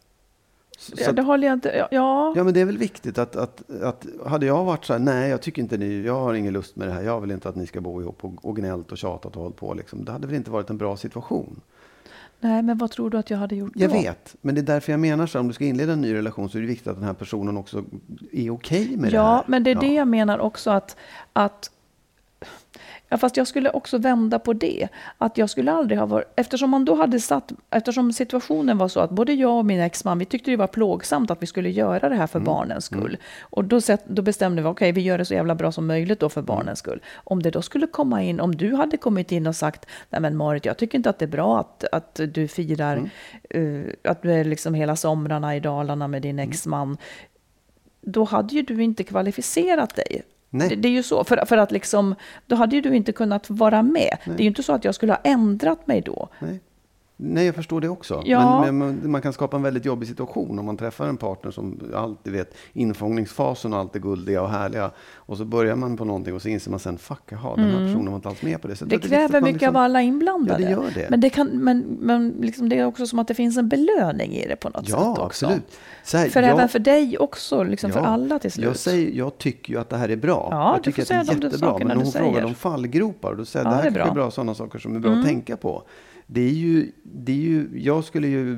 Så, 0.77 0.93
Ja, 0.97 1.11
det 1.11 1.21
håller 1.21 1.47
jag 1.47 1.53
inte... 1.53 1.69
Ja, 1.69 1.87
ja. 1.91 2.33
Ja, 2.35 2.43
men 2.43 2.53
det 2.53 2.61
är 2.61 2.65
väl 2.65 2.77
viktigt 2.77 3.17
att, 3.17 3.35
att, 3.35 3.71
att 3.81 4.05
hade 4.25 4.45
jag 4.45 4.63
varit 4.65 4.85
så 4.85 4.93
här, 4.93 4.99
nej, 4.99 5.29
jag 5.29 5.41
tycker 5.41 5.61
inte 5.61 5.77
ni, 5.77 6.01
jag 6.05 6.19
har 6.19 6.33
ingen 6.33 6.53
lust 6.53 6.75
med 6.75 6.87
det 6.87 6.93
här, 6.93 7.01
jag 7.01 7.21
vill 7.21 7.31
inte 7.31 7.49
att 7.49 7.55
ni 7.55 7.67
ska 7.67 7.81
bo 7.81 8.01
ihop 8.01 8.23
och, 8.25 8.45
och 8.45 8.55
gnällt 8.55 8.91
och 8.91 8.97
tjatat 8.97 9.35
och 9.35 9.41
hållit 9.41 9.57
på, 9.57 9.73
liksom. 9.73 10.05
det 10.05 10.11
hade 10.11 10.27
väl 10.27 10.35
inte 10.35 10.51
varit 10.51 10.69
en 10.69 10.77
bra 10.77 10.97
situation. 10.97 11.61
Nej, 12.39 12.61
men 12.61 12.77
vad 12.77 12.91
tror 12.91 13.09
du 13.09 13.17
att 13.17 13.29
jag 13.29 13.37
hade 13.37 13.55
gjort 13.55 13.71
Jag 13.75 13.89
då? 13.89 13.95
vet, 13.95 14.35
men 14.41 14.55
det 14.55 14.61
är 14.61 14.63
därför 14.63 14.91
jag 14.93 14.99
menar 14.99 15.27
så 15.27 15.39
om 15.39 15.47
du 15.47 15.53
ska 15.53 15.65
inleda 15.65 15.93
en 15.93 16.01
ny 16.01 16.13
relation 16.13 16.49
så 16.49 16.57
är 16.57 16.61
det 16.61 16.67
viktigt 16.67 16.87
att 16.87 16.95
den 16.95 17.03
här 17.05 17.13
personen 17.13 17.57
också 17.57 17.83
är 18.31 18.49
okej 18.49 18.97
med 18.97 19.11
det 19.11 19.19
här. 19.19 19.25
Ja, 19.25 19.43
men 19.47 19.63
det 19.63 19.71
är 19.71 19.75
det 19.75 19.87
Ja. 19.87 19.93
jag 19.93 20.07
menar 20.07 20.39
också 20.39 20.69
att, 20.71 20.95
att 21.33 21.71
Ja, 23.09 23.17
fast 23.17 23.37
jag 23.37 23.47
skulle 23.47 23.69
också 23.69 23.97
vända 23.97 24.39
på 24.39 24.53
det. 24.53 24.87
Att 25.17 25.37
jag 25.37 25.49
skulle 25.49 25.71
aldrig 25.71 25.99
ha 25.99 26.05
varit... 26.05 26.27
Eftersom 26.35 26.69
man 26.69 26.85
då 26.85 26.95
hade 26.95 27.19
satt... 27.19 27.51
Eftersom 27.69 28.13
situationen 28.13 28.77
var 28.77 28.87
så 28.87 28.99
att 28.99 29.09
både 29.09 29.33
jag 29.33 29.57
och 29.57 29.65
min 29.65 29.79
exman, 29.79 30.19
vi 30.19 30.25
tyckte 30.25 30.51
det 30.51 30.57
var 30.57 30.67
plågsamt 30.67 31.31
att 31.31 31.41
vi 31.41 31.47
skulle 31.47 31.69
göra 31.69 32.09
det 32.09 32.15
här 32.15 32.27
för 32.27 32.39
barnens 32.39 32.85
skull. 32.85 33.17
Och 33.41 33.63
då, 33.63 33.81
sett, 33.81 34.05
då 34.05 34.21
bestämde 34.21 34.61
vi, 34.61 34.67
okej, 34.67 34.91
vi 34.91 35.01
gör 35.01 35.17
det 35.17 35.25
så 35.25 35.33
jävla 35.33 35.55
bra 35.55 35.71
som 35.71 35.87
möjligt 35.87 36.19
då 36.19 36.29
för 36.29 36.41
barnens 36.41 36.79
skull. 36.79 37.01
Om 37.15 37.43
det 37.43 37.51
då 37.51 37.61
skulle 37.61 37.87
komma 37.87 38.23
in, 38.23 38.39
om 38.39 38.55
du 38.55 38.73
hade 38.73 38.97
kommit 38.97 39.31
in 39.31 39.47
och 39.47 39.55
sagt, 39.55 39.85
nej 40.09 40.21
men 40.21 40.37
Marit, 40.37 40.65
jag 40.65 40.77
tycker 40.77 40.97
inte 40.97 41.09
att 41.09 41.19
det 41.19 41.25
är 41.25 41.29
bra 41.29 41.59
att, 41.59 41.83
att 41.91 42.19
du 42.33 42.47
firar, 42.47 43.09
eh, 43.49 43.61
att 44.03 44.21
du 44.21 44.31
är 44.33 44.43
liksom 44.43 44.73
hela 44.73 44.95
somrarna 44.95 45.55
i 45.55 45.59
Dalarna 45.59 46.07
med 46.07 46.21
din 46.21 46.39
exman 46.39 46.97
då 48.05 48.23
hade 48.23 48.55
ju 48.55 48.61
du 48.61 48.83
inte 48.83 49.03
kvalificerat 49.03 49.95
dig. 49.95 50.23
Nej. 50.55 50.69
Det, 50.69 50.75
det 50.75 50.87
är 50.87 50.91
ju 50.91 51.03
så, 51.03 51.23
för, 51.23 51.45
för 51.45 51.57
att 51.57 51.71
liksom, 51.71 52.15
då 52.47 52.55
hade 52.55 52.75
ju 52.75 52.81
du 52.81 52.95
inte 52.95 53.11
kunnat 53.11 53.49
vara 53.49 53.83
med. 53.83 54.17
Det 54.25 54.31
är 54.31 54.41
ju 54.41 54.47
inte 54.47 54.63
så 54.63 54.73
att 54.73 54.83
jag 54.83 54.95
skulle 54.95 55.11
ha 55.11 55.21
ändrat 55.23 55.87
mig 55.87 56.01
då. 56.01 56.29
Nej. 56.39 56.59
Nej, 57.17 57.45
jag 57.45 57.55
förstår 57.55 57.81
det 57.81 57.89
också. 57.89 58.21
Ja. 58.25 58.61
Men, 58.65 58.77
men 58.77 59.11
man, 59.11 59.21
kan 59.21 59.33
skapa 59.33 59.57
en 59.57 59.63
väldigt 59.63 59.85
jobbig 59.85 60.07
situation 60.07 60.59
om 60.59 60.65
man 60.65 60.77
träffar 60.77 61.07
en 61.07 61.17
partner 61.17 61.51
som 61.51 61.79
alltid 61.95 62.33
vet 62.33 62.55
infångningsfasen 62.73 63.73
och 63.73 63.79
allt 63.79 63.95
är 63.95 63.99
guldiga 63.99 64.41
och 64.41 64.49
härliga. 64.49 64.91
Och 65.15 65.37
så 65.37 65.45
börjar 65.45 65.75
man 65.75 65.97
på 65.97 66.05
någonting 66.05 66.33
och 66.35 66.41
så 66.41 66.47
inser 66.49 66.71
man 66.71 66.79
sen, 66.79 66.97
fuck, 66.97 67.19
jaha, 67.29 67.55
den 67.55 67.65
här 67.65 67.85
personen 67.87 68.05
var 68.11 68.15
inte 68.15 68.29
alls 68.29 68.41
med 68.41 68.61
på 68.61 68.67
det. 68.67 68.75
Så 68.75 68.85
Mm. 68.85 68.89
Det 68.89 68.95
viktigt 68.95 69.11
kräver 69.11 69.41
mycket 69.41 69.53
liksom- 69.61 69.75
av 69.75 69.81
alla 69.81 70.01
inblandade. 70.01 70.63
Ja, 70.63 70.67
det 70.67 70.71
gör 70.83 70.91
det. 70.95 71.09
Men, 71.09 71.19
det, 71.19 71.29
kan, 71.29 71.47
men, 71.47 71.79
men 71.99 72.29
liksom 72.41 72.69
det 72.69 72.79
är 72.79 72.85
också 72.85 73.07
som 73.07 73.19
att 73.19 73.27
det 73.27 73.33
finns 73.33 73.57
en 73.57 73.69
belöning 73.69 74.31
i 74.33 74.47
det 74.47 74.55
på 74.55 74.69
något 74.69 74.85
sätt 74.85 74.89
Ja, 74.99 75.11
också. 75.11 75.23
absolut. 75.45 75.77
Så 76.03 76.17
här, 76.17 76.29
För 76.29 76.41
jag- 76.41 76.51
även 76.51 76.69
för 76.69 76.79
dig 76.79 77.17
också, 77.17 77.63
liksom 77.63 77.91
för 77.91 77.99
Ja, 77.99 78.05
alla 78.05 78.39
till 78.39 78.51
slut. 78.51 78.65
Jag, 78.65 78.75
säger, 78.77 79.11
jag 79.11 79.37
tycker 79.37 79.73
ju 79.73 79.79
att 79.79 79.89
det 79.89 79.97
här 79.97 80.09
är 80.09 80.15
bra. 80.15 80.47
Ja, 80.51 80.73
jag 80.75 80.83
tycker 80.83 81.01
att 81.01 81.07
det 81.07 81.13
är 81.13 81.23
jättebra. 81.43 81.77
Men 81.85 81.97
hon 81.97 82.11
frågar 82.11 82.43
om 82.45 82.55
fallgropar. 82.55 83.29
Och 83.31 83.37
då 83.37 83.45
säger 83.45 83.65
jag, 83.65 83.73
Ja, 83.73 83.77
det 83.77 83.83
här 83.83 83.91
det 83.91 83.99
är 83.99 83.99
kanske 83.99 84.11
är 84.11 84.15
bra. 84.15 84.23
bra 84.23 84.31
sådana 84.31 84.55
saker 84.55 84.79
som 84.79 84.95
är 84.95 84.99
bra 84.99 85.11
att 85.11 85.25
tänka 85.25 85.57
på. 85.57 85.83
Det 86.27 86.41
är 86.41 86.49
ju, 86.53 86.91
det 87.03 87.31
är 87.31 87.35
ju, 87.35 87.69
jag 87.73 88.03
skulle 88.03 88.27
ju 88.27 88.57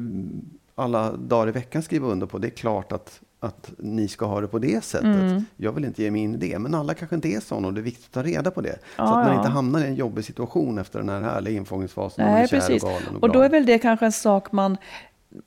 alla 0.75 1.11
dagar 1.11 1.47
i 1.47 1.51
veckan 1.51 1.81
skriva 1.83 2.07
under 2.07 2.27
på. 2.27 2.37
Det 2.37 2.47
är 2.47 2.51
klart 2.51 2.91
att, 2.91 3.21
att 3.39 3.71
ni 3.77 4.07
ska 4.07 4.25
ha 4.25 4.41
det 4.41 4.47
på 4.47 4.59
det 4.59 4.83
sättet. 4.83 5.05
Mm. 5.05 5.45
Jag 5.57 5.71
vill 5.71 5.85
inte 5.85 6.03
ge 6.03 6.11
mig 6.11 6.21
in 6.21 6.33
i 6.35 6.37
det. 6.37 6.59
Men 6.59 6.75
alla 6.75 6.93
kanske 6.93 7.15
inte 7.15 7.27
är 7.27 7.39
sådana 7.39 7.67
och 7.67 7.73
det 7.73 7.79
är 7.79 7.83
viktigt 7.83 8.05
att 8.05 8.11
ta 8.11 8.23
reda 8.23 8.51
på 8.51 8.61
det. 8.61 8.73
så 8.73 8.79
Ja, 8.97 9.03
att 9.03 9.25
man 9.25 9.33
ja. 9.33 9.37
inte 9.39 9.49
hamnar 9.49 9.79
i 9.81 9.87
en 9.87 9.95
jobbig 9.95 10.25
situation 10.25 10.77
efter 10.77 10.99
den 10.99 11.09
här 11.09 11.21
härliga 11.21 11.57
infångningsfasen. 11.57 12.25
och 12.25 12.31
Nej, 12.31 12.47
kär 12.47 12.57
precis. 12.59 12.83
och 12.83 12.89
och, 12.91 13.23
Och 13.23 13.31
då 13.31 13.41
är 13.41 13.49
väl 13.49 13.65
det 13.65 13.79
kanske 13.79 14.05
en 14.05 14.11
sak 14.11 14.51
man, 14.51 14.77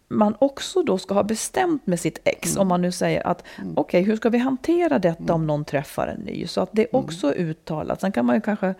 man 0.09 0.35
också 0.39 0.83
då 0.83 0.99
ska 0.99 1.14
ha 1.14 1.23
bestämt 1.23 1.87
med 1.87 2.01
sitt 2.01 2.18
ex. 2.25 2.51
Mm. 2.51 2.61
Om 2.62 2.68
man 2.68 2.83
nu 2.83 2.93
säger 2.93 3.27
att 3.27 3.45
okej, 3.77 4.03
hur 4.03 4.16
ska 4.16 4.29
vi 4.29 4.39
hantera 4.39 4.99
detta 4.99 5.35
om 5.35 5.47
någon 5.47 5.64
träffar 5.64 6.07
en 6.07 6.21
ny? 6.21 6.47
Så 6.47 6.61
att 6.61 6.68
det 6.73 6.87
Mm. 6.95 7.05
också 7.05 7.27
är 7.35 7.39
uttalat. 7.39 8.01
Sen 8.01 8.12
kan 8.12 8.27
man 8.27 8.35
ju 8.37 8.41
kanske 8.41 8.75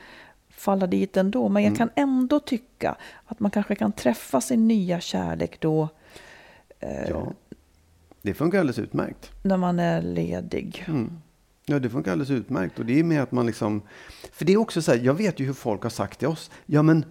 falla 0.61 0.87
dit 0.87 1.17
ändå. 1.17 1.49
Men 1.49 1.63
Mm. 1.63 1.73
jag 1.73 1.79
kan 1.79 1.91
ändå 2.03 2.41
tycka 2.41 2.97
att 3.27 3.41
man 3.41 3.51
kanske 3.51 3.75
kan 3.75 3.93
träffa 3.93 4.41
sin 4.41 4.69
nya 4.69 5.01
kärlek 5.01 5.61
då 5.61 5.89
Ja, 7.09 7.33
det 8.23 8.35
funkar 8.35 8.59
alldeles 8.61 8.79
utmärkt. 8.79 9.31
när 9.43 9.57
man 9.57 9.79
är 9.79 10.03
ledig. 10.03 10.85
Mm. 10.89 11.11
Ja, 11.67 11.79
det 11.79 11.91
funkar 11.91 12.13
alldeles 12.13 12.31
utmärkt. 12.31 12.79
Och 12.79 12.87
det 12.87 12.99
är 13.01 13.05
med 13.05 13.23
att 13.23 13.33
man 13.33 13.47
liksom... 13.47 13.83
För 14.33 14.45
det 14.45 14.53
är 14.53 14.57
också 14.57 14.83
så 14.83 14.93
här, 14.93 14.99
jag 14.99 15.15
vet 15.15 15.41
ju 15.41 15.47
hur 15.47 15.53
folk 15.53 15.83
har 15.83 15.91
sagt 15.91 16.19
till 16.19 16.29
oss. 16.29 16.51
Ja, 16.67 16.83
men 16.83 17.05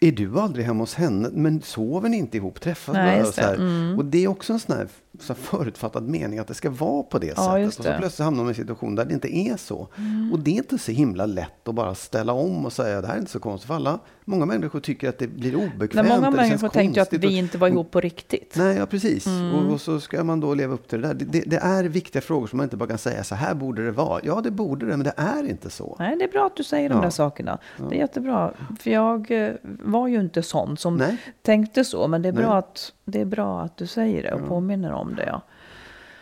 är 0.00 0.12
du 0.12 0.38
aldrig 0.40 0.66
hemma 0.66 0.82
hos 0.82 0.94
henne? 0.94 1.28
Men 1.32 1.60
sover 1.62 2.08
ni 2.08 2.16
inte 2.16 2.36
ihop? 2.36 2.60
Träffas 2.60 2.92
Nej, 2.94 3.20
Och, 3.22 3.26
så 3.26 3.40
det. 3.40 3.46
Mm. 3.54 3.98
och 3.98 4.04
det 4.04 4.24
är 4.24 4.28
också 4.28 4.52
en 4.52 4.60
sån 4.60 4.76
här, 4.76 4.88
så 5.20 5.32
här 5.32 5.40
förutfattad 5.40 6.08
mening 6.08 6.38
att 6.38 6.46
det 6.48 6.54
ska 6.54 6.70
vara 6.70 7.02
på 7.02 7.18
det 7.18 7.26
Ja, 7.26 7.34
sättet. 7.34 7.66
Och 7.66 7.72
så 7.74 7.82
plötsligt 7.98 8.24
hamnar 8.24 8.44
man 8.44 8.46
i 8.46 8.48
en 8.50 8.54
situation 8.54 8.94
där 8.94 9.04
det 9.04 9.14
inte 9.14 9.36
är 9.36 9.56
så. 9.56 9.88
Mm. 9.98 10.32
Och 10.32 10.38
det 10.38 10.50
är 10.50 10.54
inte 10.54 10.78
så 10.78 10.92
himla 10.92 11.26
lätt 11.26 11.68
att 11.68 11.74
bara 11.74 11.94
ställa 11.94 12.32
om 12.32 12.66
och 12.66 12.72
säga 12.72 13.00
det 13.00 13.06
här 13.06 13.14
är 13.14 13.18
inte 13.18 13.30
så 13.30 13.40
konstigt. 13.40 13.68
För 13.68 13.74
alla, 13.74 13.98
många 14.24 14.46
människor 14.46 14.80
tycker 14.80 15.08
att 15.08 15.18
det 15.18 15.26
blir 15.26 15.54
obekvämt. 15.56 15.94
Men 16.08 16.20
många 16.20 16.30
människor 16.30 16.68
tänkte 16.68 17.00
ju 17.00 17.02
att 17.02 17.12
vi 17.12 17.36
inte 17.36 17.58
var 17.58 17.68
ihop 17.68 17.90
på 17.90 18.00
riktigt. 18.00 18.54
Nej, 18.56 18.76
ja, 18.76 18.86
precis. 18.86 19.26
Mm. 19.26 19.52
Och, 19.54 19.72
och 19.72 19.80
så 19.80 20.00
ska 20.00 20.24
man 20.24 20.40
då 20.40 20.54
leva 20.54 20.74
upp 20.74 20.88
till 20.88 21.00
det 21.00 21.08
där. 21.08 21.14
Det, 21.14 21.24
det, 21.24 21.40
det 21.40 21.56
är 21.56 21.84
viktiga 21.84 22.22
frågor 22.22 22.46
som 22.46 22.56
man 22.56 22.64
inte 22.64 22.76
bara 22.76 22.88
kan 22.88 22.98
säga 22.98 23.24
så 23.24 23.34
här 23.34 23.54
borde 23.54 23.84
det 23.84 23.92
vara. 23.92 24.20
Ja, 24.24 24.40
det 24.40 24.50
borde 24.50 24.86
det, 24.86 24.96
men 24.96 25.04
det 25.04 25.14
är 25.16 25.48
inte 25.50 25.70
så. 25.70 25.96
Nej, 25.98 26.16
det 26.18 26.24
är 26.24 26.28
bra 26.28 26.46
att 26.46 26.56
du 26.56 26.64
säger 26.64 26.88
de 26.88 26.94
Ja. 26.94 27.02
där 27.02 27.10
sakerna. 27.10 27.58
Det 27.90 27.96
är 27.96 27.98
jättebra. 28.00 28.52
För 28.80 28.90
jag 28.90 29.30
eh, 29.30 29.52
var 29.90 30.08
ju 30.08 30.20
inte 30.20 30.42
sån 30.42 30.76
som 30.76 30.96
Nej. 30.96 31.16
tänkte 31.42 31.84
så. 31.84 32.08
Men 32.08 32.22
det 32.22 32.28
är, 32.28 32.32
bra 32.32 32.48
Nej. 32.48 32.58
att, 32.58 32.92
det 33.04 33.20
är 33.20 33.24
bra 33.24 33.60
att 33.60 33.76
du 33.76 33.86
säger 33.86 34.22
det 34.22 34.32
och 34.32 34.48
påminner 34.48 34.92
om 34.92 35.14
det. 35.14 35.26
Ja. 35.26 35.40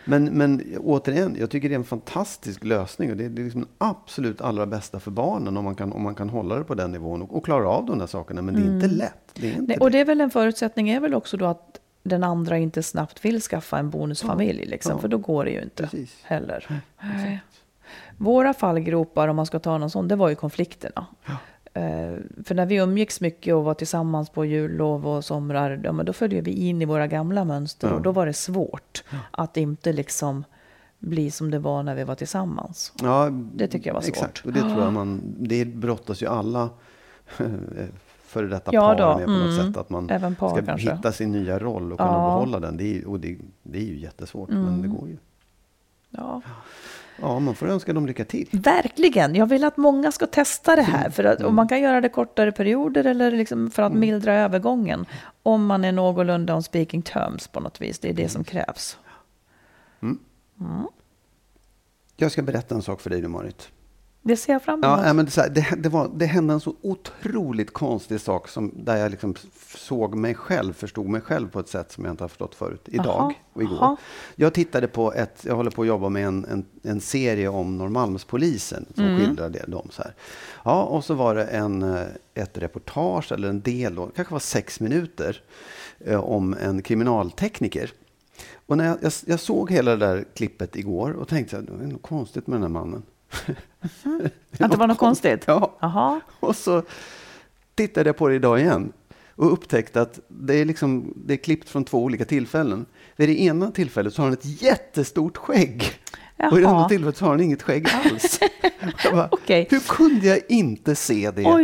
Men, 0.04 0.24
men 0.24 0.62
återigen, 0.80 1.36
jag 1.38 1.50
tycker 1.50 1.68
det 1.68 1.74
är 1.74 1.78
en 1.78 1.84
fantastisk 1.84 2.64
lösning. 2.64 3.10
Och 3.10 3.16
det, 3.16 3.24
är- 3.24 3.28
det 3.28 3.42
är 3.42 3.44
liksom 3.44 3.60
den 3.60 3.70
absolut 3.78 4.40
allra 4.40 4.66
bästa 4.66 5.00
för 5.00 5.10
barnen 5.10 5.56
om 5.56 5.64
man 5.64 5.74
kan, 5.74 5.92
om 5.92 6.02
man 6.02 6.14
kan 6.14 6.28
hålla 6.28 6.56
det 6.56 6.64
på 6.64 6.74
den 6.74 6.92
nivån 6.92 7.22
och, 7.22 7.36
och 7.36 7.44
klara 7.44 7.68
av 7.68 7.86
de 7.86 7.98
där 7.98 8.06
sakerna. 8.06 8.42
Men 8.42 8.54
det 8.54 8.60
är 8.60 8.74
inte 8.74 8.86
lätt. 8.88 9.14
Det 9.34 9.46
är 9.46 9.50
inte 9.50 9.56
Mm. 9.58 9.66
Nej, 9.68 9.78
och 9.78 9.90
det. 9.90 10.00
är 10.00 10.04
väl 10.04 10.20
en 10.20 10.30
förutsättning 10.30 10.88
är 10.90 11.00
väl 11.00 11.14
också 11.14 11.36
då 11.36 11.46
att 11.46 11.80
den 12.02 12.24
andra 12.24 12.58
inte 12.58 12.82
snabbt 12.82 13.24
vill 13.24 13.40
skaffa 13.40 13.78
en 13.78 13.90
bonusfamilj. 13.90 14.66
Liksom, 14.66 14.92
ja. 14.92 14.98
För 14.98 15.08
då 15.08 15.18
går 15.18 15.44
det 15.44 15.50
ju 15.50 15.62
inte 15.62 15.82
Precis. 15.82 16.16
heller. 16.22 16.80
Våra 18.16 18.54
fallgropar, 18.54 19.28
om 19.28 19.36
man 19.36 19.46
ska 19.46 19.58
ta 19.58 19.78
någon 19.78 19.90
sån, 19.90 20.08
det 20.08 20.16
var 20.16 20.28
ju 20.28 20.34
konflikterna. 20.34 21.06
Eh, 21.26 21.32
för 22.44 22.54
när 22.54 22.66
vi 22.66 22.76
umgicks 22.76 23.20
mycket 23.20 23.54
och 23.54 23.64
var 23.64 23.74
tillsammans 23.74 24.30
på 24.30 24.44
jullov 24.44 25.06
och 25.08 25.24
somrar, 25.24 25.80
ja, 25.84 25.92
men 25.92 26.06
då 26.06 26.12
följde 26.12 26.40
vi 26.40 26.50
in 26.50 26.82
i 26.82 26.84
våra 26.84 27.06
gamla 27.06 27.44
mönster. 27.44 27.88
Ja. 27.88 27.94
Och 27.94 28.02
då 28.02 28.12
var 28.12 28.26
det 28.26 28.32
svårt 28.32 29.04
att 29.30 29.56
inte 29.56 29.92
liksom 29.92 30.44
bli 30.98 31.30
som 31.30 31.50
det 31.50 31.58
var 31.58 31.82
när 31.82 31.94
vi 31.94 32.04
var 32.04 32.14
tillsammans. 32.14 32.92
Ja, 33.02 33.30
Det 33.30 33.68
tycker 33.68 33.90
jag 33.90 33.94
var 33.94 34.00
svårt. 34.00 34.08
Exakt, 34.08 34.46
och 34.46 34.52
det 34.52 34.60
tror 34.60 34.82
jag 34.82 34.92
man, 34.92 35.20
det 35.38 35.64
brottas 35.64 36.22
ju 36.22 36.26
alla 36.26 36.70
före 38.22 38.46
detta 38.46 38.70
Ja 38.74 38.80
par 38.80 38.96
då, 38.96 39.16
med 39.16 39.24
på 39.26 39.30
något 39.32 39.58
mm. 39.60 39.66
sätt. 39.66 39.76
Att 39.76 39.90
man 39.90 40.10
Även 40.10 40.34
par 40.34 40.48
ska 40.56 40.64
kanske. 40.66 40.94
hitta 40.94 41.12
sin 41.12 41.32
nya 41.32 41.58
roll 41.58 41.92
och 41.92 41.98
kunna 41.98 42.10
Ja. 42.10 42.24
Mm. 42.24 42.34
behålla 42.34 42.60
den. 42.60 42.76
Det 42.76 42.98
är, 42.98 43.08
och 43.08 43.20
det, 43.20 43.38
det 43.62 43.78
är 43.78 43.82
ju 43.84 43.98
jättesvårt, 43.98 44.48
men 44.48 44.82
det 44.82 44.88
går 44.88 45.08
ju. 45.08 45.16
Ja. 46.10 46.42
Ja, 47.20 47.38
man 47.38 47.54
får 47.54 47.68
önska 47.68 47.92
dem 47.92 48.06
lycka 48.06 48.24
till. 48.24 48.48
Verkligen. 48.52 49.34
Jag 49.34 49.46
vill 49.46 49.64
att 49.64 49.76
många 49.76 50.12
ska 50.12 50.26
testa 50.26 50.76
det 50.76 50.82
Mm. 50.82 50.92
här. 50.94 51.10
För 51.10 51.24
att, 51.24 51.40
och 51.42 51.54
man 51.54 51.68
kan 51.68 51.80
göra 51.80 52.00
det 52.00 52.08
kortare 52.08 52.52
perioder 52.52 53.04
eller 53.04 53.30
liksom 53.30 53.70
för 53.70 53.82
att 53.82 53.90
Mm. 53.90 54.00
mildra 54.00 54.34
övergången. 54.34 55.06
Om 55.42 55.66
man 55.66 55.84
är 55.84 55.92
någorlunda 55.92 56.54
on 56.54 56.62
speaking 56.62 57.02
terms 57.02 57.48
på 57.48 57.60
något 57.60 57.80
vis. 57.80 57.98
Det 57.98 58.08
är 58.08 58.12
Mm. 58.12 58.22
det 58.22 58.28
som 58.28 58.44
krävs. 58.44 58.98
Jag 62.16 62.32
ska 62.32 62.42
berätta 62.42 62.74
en 62.74 62.82
sak 62.82 63.00
för 63.00 63.10
dig 63.10 63.20
nu, 63.22 63.28
Marit. 63.28 63.68
Det 64.28 64.36
ser 64.36 64.52
jag 64.52 64.62
fram 64.62 64.80
Ja, 64.82 64.88
emot. 64.94 65.04
nej, 65.04 65.14
men 65.14 65.24
det, 65.26 65.54
det, 65.54 65.82
det, 65.82 65.88
var, 65.88 66.10
det 66.14 66.26
hände 66.26 66.54
en 66.54 66.60
så 66.60 66.74
otroligt 66.82 67.72
konstig 67.72 68.20
sak 68.20 68.48
som, 68.48 68.72
där 68.76 68.96
jag 68.96 69.10
liksom 69.10 69.34
såg 69.76 70.14
mig 70.14 70.34
själv, 70.34 70.72
förstod 70.72 71.06
mig 71.06 71.20
själv 71.20 71.50
på 71.50 71.60
ett 71.60 71.68
sätt 71.68 71.92
som 71.92 72.04
jag 72.04 72.12
inte 72.12 72.24
har 72.24 72.28
förstått 72.28 72.54
förut. 72.54 72.82
Idag 72.84 73.06
Aha, 73.08 73.32
och 73.52 73.62
igår. 73.62 73.74
aha. 73.76 73.96
Jag 74.36 74.54
tittade 74.54 74.88
på 74.88 75.12
ett, 75.12 75.44
jag 75.46 75.56
håller 75.56 75.70
på 75.70 75.82
att 75.82 75.88
jobba 75.88 76.08
med 76.08 76.26
en, 76.26 76.44
en, 76.44 76.64
en 76.82 77.00
serie 77.00 77.48
om 77.48 77.78
Norrmalmspolisen 77.78 78.86
som 78.94 79.16
skildrar 79.18 79.50
det, 79.50 79.64
dem 79.66 79.88
så 79.90 80.02
här. 80.02 80.14
Ja, 80.64 80.82
och 80.82 81.04
så 81.04 81.14
var 81.14 81.34
det 81.34 81.44
en, 81.44 81.82
eh, 81.82 82.06
ett 82.34 82.58
reportage 82.58 83.32
eller 83.32 83.48
en 83.48 83.60
del, 83.60 83.94
då, 83.94 84.06
kanske 84.16 84.32
var 84.34 84.40
sex 84.40 84.80
minuter, 84.80 85.42
eh, 86.00 86.20
om 86.24 86.56
en 86.60 86.82
kriminaltekniker. 86.82 87.92
Och 88.66 88.76
när 88.76 88.84
jag, 88.86 88.96
jag, 89.02 89.12
jag 89.26 89.40
såg 89.40 89.70
hela 89.70 89.90
det 89.90 90.06
där 90.06 90.24
klippet 90.34 90.76
igår 90.76 91.10
och 91.12 91.28
tänkte 91.28 91.58
att 91.58 91.66
det 91.66 91.72
är 91.72 91.86
något 91.86 92.02
konstigt 92.02 92.46
med 92.46 92.54
den 92.56 92.62
här 92.62 92.68
mannen. 92.80 93.02
Att 94.58 94.70
det 94.70 94.76
var 94.76 94.86
något 94.86 94.98
konstigt? 94.98 95.44
Ja. 95.46 95.76
Jaha. 95.80 96.20
Och 96.40 96.56
så 96.56 96.82
tittade 97.74 98.08
jag 98.08 98.16
på 98.16 98.28
det 98.28 98.34
idag 98.34 98.60
igen 98.60 98.92
och 99.38 99.52
upptäckte 99.52 100.00
att 100.00 100.20
det 100.28 100.54
är, 100.54 100.64
liksom, 100.64 101.12
det 101.16 101.34
är 101.34 101.36
klippt 101.36 101.68
från 101.68 101.84
två 101.84 101.98
olika 102.04 102.24
tillfällen. 102.24 102.86
Vid 103.16 103.28
det 103.28 103.40
ena 103.40 103.70
tillfället 103.70 104.14
så 104.14 104.22
har 104.22 104.26
han 104.26 104.32
ett 104.32 104.62
jättestort 104.62 105.36
skägg. 105.36 105.84
Och 106.50 106.52
i 106.52 106.54
det 106.54 106.60
Jaha. 106.60 106.74
andra 106.74 106.88
tillfället 106.88 107.16
så 107.16 107.24
har 107.24 107.30
han 107.30 107.40
inget 107.40 107.62
skägg 107.62 107.88
alls. 108.04 108.40
Jag 109.04 109.12
bara, 109.14 109.28
Okej. 109.30 109.66
Hur 109.70 109.80
kunde 109.80 110.26
jag 110.26 110.40
inte 110.48 110.94
se 110.94 111.30
det 111.30 111.40
igår 111.40 111.58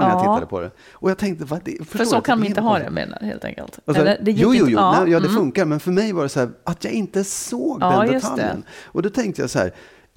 när 0.00 0.08
jag 0.08 0.16
Ja. 0.16 0.20
tittade 0.20 0.46
på 0.46 0.60
det? 0.60 0.70
Och 0.92 1.10
jag 1.10 1.18
tänkte, 1.18 1.44
vad 1.44 1.64
det, 1.64 1.88
För 1.88 2.04
så 2.04 2.20
kan 2.20 2.42
är 2.42 2.46
inte 2.46 2.60
ha 2.60 2.78
det 2.78 2.90
menar 2.90 3.18
helt 3.20 3.44
enkelt. 3.44 3.78
Alltså, 3.84 4.02
Eller, 4.02 4.18
det 4.22 4.30
jo, 4.30 4.54
jo, 4.54 4.66
jo. 4.68 4.78
ja, 4.78 5.00
Nej, 5.00 5.12
ja, 5.12 5.20
det 5.20 5.28
mm. 5.28 5.38
funkar. 5.40 5.64
Men 5.64 5.80
för 5.80 5.90
mig 5.90 6.12
var 6.12 6.22
det 6.22 6.28
så 6.28 6.40
här 6.40 6.50
att 6.64 6.84
jag 6.84 6.92
inte 6.92 7.24
såg 7.24 7.78
Ja, 7.80 8.02
den 8.02 8.12
detaljen. 8.14 8.64
Och 8.84 9.02
då 9.02 9.10
tänkte 9.10 9.40
jag 9.42 9.50
så 9.50 9.58
här, 9.58 9.72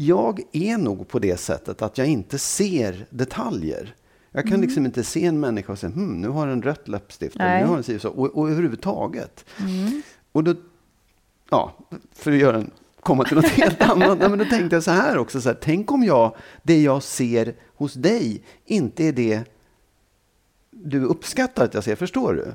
jag 0.06 0.42
är 0.52 0.78
nog 0.78 1.08
på 1.08 1.20
det 1.20 1.38
sättet 1.40 1.82
att 1.82 1.98
jag 1.98 2.08
inte 2.08 2.38
ser 2.40 3.06
detaljer. 3.10 3.96
Jag 4.32 4.44
kan 4.44 4.54
Mm. 4.54 4.62
liksom 4.62 4.86
inte 4.86 5.04
se 5.04 5.26
en 5.26 5.40
människa 5.40 5.72
och 5.72 5.80
säga, 5.80 5.92
hm, 5.92 6.22
nu 6.22 6.28
har 6.28 6.48
den 6.48 6.62
rött 6.62 6.88
läppstift. 6.88 7.36
Mm. 7.36 7.62
nu 7.62 7.68
har 7.68 7.82
den 7.88 8.00
så, 8.00 8.10
och, 8.10 8.38
och 8.38 8.50
överhuvudtaget. 8.50 9.46
Och 10.32 10.44
då, 10.44 10.56
ja, 11.50 11.74
för 12.14 12.32
att 12.32 12.38
göra 12.38 12.58
en, 12.58 12.72
komma 13.00 13.24
till 13.24 13.36
något 13.36 13.46
helt 13.50 13.82
annat, 13.82 14.20
nej, 14.20 14.30
men 14.30 14.40
då 14.40 14.46
tänkte 14.46 14.76
jag 14.76 14.84
så 14.84 14.92
här 14.92 15.18
också, 15.18 15.42
så 15.42 15.50
här, 15.50 15.58
tänk 15.62 15.92
om 15.92 16.04
jag, 16.04 16.36
det 16.64 16.82
jag 16.82 17.04
ser 17.04 17.54
hos 17.76 17.94
dig, 17.94 18.44
inte 18.66 19.04
är 19.04 19.12
det 19.14 19.44
du 20.72 21.04
uppskattar 21.04 21.66
att 21.66 21.74
jag 21.74 21.84
ser, 21.84 21.96
förstår 21.96 22.34
du? 22.34 22.54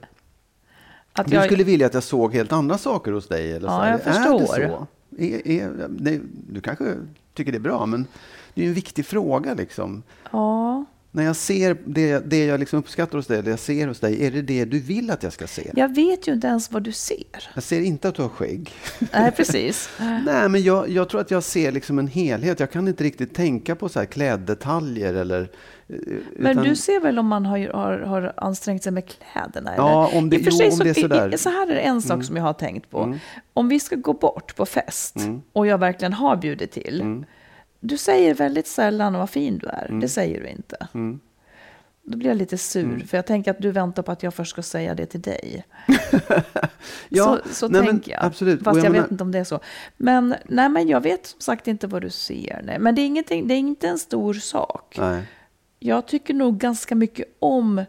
Att 1.12 1.26
Du 1.26 1.34
jag, 1.34 1.44
skulle 1.44 1.64
vilja 1.64 1.86
att 1.86 1.94
jag 1.94 2.02
såg 2.02 2.34
helt 2.34 2.52
andra 2.52 2.78
saker 2.78 3.12
hos 3.12 3.28
dig? 3.28 3.52
Eller 3.52 3.68
Ja, 3.68 3.72
så 3.72 3.82
här. 3.82 3.90
jag 3.90 4.00
Är 4.00 4.04
det 4.04 4.46
förstår. 4.46 4.68
så? 4.68 4.86
Är, 5.18 5.48
är, 5.48 5.88
nej, 5.98 6.20
du 6.50 6.60
kanske 6.60 6.94
tycker 7.36 7.52
det 7.52 7.58
är 7.58 7.60
bra, 7.60 7.86
men 7.86 8.06
det 8.54 8.62
är 8.62 8.66
en 8.66 8.74
viktig 8.74 9.06
fråga. 9.06 9.54
Liksom. 9.54 10.02
ja, 10.32 10.84
När 11.10 11.24
jag 11.24 11.36
ser 11.36 11.76
det, 11.84 12.30
det 12.30 12.44
jag 12.44 12.60
liksom 12.60 12.78
uppskattar 12.78 13.18
hos 13.18 13.26
dig, 13.26 13.42
det 13.42 13.50
jag 13.50 13.58
ser 13.58 13.88
hos 13.88 14.00
dig, 14.00 14.26
är 14.26 14.30
det 14.30 14.42
det 14.42 14.64
du 14.64 14.80
vill 14.80 15.10
att 15.10 15.22
jag 15.22 15.32
ska 15.32 15.46
se? 15.46 15.70
jag 15.74 15.94
vet 15.94 16.28
ju 16.28 16.32
inte 16.32 16.46
ens 16.46 16.72
vad 16.72 16.82
du 16.82 16.92
ser. 16.92 17.50
Jag 17.54 17.62
ser 17.62 17.80
inte 17.80 18.08
att 18.08 18.14
du 18.14 18.22
har 18.22 18.28
skägg. 18.28 18.72
Nej, 19.12 19.30
precis. 19.30 19.90
Nej, 20.24 20.48
men 20.48 20.62
jag, 20.62 20.88
jag 20.88 21.08
tror 21.08 21.20
att 21.20 21.30
jag 21.30 21.42
ser 21.42 21.72
liksom 21.72 21.98
en 21.98 22.08
helhet. 22.08 22.60
Jag 22.60 22.70
kan 22.70 22.88
inte 22.88 23.04
riktigt 23.04 23.34
tänka 23.34 23.76
på 23.76 23.88
så 23.88 23.98
här 23.98 24.06
kläddetaljer 24.06 25.14
eller... 25.14 25.50
eh, 25.88 25.96
Men 26.36 26.52
utan- 26.52 26.64
du 26.64 26.76
ser 26.76 27.00
väl 27.00 27.18
om 27.18 27.26
man 27.26 27.46
har, 27.46 27.58
har, 27.58 27.98
har 27.98 28.32
ansträngt 28.36 28.82
sig 28.82 28.92
med 28.92 29.04
kläderna? 29.08 29.74
Ja, 29.76 30.08
eller? 30.08 30.18
om 30.18 30.30
det- 30.30 30.36
I 30.36 30.42
jo, 30.44 30.50
sig 30.50 30.66
om 30.66 30.72
så, 30.76 30.84
det 30.84 30.90
är 30.90 30.94
sådär. 30.94 31.18
Mm. 31.22 31.32
i- 31.34 31.38
så 31.38 31.48
här 31.50 31.66
är 31.70 31.74
det 31.74 31.80
en 31.80 32.02
sak 32.02 32.24
som 32.24 32.36
jag 32.36 32.42
har 32.44 32.52
tänkt 32.52 32.90
på. 32.90 33.18
Om 33.54 33.68
vi 33.68 33.80
ska 33.80 33.96
gå 33.96 34.12
bort 34.12 34.56
på 34.56 34.66
fest 34.66 35.16
Mm. 35.16 35.42
och 35.52 35.66
jag 35.66 35.78
verkligen 35.78 36.12
har 36.12 36.36
bjudit 36.36 36.70
till. 36.72 37.24
Du 37.80 37.96
säger 37.96 38.34
väldigt 38.34 38.66
sällan 38.66 39.14
vad 39.14 39.30
fin 39.30 39.58
du 39.58 39.66
är. 39.66 39.86
Mm. 39.88 40.00
Det 40.00 40.08
säger 40.08 40.40
du 40.40 40.48
inte. 40.48 40.86
Då 42.08 42.18
blir 42.18 42.28
jag 42.30 42.36
lite 42.36 42.58
sur, 42.58 43.04
för 43.08 43.18
jag 43.18 43.26
tänker 43.26 43.50
att 43.50 43.58
du 43.62 43.70
väntar 43.70 44.02
på 44.02 44.12
att 44.12 44.22
jag 44.22 44.34
först 44.34 44.50
ska 44.50 44.62
säga 44.62 44.94
det 44.94 45.06
till 45.06 45.20
dig. 45.22 45.64
Ja, 47.08 47.38
så 47.46 47.54
så 47.54 47.68
nej, 47.68 47.86
tänker 47.86 48.12
jag. 48.12 48.24
absolut. 48.24 48.64
Fast 48.64 48.78
Och 48.78 48.84
jag, 48.84 48.92
menar- 48.92 49.02
vet 49.02 49.10
inte 49.10 49.24
om 49.24 49.32
det 49.32 49.38
är 49.38 49.44
så. 49.44 49.60
Men, 49.96 50.34
nej, 50.44 50.68
men 50.68 50.88
jag 50.88 51.00
vet 51.00 51.26
som 51.26 51.40
sagt 51.40 51.68
inte 51.68 51.86
vad 51.86 52.02
du 52.02 52.10
ser. 52.10 52.60
Nej. 52.64 52.78
Men 52.78 52.94
det 52.94 53.02
är, 53.02 53.06
ingenting, 53.06 53.48
det 53.48 53.54
är 53.54 53.58
inte 53.58 53.88
en 53.88 53.98
stor 53.98 54.34
sak. 54.34 54.96
Nej. 54.98 55.22
Jag 55.78 56.06
tycker 56.06 56.34
nog 56.34 56.58
ganska 56.58 56.94
mycket 56.94 57.36
om 57.38 57.84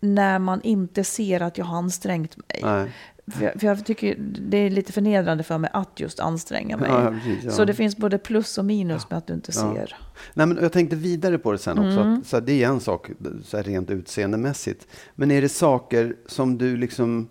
när 0.00 0.38
man 0.38 0.62
inte 0.62 1.04
ser 1.04 1.40
att 1.40 1.58
jag 1.58 1.64
har 1.64 1.78
ansträngt 1.78 2.36
mig. 2.36 2.60
Nej. 2.62 2.92
För 3.26 3.44
jag, 3.44 3.60
för 3.60 3.66
jag 3.66 3.84
tycker 3.86 4.16
det 4.18 4.56
är 4.56 4.70
lite 4.70 4.92
förnedrande 4.92 5.42
för 5.44 5.58
mig 5.58 5.70
att 5.72 6.00
just 6.00 6.20
anstränga 6.20 6.76
mig. 6.76 6.90
Ja, 6.90 7.10
precis, 7.10 7.44
ja. 7.44 7.50
Så 7.50 7.64
det 7.64 7.74
finns 7.74 7.96
både 7.96 8.18
plus 8.18 8.58
och 8.58 8.64
minus 8.64 9.10
med 9.10 9.18
att 9.18 9.26
du 9.26 9.34
inte 9.34 9.52
ser. 9.52 9.96
Nej, 10.34 10.46
men 10.46 10.58
jag 10.62 10.72
tänkte 10.72 10.96
vidare 10.96 11.38
på 11.38 11.52
det 11.52 11.58
sen 11.58 11.78
också. 11.78 12.00
Mm. 12.00 12.14
Att, 12.14 12.26
så 12.26 12.36
här, 12.36 12.40
det 12.40 12.64
är 12.64 12.68
en 12.68 12.80
sak 12.80 13.10
så 13.44 13.56
här, 13.56 13.64
rent 13.64 13.90
utseendemässigt. 13.90 14.86
Men 15.14 15.30
är 15.30 15.42
det 15.42 15.48
saker 15.48 16.16
som 16.26 16.58
du 16.58 16.76
liksom 16.76 17.28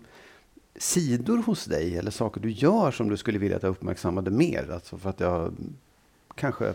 sidor 0.78 1.42
hos 1.42 1.64
dig 1.64 1.96
eller 1.98 2.10
saker 2.10 2.40
du 2.40 2.50
gör 2.50 2.90
som 2.90 3.08
du 3.08 3.16
skulle 3.16 3.38
vilja 3.38 3.56
att 3.56 3.62
jag 3.62 3.70
uppmärksammade 3.70 4.30
mer? 4.30 4.70
Alltså 4.74 4.98
för 4.98 5.10
att 5.10 5.20
jag 5.20 5.54
kanske 6.34 6.72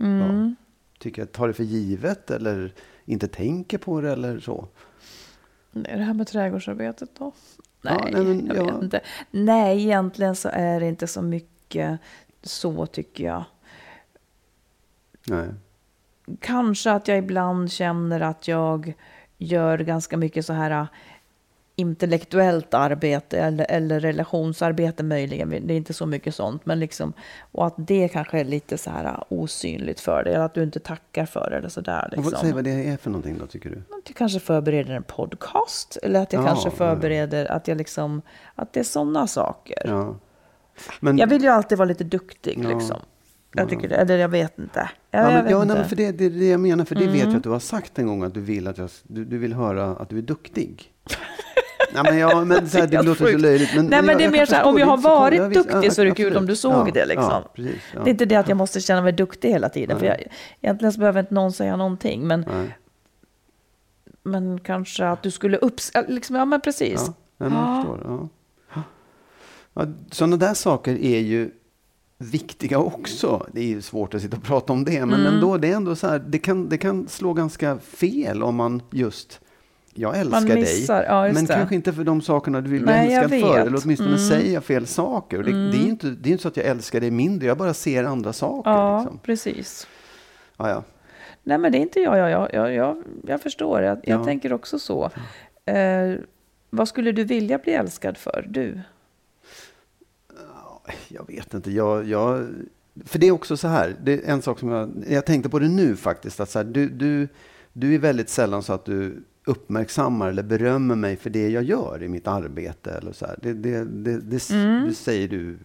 Mm. 0.00 0.56
Ja, 1.02 1.04
tycker 1.04 1.24
tar 1.24 1.48
det 1.48 1.54
för 1.54 1.64
givet 1.64 2.30
eller 2.30 2.74
inte 3.04 3.28
tänker 3.28 3.78
på 3.78 4.00
det 4.00 4.12
eller 4.12 4.40
så. 4.40 4.68
Nej, 5.70 5.96
det 5.96 6.02
här 6.02 6.14
med 6.14 6.26
trädgårdsarbetet 6.26 7.10
då? 7.18 7.32
Ja, 7.82 8.00
Nej, 8.02 8.12
nej, 8.12 8.24
men 8.24 8.46
jag 8.46 8.64
vet 8.72 8.82
inte. 8.82 9.00
Nej, 9.30 9.82
egentligen 9.82 10.36
så 10.36 10.48
är 10.52 10.80
det 10.80 10.88
inte 10.88 11.06
så 11.06 11.22
mycket 11.22 12.00
så 12.42 12.86
tycker 12.86 13.24
jag. 13.24 13.44
Nej. 15.26 15.48
Kanske 16.40 16.92
att 16.92 17.08
jag 17.08 17.18
ibland 17.18 17.72
känner 17.72 18.20
att 18.20 18.48
jag 18.48 18.94
gör 19.38 19.78
ganska 19.78 20.16
mycket 20.16 20.46
så 20.46 20.52
här 20.52 20.86
intellektuellt 21.76 22.74
arbete 22.74 23.38
eller, 23.38 23.66
eller 23.68 24.00
relationsarbete 24.00 25.02
möjligen. 25.02 25.50
Det 25.50 25.74
är 25.74 25.76
inte 25.76 25.92
så 25.94 26.06
mycket 26.06 26.34
sånt. 26.34 26.66
Men 26.66 26.80
liksom, 26.80 27.12
och 27.52 27.66
att 27.66 27.74
det 27.76 28.08
kanske 28.08 28.40
är 28.40 28.44
lite 28.44 28.78
så 28.78 28.90
här 28.90 29.04
äh, 29.04 29.22
osynligt 29.28 30.00
för 30.00 30.24
dig. 30.24 30.34
Eller 30.34 30.44
att 30.44 30.54
du 30.54 30.62
inte 30.62 30.80
tackar 30.80 31.26
för 31.26 31.50
det 31.50 31.56
eller 31.56 31.68
sådär. 31.68 32.14
Och 32.16 32.24
vad- 32.24 32.32
Säg 32.32 32.40
Liksom. 32.42 32.54
vad 32.54 32.64
det 32.64 32.88
är 32.88 32.96
för 32.96 33.10
någonting 33.10 33.38
då, 33.38 33.46
tycker 33.46 33.70
du? 33.70 33.76
Att 33.76 34.08
jag 34.08 34.16
kanske 34.16 34.40
förbereder 34.40 34.94
en 34.94 35.02
podcast. 35.02 35.98
Eller 36.02 36.22
att 36.22 36.32
jag 36.32 36.42
Ja, 36.42 36.46
kanske 36.46 36.68
ja. 36.68 36.72
förbereder 36.76 37.46
att 37.52 37.68
jag 37.68 37.78
liksom, 37.78 38.22
att 38.54 38.72
det 38.72 38.80
är 38.80 38.84
sådana 38.84 39.26
saker. 39.26 39.82
Ja. 39.84 40.16
Men, 41.00 41.18
Jag 41.18 41.26
vill 41.26 41.42
ju 41.42 41.48
alltid 41.48 41.78
vara 41.78 41.88
lite 41.88 42.04
duktig 42.04 42.64
liksom. 42.64 42.96
Jag 43.54 43.68
tycker 43.68 43.88
det, 43.88 43.94
eller 43.96 44.18
jag 44.18 44.28
vet 44.28 44.58
inte. 44.58 44.90
Jag, 45.10 45.22
Ja, 45.22 45.26
men, 45.30 45.42
vet 45.44 45.50
ja, 45.50 45.64
nej, 45.64 45.84
för 45.84 45.96
det, 45.96 46.12
det 46.12 46.24
är 46.24 46.30
det 46.30 46.48
jag 46.48 46.60
menar, 46.60 46.84
för 46.84 46.94
det 46.94 47.06
vet 47.06 47.14
Mm. 47.14 47.28
jag 47.30 47.36
att 47.36 47.42
du 47.42 47.48
har 47.50 47.58
sagt 47.58 47.98
en 47.98 48.06
gång 48.06 48.22
att 48.22 48.34
du 48.34 48.40
vill, 48.40 48.68
att 48.68 48.78
jag, 48.78 48.90
du, 49.02 49.24
du 49.24 49.38
vill 49.38 49.52
höra 49.52 49.84
att 49.84 50.08
du 50.08 50.18
är 50.18 50.22
duktig. 50.22 50.91
Nej, 51.94 52.02
men 52.04 52.18
ja, 52.18 52.44
men 52.44 52.68
så 52.68 52.78
här, 52.78 52.86
det 52.86 53.02
låter 53.02 53.32
så 53.32 53.38
löjligt. 53.38 53.74
Men, 53.76 53.86
Nej, 53.86 54.02
men 54.02 54.08
jag- 54.08 54.18
det 54.18 54.22
är 54.22 54.24
jag 54.24 54.32
mer 54.32 54.46
så 54.46 54.54
här, 54.54 54.64
om 54.64 54.78
jag 54.78 54.86
har 54.86 54.96
varit 54.96 55.38
Ja, 55.38 55.46
visst, 55.48 55.68
duktig 55.68 55.88
ja, 55.88 55.90
så 55.90 56.00
är 56.00 56.06
det 56.06 56.14
kul 56.14 56.36
om 56.36 56.46
du 56.46 56.56
såg 56.56 56.88
Ja, 56.88 56.92
det. 56.94 57.06
Liksom. 57.06 57.42
Precis. 57.54 57.82
Det 57.92 57.98
är 58.00 58.08
inte 58.08 58.24
det 58.24 58.36
att 58.36 58.48
jag 58.48 58.56
måste 58.56 58.80
känna 58.80 59.02
mig 59.02 59.12
duktig 59.12 59.48
hela 59.50 59.68
tiden. 59.68 59.98
För 59.98 60.06
jag, 60.06 60.16
egentligen 60.60 60.92
så 60.92 60.98
behöver 61.00 61.20
inte 61.20 61.34
någon 61.34 61.52
säga 61.52 61.76
någonting. 61.76 62.26
Men, 62.26 62.44
Nej. 62.52 62.78
men 64.22 64.60
kanske 64.60 65.06
att 65.08 65.22
du 65.22 65.30
skulle 65.30 65.56
uppskatta... 65.56 66.08
Liksom, 66.08 66.36
ja, 66.36 66.44
men 66.44 66.60
precis. 66.60 67.04
Ja, 67.06 67.14
men 67.48 67.52
jag 67.52 67.86
förstår. 67.86 68.28
Sådana 70.10 70.36
där 70.36 70.54
saker 70.54 70.92
är 71.04 71.18
ju 71.18 71.50
viktiga 72.18 72.78
också. 72.78 73.46
Det 73.52 73.60
är 73.60 73.64
ju 73.66 73.82
svårt 73.82 74.14
att 74.14 74.22
sitta 74.22 74.36
och 74.36 74.42
prata 74.42 74.72
om 74.72 74.84
det, 74.84 75.06
men 75.06 75.20
Mm. 75.20 75.34
ändå, 75.34 75.56
det 75.56 75.68
är 75.72 75.76
ändå 75.76 75.96
så 75.96 76.06
här, 76.06 76.18
det 76.18 76.38
kan, 76.38 76.68
det 76.68 76.78
kan 76.78 77.08
slå 77.08 77.32
ganska 77.32 77.78
fel 77.78 78.42
om 78.42 78.54
man 78.56 78.82
just, 78.90 79.40
jag 79.94 80.18
älskar 80.18 80.40
missar- 80.56 80.96
dig, 80.98 81.06
ja, 81.08 81.32
men 81.32 81.44
det. 81.44 81.54
kanske 81.54 81.74
inte 81.74 81.92
för 81.92 82.04
de 82.04 82.20
sakerna 82.22 82.60
du 82.60 82.70
vill 82.70 82.82
bli 82.82 82.92
älskad 82.92 83.30
för, 83.40 83.58
eller 83.58 83.80
åtminstone 83.84 84.08
Mm. 84.10 84.28
säga 84.28 84.60
fel 84.60 84.86
saker. 84.86 85.38
Det, 85.42 85.70
det, 85.70 85.76
är 85.78 85.82
ju 85.82 85.88
inte, 85.88 86.06
det 86.06 86.28
är 86.28 86.32
inte 86.32 86.42
så 86.42 86.48
att 86.48 86.56
jag 86.56 86.66
älskar 86.66 87.00
dig 87.00 87.10
mindre, 87.10 87.46
jag 87.48 87.58
bara 87.58 87.74
ser 87.74 88.04
andra 88.04 88.32
saker. 88.32 88.70
Ja, 88.70 89.00
Liksom. 89.00 89.18
precis. 89.18 89.86
Ja, 90.56 90.68
ja. 90.70 90.82
Nej, 91.42 91.58
men 91.58 91.72
det 91.72 91.78
är 91.78 91.82
inte 91.82 92.00
jag. 92.00 92.18
Jag, 92.18 92.50
jag, 92.52 92.74
jag, 92.74 93.02
jag, 93.26 93.40
förstår. 93.40 93.82
Jag, 93.82 93.98
jag 94.04 94.20
Ja. 94.20 94.24
tänker 94.24 94.52
också 94.52 94.78
så. 94.78 95.10
Eh, 95.66 96.14
vad 96.70 96.88
skulle 96.88 97.12
du 97.12 97.24
vilja 97.24 97.58
bli 97.58 97.72
älskad 97.72 98.16
för, 98.16 98.46
du? 98.50 98.80
Jag 101.08 101.26
vet 101.26 101.54
inte. 101.54 101.70
Jag, 101.70 102.08
jag, 102.08 102.46
för 103.04 103.18
det 103.18 103.26
är 103.28 103.32
också 103.32 103.56
så 103.56 103.68
här, 103.68 103.96
det 104.04 104.12
är 104.12 104.32
en 104.32 104.42
sak 104.42 104.58
som 104.58 104.68
jag, 104.68 104.90
jag 105.08 105.26
tänkte 105.26 105.48
på 105.50 105.58
det 105.58 105.68
nu 105.68 105.96
faktiskt, 105.96 106.40
att 106.40 106.50
så 106.50 106.58
här, 106.58 106.64
du, 106.66 106.88
du, 106.88 107.28
du 107.72 107.94
är 107.94 107.98
väldigt 107.98 108.28
sällan 108.28 108.62
så 108.62 108.72
att 108.72 108.84
du 108.84 109.24
uppmärksammar 109.44 110.28
eller 110.28 110.42
berömmer 110.42 110.94
mig 110.96 111.16
för 111.16 111.30
det 111.30 111.48
jag 111.48 111.62
gör 111.62 112.02
i 112.02 112.08
mitt 112.08 112.26
arbete. 112.26 112.90
Eller 112.90 113.12
så 113.12 113.26
här. 113.26 113.38
Det, 113.42 113.52
det, 113.52 113.84
det, 113.84 114.20
det, 114.20 114.50
Mm. 114.50 114.88
det 114.88 114.94
säger 114.94 115.28
du 115.28 115.58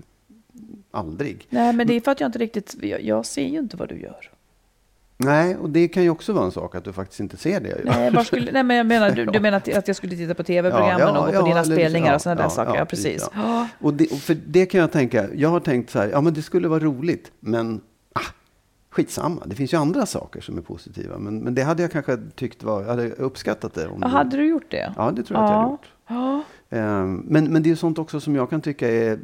aldrig. 0.92 1.48
Nej, 1.50 1.74
men 1.74 1.88
det 1.88 1.94
är 1.94 2.02
för 2.02 2.12
att 2.12 2.20
jag 2.20 2.28
inte 2.28 2.40
riktigt, 2.40 2.76
jag, 2.82 3.02
jag 3.02 3.26
ser 3.26 3.48
ju 3.48 3.60
inte 3.60 3.78
vad 3.78 3.90
du 3.90 4.00
gör. 4.00 4.32
Nej, 5.20 5.56
och 5.58 5.70
det 5.70 5.88
kan 5.88 6.04
ju 6.04 6.10
också 6.10 6.34
vara 6.34 6.46
en 6.46 6.52
sak 6.52 6.76
att 6.76 6.84
du 6.84 6.94
faktiskt 6.94 7.20
inte 7.20 7.38
ser 7.38 7.60
det 7.60 7.70
jag 7.70 7.78
gör. 7.80 7.86
Nej, 7.86 8.12
var 8.12 8.24
skulle, 8.24 8.52
nej 8.52 8.64
men 8.64 8.78
jag 8.78 8.86
menar, 8.86 9.12
du, 9.12 9.26
du 9.34 9.40
menar 9.40 9.58
att, 9.58 9.88
jag 9.88 9.96
skulle 9.96 10.16
titta 10.16 10.34
på 10.34 10.44
tv-programmen 10.44 11.00
Ja, 11.00 11.14
ja, 11.16 11.20
och 11.20 11.26
gå 11.26 11.32
på 11.32 11.38
ja, 11.38 11.44
dina 11.48 11.60
eller- 11.60 11.76
spelningar 11.76 12.16
och 12.16 12.22
sådana 12.22 12.42
där 12.42 12.50
saker? 12.50 12.76
ja, 12.76 12.86
precis. 12.86 13.30
Och, 13.80 13.94
det, 13.94 14.12
och 14.12 14.18
för 14.18 14.38
det 14.48 14.66
kan 14.66 14.82
jag 14.82 14.92
tänka, 14.92 15.28
jag 15.36 15.50
har 15.50 15.60
tänkt 15.60 15.90
så 15.90 16.00
här, 16.00 16.10
ja 16.10 16.22
men 16.22 16.34
det 16.34 16.42
skulle 16.42 16.68
vara 16.68 16.80
roligt, 16.80 17.32
men 17.40 17.82
skitsamma, 18.98 19.42
det 19.46 19.56
finns 19.56 19.74
ju 19.74 19.78
andra 19.78 20.06
saker 20.06 20.42
som 20.42 20.58
är 20.58 20.62
positiva. 20.62 21.18
Men, 21.18 21.40
men 21.40 21.56
det 21.56 21.64
hade 21.64 21.82
jag 21.82 21.92
kanske 21.92 22.18
tyckt 22.36 22.64
var, 22.64 22.84
hade 22.84 23.10
uppskattat 23.12 23.74
det. 23.74 23.88
Om 23.88 24.00
Ja, 24.02 24.08
du- 24.08 24.14
hade 24.14 24.38
du 24.38 24.48
gjort 24.48 24.72
det? 24.72 24.94
Ja, 24.98 25.12
det 25.12 25.24
tror 25.24 25.40
jag 25.40 25.46
att 25.46 25.52
jag 25.52 25.58
hade 25.60 25.72
gjort. 25.72 25.88
Ja. 26.08 26.44
Ehm, 26.70 27.16
Men, 27.28 27.46
men 27.54 27.64
det 27.64 27.72
är 27.72 27.76
sånt 27.76 28.00
också 28.00 28.20
som 28.20 28.36
jag 28.36 28.50
kan 28.50 28.62
tycka 28.62 28.90
är, 28.92 29.20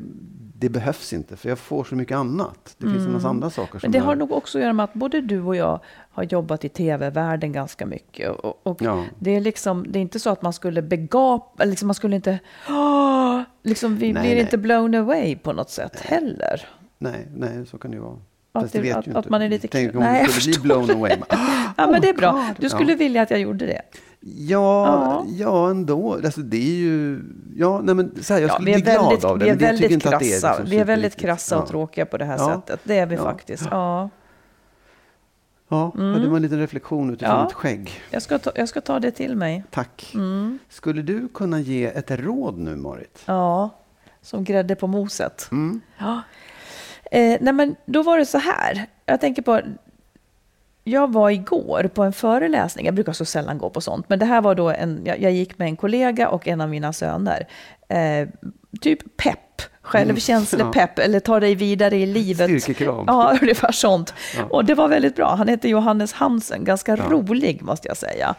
det 0.58 0.70
behövs 0.70 1.14
inte, 1.14 1.38
för 1.38 1.50
jag 1.50 1.60
får 1.60 1.84
så 1.84 1.96
mycket 1.96 2.18
annat. 2.18 2.76
Det 2.78 2.88
finns 2.88 3.06
en 3.06 3.12
massa 3.14 3.28
andra 3.30 3.50
saker 3.50 3.72
Mm. 3.74 3.80
Men 3.82 3.92
det 3.92 4.00
har 4.00 4.16
nog 4.16 4.32
också 4.32 4.58
att 4.58 4.62
göra 4.62 4.74
med 4.74 4.84
att 4.84 4.94
både 4.94 5.22
du 5.22 5.42
och 5.42 5.56
jag 5.56 5.80
har 6.12 6.24
jobbat 6.24 6.66
i 6.66 6.70
tv-världen 6.70 7.52
ganska 7.52 7.86
mycket. 7.86 8.30
Och, 8.32 8.68
och 8.68 8.82
Ja. 8.82 9.04
det, 9.20 9.32
är 9.36 9.42
liksom, 9.42 9.86
det 9.92 10.00
är 10.00 10.02
inte 10.02 10.20
så 10.20 10.30
att 10.30 10.42
man 10.42 10.54
skulle 10.54 10.82
begapa, 10.82 11.64
liksom 11.66 11.88
man 11.88 11.96
skulle 11.96 12.16
inte... 12.16 12.40
åh, 12.70 13.42
liksom 13.64 13.96
vi 13.98 14.14
Nej, 14.14 14.22
blir 14.24 14.32
nej. 14.32 14.42
inte 14.42 14.58
blown 14.58 14.96
away 14.96 15.36
på 15.36 15.54
något 15.54 15.70
sätt 15.70 16.00
heller. 16.00 16.68
Nej, 16.98 17.28
nej, 17.36 17.66
så 17.66 17.78
kan 17.78 17.92
det 17.92 17.98
ju 17.98 18.04
vara. 18.04 18.18
Att 18.56 18.62
Fast 18.62 18.74
det 18.74 18.80
det- 18.80 18.84
vet 18.84 18.98
att- 18.98 19.08
ju 19.08 19.12
att 19.12 19.18
inte. 19.18 19.30
man 19.30 19.42
är 19.42 19.50
lite 19.50 19.68
Tänk 19.68 19.96
om 19.96 20.00
Nej, 20.00 20.26
du 20.26 20.32
skulle 20.32 20.54
bli 20.54 20.62
blown 20.64 20.92
away. 20.92 21.18
Man, 21.18 21.28
Ja, 21.78 21.88
men 21.92 22.02
det 22.02 22.10
är 22.10 22.14
bra. 22.14 22.32
God. 22.32 22.42
Du 22.60 22.70
skulle 22.70 22.92
Ja. 22.92 22.98
vilja 22.98 23.22
att 23.22 23.32
jag 23.32 23.40
gjorde 23.40 23.66
det. 23.66 23.82
Ja, 24.22 25.26
ja 25.28 25.70
ändå. 25.70 26.14
Alltså, 26.14 26.42
det 26.42 26.58
är 26.58 26.76
ju... 26.76 27.22
Ja, 27.56 27.82
nej, 27.84 27.96
men 27.96 28.24
så 28.24 28.34
här, 28.34 28.42
jag 28.42 28.50
Ja, 28.50 28.54
skulle 28.54 28.72
bli 28.74 28.82
glad 28.82 29.02
väldigt, 29.08 29.24
av 29.26 29.40
det. 29.40 29.46
vi 29.46 29.52
är 29.52 29.56
väldigt 29.56 30.06
att 30.06 30.20
det 30.20 30.26
är 30.26 30.32
krassa, 30.42 30.50
liksom 30.50 30.70
vi 30.70 30.78
är 30.78 30.86
väldigt 30.86 31.16
krassa 31.16 31.58
och 31.58 31.64
Ja. 31.64 31.68
tråkiga 31.68 32.06
på 32.06 32.18
det 32.18 32.26
här 32.26 32.38
Ja. 32.38 32.54
sättet. 32.56 32.80
Det 32.84 32.98
är 33.00 33.06
vi 33.06 33.16
Ja. 33.16 33.24
faktiskt. 33.24 33.68
Ja. 33.72 34.10
Ja, 35.70 35.92
ja, 35.98 36.02
det 36.04 36.28
var 36.28 36.36
en 36.36 36.42
liten 36.42 36.60
reflektion 36.60 37.14
utifrån 37.14 37.36
Ja. 37.36 37.48
ett 37.48 37.54
skägg. 37.54 37.92
Jag, 38.10 38.22
ska 38.22 38.40
ta, 38.40 38.52
jag 38.56 38.70
ska 38.70 38.82
ta 38.82 39.00
det 39.00 39.12
till 39.12 39.36
mig. 39.36 39.64
Tack. 39.72 40.12
Mm. 40.14 40.60
Skulle 40.70 41.02
du 41.02 41.28
kunna 41.28 41.60
ge 41.60 41.86
ett 41.86 42.12
råd 42.12 42.58
nu, 42.58 42.76
Marit? 42.76 43.24
Ja, 43.26 43.70
som 44.22 44.44
grädde 44.44 44.76
på 44.76 44.88
moset. 44.88 45.48
Mm. 45.52 45.82
Ja. 45.98 46.22
Eh, 47.14 47.38
nej 47.42 47.54
men 47.54 47.76
då 47.86 48.04
var 48.04 48.18
det 48.18 48.26
så 48.26 48.38
här. 48.38 48.86
Jag 49.06 49.22
tänker 49.22 49.42
på, 49.42 49.62
jag 50.84 51.14
var 51.14 51.30
igår 51.30 51.90
på 51.94 52.04
en 52.04 52.14
föreläsning. 52.14 52.86
Jag 52.86 52.96
brukar 52.96 53.14
så 53.14 53.26
sällan 53.26 53.58
gå 53.58 53.70
på 53.70 53.82
sånt, 53.82 54.10
men 54.10 54.20
det 54.20 54.26
här 54.26 54.42
var 54.42 54.56
då 54.56 54.70
en, 54.70 55.02
jag, 55.06 55.22
jag 55.22 55.32
gick 55.32 55.58
med 55.60 55.68
en 55.68 55.76
kollega 55.76 56.30
och 56.30 56.48
en 56.48 56.62
av 56.62 56.70
mina 56.70 56.94
söner. 56.94 57.48
Eh, 57.90 58.28
typ 58.82 59.18
pepp, 59.18 59.62
självkänslepepp, 59.82 61.00
eller 61.00 61.20
ta 61.20 61.40
dig 61.40 61.56
vidare 61.56 61.98
i 61.98 62.06
livet. 62.06 62.62
Styrkekram. 62.62 63.04
Ja, 63.08 63.38
ungefär 63.42 63.72
sånt. 63.72 64.14
Ja. 64.38 64.44
Och 64.44 64.66
det 64.66 64.76
var 64.76 64.88
väldigt 64.88 65.16
bra. 65.16 65.36
Han 65.36 65.48
heter 65.48 65.70
Johannes 65.70 66.14
Hansen, 66.14 66.64
ganska 66.64 66.96
rolig 66.96 67.62
måste 67.62 67.88
jag 67.88 67.98
säga. 67.98 68.36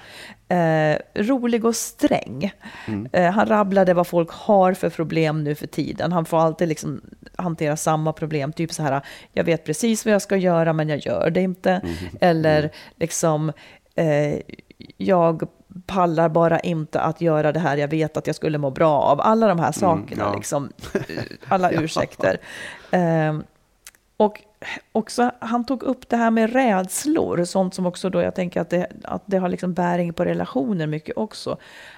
Eh, 0.49 0.99
rolig 1.15 1.65
och 1.65 1.77
sträng. 1.77 2.53
Mm. 2.87 3.09
Eh, 3.13 3.31
han 3.31 3.47
rabblade 3.47 3.95
vad 3.95 4.07
folk 4.07 4.31
har 4.31 4.75
för 4.75 4.91
problem 4.91 5.45
nu 5.45 5.55
för 5.55 5.67
tiden. 5.67 6.13
Han 6.13 6.25
får 6.25 6.41
alltid 6.41 6.69
liksom 6.69 7.01
hantera 7.37 7.77
samma 7.77 8.13
problem. 8.13 8.53
Typ 8.53 8.73
så 8.73 8.83
här, 8.83 9.01
jag 9.33 9.45
vet 9.45 9.65
precis 9.65 10.05
vad 10.05 10.15
jag 10.15 10.23
ska 10.23 10.37
göra 10.37 10.73
men 10.73 10.89
jag 10.89 10.99
gör 11.07 11.31
det 11.31 11.41
inte. 11.41 11.71
Mm. 11.71 11.95
Eller 12.21 12.71
liksom, 12.97 13.53
eh, 13.95 14.41
jag 14.97 15.49
pallar 15.87 16.29
bara 16.29 16.61
inte 16.61 17.01
att 17.01 17.21
göra 17.21 17.53
det 17.53 17.61
här 17.61 17.77
jag 17.77 17.89
vet 17.89 18.17
att 18.17 18.27
jag 18.27 18.37
skulle 18.37 18.59
må 18.59 18.71
bra 18.71 19.01
av. 19.01 19.21
Alla 19.21 19.47
de 19.47 19.59
här 19.59 19.73
sakerna, 19.73 20.25
ja. 20.25 20.37
liksom, 20.37 20.73
alla 21.49 21.71
ursäkter. 21.71 22.39
Eh, 22.91 23.39
och 24.17 24.41
också, 24.93 25.31
han 25.41 25.65
tog 25.65 25.83
upp 25.83 26.09
det 26.09 26.17
här 26.17 26.31
med 26.31 26.53
rädslor, 26.53 27.45
sånt 27.45 27.75
som 27.75 27.87
också 27.87 28.11
då 28.11 28.23
jag 28.23 28.35
tänker 28.35 28.61
att 28.61 28.71
det, 28.71 28.87
att 29.05 29.23
det 29.27 29.39
har 29.39 29.49
liksom 29.49 29.75
bäring 29.75 30.13
på 30.13 30.25
relationer 30.25 30.87
mycket 30.87 31.17
också. 31.17 31.57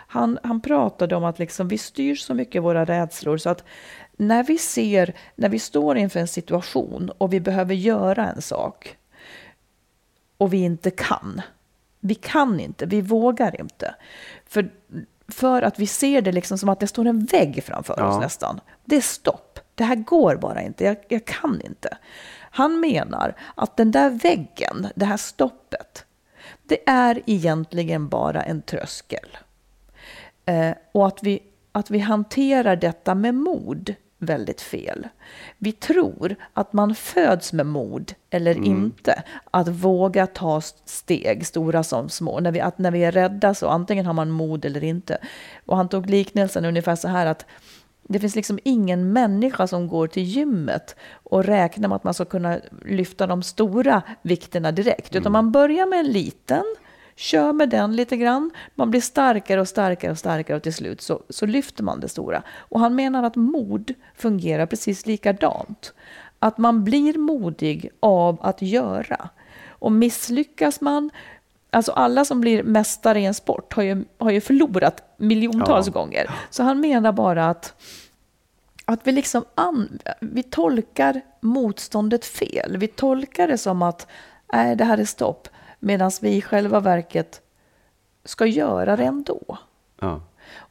Han, 0.08 0.38
han 0.42 0.60
pratade 0.60 1.16
om 1.16 1.24
att 1.24 1.38
liksom 1.38 1.68
vi 1.68 1.78
styr 1.78 2.14
så 2.14 2.34
mycket 2.34 2.62
våra 2.62 2.84
rädslor 2.84 3.36
så 3.36 3.50
att 3.50 3.64
när 4.16 4.44
vi 4.44 4.58
ser, 4.58 5.14
när 5.34 5.48
vi 5.48 5.58
står 5.58 5.96
inför 5.96 6.20
en 6.20 6.28
situation 6.28 7.10
och 7.18 7.32
vi 7.32 7.40
behöver 7.40 7.74
göra 7.74 8.26
en 8.28 8.42
sak 8.42 8.96
och 10.38 10.52
vi 10.52 10.58
inte 10.58 10.90
kan. 10.90 11.40
Vi 12.00 12.14
kan 12.14 12.60
inte, 12.60 12.86
vi 12.86 13.00
vågar 13.00 13.60
inte. 13.60 13.94
För, 14.46 14.70
för 15.28 15.62
att 15.62 15.78
vi 15.78 15.86
ser 15.86 16.22
det 16.22 16.32
liksom 16.32 16.58
som 16.58 16.68
att 16.68 16.80
det 16.80 16.86
står 16.86 17.06
en 17.06 17.24
vägg 17.24 17.64
framför 17.64 17.94
Ja. 17.98 18.08
oss 18.08 18.20
nästan. 18.20 18.60
Det 18.84 18.96
är 18.96 19.00
stopp. 19.00 19.45
Det 19.76 19.84
här 19.84 19.96
går 19.96 20.36
bara 20.36 20.62
inte. 20.62 20.84
Jag, 20.84 20.96
jag 21.08 21.24
kan 21.24 21.60
inte. 21.64 21.98
Han 22.50 22.80
menar 22.80 23.34
att 23.54 23.76
den 23.76 23.90
där 23.90 24.10
väggen, 24.10 24.86
det 24.94 25.04
här 25.04 25.16
stoppet, 25.16 26.04
det 26.62 26.88
är 26.88 27.22
egentligen 27.26 28.08
bara 28.08 28.42
en 28.42 28.62
tröskel. 28.62 29.38
Eh, 30.44 30.72
och 30.92 31.06
att 31.06 31.22
vi, 31.22 31.42
att 31.72 31.90
vi 31.90 31.98
hanterar 31.98 32.76
detta 32.76 33.14
med 33.14 33.34
mod 33.34 33.94
väldigt 34.18 34.60
fel. 34.60 35.08
Vi 35.58 35.72
tror 35.72 36.36
att 36.52 36.72
man 36.72 36.94
föds 36.94 37.52
med 37.52 37.66
mod 37.66 38.14
eller 38.30 38.64
inte 38.64 39.22
att 39.50 39.68
våga 39.68 40.26
ta 40.26 40.60
steg, 40.84 41.46
stora 41.46 41.82
som 41.82 42.08
små. 42.08 42.40
När 42.40 42.52
vi, 42.52 42.60
att 42.60 42.78
när 42.78 42.90
vi 42.90 43.04
är 43.04 43.12
rädda 43.12 43.54
så 43.54 43.68
antingen 43.68 44.06
har 44.06 44.12
man 44.12 44.30
mod 44.30 44.64
eller 44.64 44.84
inte. 44.84 45.18
Och 45.66 45.76
han 45.76 45.88
tog 45.88 46.10
liknelsen 46.10 46.64
ungefär 46.64 46.96
så 46.96 47.08
här 47.08 47.26
att 47.26 47.46
det 48.08 48.18
finns 48.18 48.36
liksom 48.36 48.58
ingen 48.64 49.12
människa 49.12 49.66
som 49.66 49.88
går 49.88 50.06
till 50.06 50.22
gymmet 50.22 50.96
och 51.12 51.44
räknar 51.44 51.88
med 51.88 51.96
att 51.96 52.04
man 52.04 52.14
ska 52.14 52.24
kunna 52.24 52.58
lyfta 52.84 53.26
de 53.26 53.42
stora 53.42 54.02
vikterna 54.22 54.72
direkt. 54.72 55.14
Utan 55.14 55.32
man 55.32 55.52
börjar 55.52 55.86
med 55.86 56.00
en 56.00 56.12
liten, 56.12 56.64
kör 57.16 57.52
med 57.52 57.70
den 57.70 57.96
lite 57.96 58.16
grann. 58.16 58.50
Man 58.74 58.90
blir 58.90 59.00
starkare 59.00 59.60
och 59.60 59.68
starkare 59.68 60.10
och 60.10 60.18
starkare 60.18 60.56
och 60.56 60.62
till 60.62 60.74
slut 60.74 61.00
så, 61.00 61.22
så 61.28 61.46
lyfter 61.46 61.82
man 61.82 62.00
det 62.00 62.08
stora. 62.08 62.42
Och 62.58 62.80
han 62.80 62.94
menar 62.94 63.22
att 63.22 63.36
mod 63.36 63.94
fungerar 64.14 64.66
precis 64.66 65.06
likadant. 65.06 65.94
Att 66.38 66.58
man 66.58 66.84
blir 66.84 67.18
modig 67.18 67.90
av 68.00 68.38
att 68.42 68.62
göra. 68.62 69.28
Och 69.78 69.92
misslyckas 69.92 70.80
man, 70.80 71.10
alltså 71.70 71.92
alla 71.92 72.24
som 72.24 72.40
blir 72.40 72.62
mästare 72.62 73.20
i 73.20 73.24
en 73.24 73.34
sport 73.34 73.72
har 73.74 73.82
ju, 73.82 74.04
har 74.18 74.30
ju 74.30 74.40
förlorat 74.40 75.02
miljontals 75.16 75.86
Ja. 75.86 75.92
gånger. 75.92 76.30
Så 76.50 76.62
han 76.62 76.80
menar 76.80 77.12
bara 77.12 77.48
att 77.50 77.74
att 78.84 79.06
vi 79.06 79.12
liksom 79.12 79.44
an, 79.54 79.98
vi 80.20 80.42
tolkar 80.42 81.20
motståndet 81.40 82.24
fel. 82.24 82.76
Vi 82.76 82.86
tolkar 82.86 83.48
det 83.48 83.58
som 83.58 83.82
att 83.82 84.06
nej, 84.52 84.76
det 84.76 84.84
här 84.84 84.98
är 84.98 85.04
stopp. 85.04 85.48
Medan 85.78 86.10
vi 86.20 86.30
i 86.36 86.42
själva 86.42 86.80
verket 86.80 87.40
ska 88.24 88.46
göra 88.46 88.96
det 88.96 89.04
ändå. 89.04 89.58
Ja. 90.00 90.20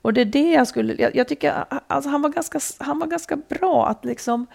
Och 0.01 0.13
det 0.13 0.21
är 0.21 0.25
det 0.25 0.51
jag 0.51 0.67
skulle... 0.67 0.93
Jag, 0.93 1.15
jag 1.15 1.27
tycker 1.27 1.65
alltså 1.87 2.09
han, 2.09 2.21
var 2.21 2.29
ganska, 2.29 2.59
han 2.79 2.99
var 2.99 3.07
ganska 3.07 3.35
bra 3.35 3.87
att 3.87 4.05
liksom... 4.05 4.47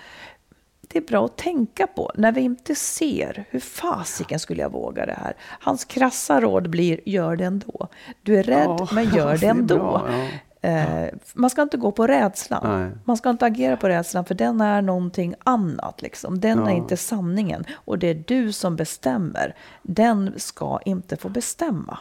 Det 0.93 0.99
är 0.99 1.03
bra 1.03 1.24
att 1.24 1.36
tänka 1.36 1.86
på 1.86 2.12
när 2.14 2.32
vi 2.32 2.41
inte 2.41 2.74
ser 2.74 3.45
hur 3.51 3.61
fasiken 3.61 4.38
skulle 4.38 4.62
jag 4.62 4.72
våga 4.72 5.07
det 5.07 5.18
här. 5.22 5.34
Hans 5.61 5.84
krassa 5.84 6.41
råd 6.41 6.70
blir 6.70 7.01
gör 7.09 7.36
det 7.36 7.45
ändå. 7.45 7.88
Du 8.22 8.38
är 8.38 8.43
rädd, 8.43 8.64
Ja, 8.78 8.88
men 8.93 9.05
gör 9.16 9.36
det 9.38 9.47
är 9.47 9.51
ändå. 9.51 9.74
bra, 9.76 10.09
ja. 10.11 10.28
Eh, 10.62 11.09
man 11.34 11.51
ska 11.51 11.62
inte 11.62 11.76
gå 11.76 11.93
på 11.93 12.07
rädslan. 12.07 12.80
Nej. 12.80 12.91
Man 13.05 13.16
ska 13.16 13.30
inte 13.30 13.47
agera 13.47 13.76
på 13.76 13.88
rädslan 13.88 14.24
för 14.24 14.34
den 14.34 14.61
är 14.61 14.82
någonting 14.82 15.34
annat. 15.45 16.03
Liksom. 16.03 16.41
Den 16.41 16.59
är 16.59 16.70
Ja. 16.70 16.76
inte 16.76 16.97
sanningen. 16.97 17.64
Och 17.74 17.99
det 17.99 18.07
är 18.07 18.24
du 18.26 18.53
som 18.53 18.76
bestämmer. 18.76 19.57
Den 19.82 20.32
ska 20.36 20.80
inte 20.84 21.16
få 21.16 21.28
bestämma. 21.28 21.99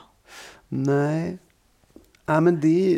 Nej. 0.68 1.38
Ja, 2.30 2.40
men 2.42 2.60
det 2.60 2.92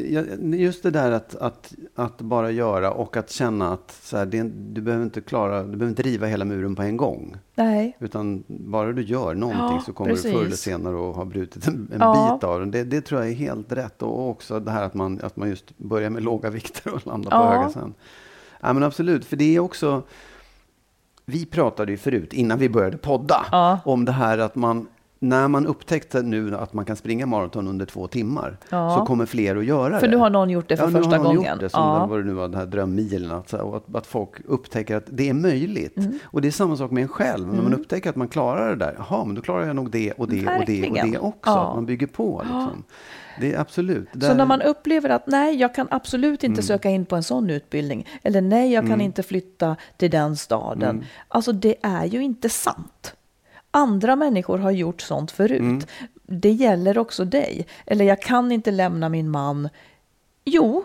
just 0.57 0.84
det 0.84 0.91
där 0.91 1.11
att, 1.11 1.36
att, 1.36 1.73
att 1.95 2.21
bara 2.21 2.51
göra 2.51 2.91
och 2.91 3.17
att 3.17 3.29
känna 3.32 3.73
att 3.73 3.99
så 4.01 4.17
här, 4.17 4.25
det 4.25 4.43
du 4.73 4.82
behöver 4.82 5.03
inte 5.05 5.21
klara, 5.21 5.59
du 5.63 5.67
behöver 5.77 5.88
inte 5.89 6.01
riva 6.01 6.27
hela 6.27 6.45
muren 6.45 6.75
på 6.75 6.82
en 6.82 6.97
gång. 6.97 7.36
Nej. 7.55 7.97
Utan 7.99 8.43
bara 8.47 8.91
du 8.93 9.01
gör 9.01 9.34
någonting 9.36 9.75
Ja, 9.75 9.84
så 9.86 9.93
kommer 9.93 10.11
du 10.11 10.17
förr 10.17 10.29
eller 10.29 10.43
precis. 10.43 10.59
senare 10.61 11.09
att 11.09 11.15
ha 11.15 11.25
brutit 11.25 11.67
en, 11.67 11.73
en 11.93 11.99
Ja. 11.99 12.34
bit 12.36 12.43
av 12.43 12.59
den. 12.59 12.71
Det, 12.71 12.84
det 12.84 13.01
tror 13.01 13.21
jag 13.21 13.29
är 13.29 13.36
helt 13.36 13.71
rätt. 13.71 14.01
Och 14.01 14.29
också 14.29 14.59
det 14.59 14.71
här 14.71 14.84
att 14.84 14.93
man, 14.93 15.19
att 15.23 15.36
man 15.38 15.49
just 15.49 15.77
börjar 15.77 16.09
med 16.09 16.23
låga 16.23 16.49
vikter 16.49 16.93
och 16.93 17.07
landar 17.07 17.32
på 17.32 17.38
Ja. 17.38 17.51
höga 17.57 17.69
sen. 17.69 17.93
Ja, 18.61 18.73
men 18.73 18.84
absolut, 18.84 19.25
för 19.25 19.38
det 19.38 19.55
är 19.55 19.59
också... 19.59 20.03
Vi 21.25 21.45
pratade 21.45 21.91
ju 21.91 21.97
förut, 21.97 22.34
innan 22.34 22.59
vi 22.59 22.69
började 22.69 22.97
podda, 22.97 23.45
om 23.86 24.05
det 24.05 24.11
här 24.11 24.38
att 24.38 24.55
man 24.55 24.88
när 25.24 25.47
man 25.47 25.67
upptäckte 25.67 26.22
nu 26.22 26.55
att 26.55 26.74
man 26.74 26.86
kan 26.86 26.95
springa 26.95 27.26
maraton 27.26 27.67
under 27.67 27.86
två 27.86 28.07
timmar 28.07 28.57
Ja. 28.69 28.95
så 28.99 29.05
kommer 29.05 29.26
fler 29.26 29.55
att 29.55 29.65
göra 29.65 29.99
För 29.99 30.07
det. 30.07 30.11
nu 30.11 30.17
har 30.17 30.30
någon 30.30 30.49
gjort 30.49 30.67
det 30.69 30.78
för 30.78 30.84
ja, 30.84 30.89
nu 30.89 30.97
första 30.97 31.17
har 31.17 31.24
någon 31.24 31.36
gången. 31.36 31.51
Gjort 31.51 31.59
det, 31.59 31.69
som 31.69 31.82
Ja. 31.84 32.05
vad 32.05 32.19
det 32.19 32.24
nu 32.26 32.34
var, 32.34 32.47
den 32.47 32.57
här 32.59 32.65
drömmilen. 32.65 33.32
Att, 33.32 33.49
så 33.49 33.76
att, 33.76 33.95
att 33.95 34.07
folk 34.07 34.30
upptäcker 34.45 34.95
att 34.95 35.03
det 35.07 35.30
är 35.30 35.34
möjligt. 35.34 35.97
Mm. 35.97 36.19
Och 36.24 36.41
det 36.41 36.47
är 36.47 36.51
samma 36.51 36.76
sak 36.78 36.91
med 36.91 37.01
en 37.03 37.07
själv. 37.07 37.53
När 37.53 37.61
man 37.61 37.74
upptäcker 37.74 38.09
att 38.09 38.15
man 38.15 38.28
klarar 38.28 38.69
det 38.69 38.76
där. 38.76 38.95
Jaha, 38.97 39.26
men 39.26 39.36
då 39.36 39.41
klarar 39.41 39.67
jag 39.67 39.76
nog 39.76 39.91
det 39.91 40.11
och 40.11 40.28
det 40.30 40.39
och 40.39 40.45
det 40.45 40.47
och 40.47 40.47
Verkligen. 40.47 41.11
det 41.11 41.17
också. 41.19 41.39
Ja. 41.51 41.67
Att 41.69 41.76
man 41.76 41.86
bygger 41.86 42.07
på. 42.07 42.41
Liksom. 42.43 42.84
Det 43.39 43.53
är 43.53 43.59
absolut. 43.59 44.07
Så 44.13 44.17
Där- 44.19 44.36
när 44.36 44.45
man 44.45 44.61
upplever 44.61 45.09
att 45.09 45.28
nej, 45.28 45.55
jag 45.55 45.76
kan 45.76 45.88
absolut 45.91 46.43
Mm. 46.43 46.51
inte 46.51 46.63
söka 46.63 46.89
in 46.89 47.05
på 47.05 47.15
en 47.15 47.24
sån 47.24 47.49
utbildning. 47.49 48.07
Eller 48.24 48.41
nej, 48.41 48.74
jag 48.74 48.88
kan 48.88 49.01
inte 49.01 49.24
flytta 49.24 49.76
till 49.97 50.11
den 50.11 50.38
staden. 50.38 50.89
Mm. 50.89 51.03
Alltså 51.28 51.51
det 51.51 51.76
är 51.82 52.05
ju 52.05 52.24
inte 52.24 52.49
sant. 52.49 53.15
Andra 53.72 54.15
människor 54.15 54.57
har 54.57 54.72
gjort 54.72 55.01
sånt 55.01 55.32
förut. 55.32 55.59
Mm. 55.59 55.82
Det 56.26 56.51
gäller 56.51 56.97
också 56.97 57.26
dig. 57.26 57.67
Eller 57.86 58.05
jag 58.05 58.22
kan 58.22 58.51
inte 58.51 58.72
lämna 58.72 59.09
min 59.09 59.30
man. 59.30 59.69
Jo, 60.45 60.84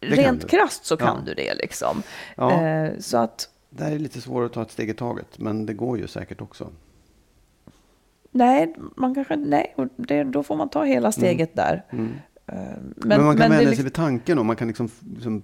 rent 0.00 0.50
krasst 0.50 0.84
så 0.84 0.96
kan 0.96 1.16
Ja. 1.16 1.22
du 1.26 1.34
det 1.34 1.54
liksom. 1.54 2.02
Ja. 2.36 2.62
Eh, 2.62 2.90
så 2.98 3.16
att 3.18 3.48
Det 3.70 3.84
här 3.84 3.92
är 3.92 3.98
lite 3.98 4.20
svårare 4.20 4.46
att 4.46 4.52
ta 4.52 4.62
ett 4.62 4.70
steg 4.70 4.90
i 4.90 4.94
taget. 4.94 5.38
Men 5.38 5.66
det 5.66 5.74
går 5.74 5.98
ju 5.98 6.06
säkert 6.06 6.40
också. 6.40 6.70
nej, 8.30 8.74
man 8.96 9.14
kanske, 9.14 9.36
nej, 9.36 9.74
det, 9.96 10.24
då 10.24 10.42
får 10.42 10.56
man 10.56 10.68
ta 10.68 10.84
hela 10.84 11.12
steget 11.12 11.56
där. 11.56 11.84
Eh, 11.90 11.98
Mm. 11.98 12.94
Men, 12.96 13.24
man 13.24 13.36
kan 13.36 13.50
vänja 13.50 13.58
liksom- 13.60 13.74
sig 13.76 13.84
vid 13.84 13.94
tanken 13.94 14.38
och 14.38 14.46
man 14.46 14.56
kan 14.56 14.68
liksom, 14.68 14.88
liksom 15.16 15.42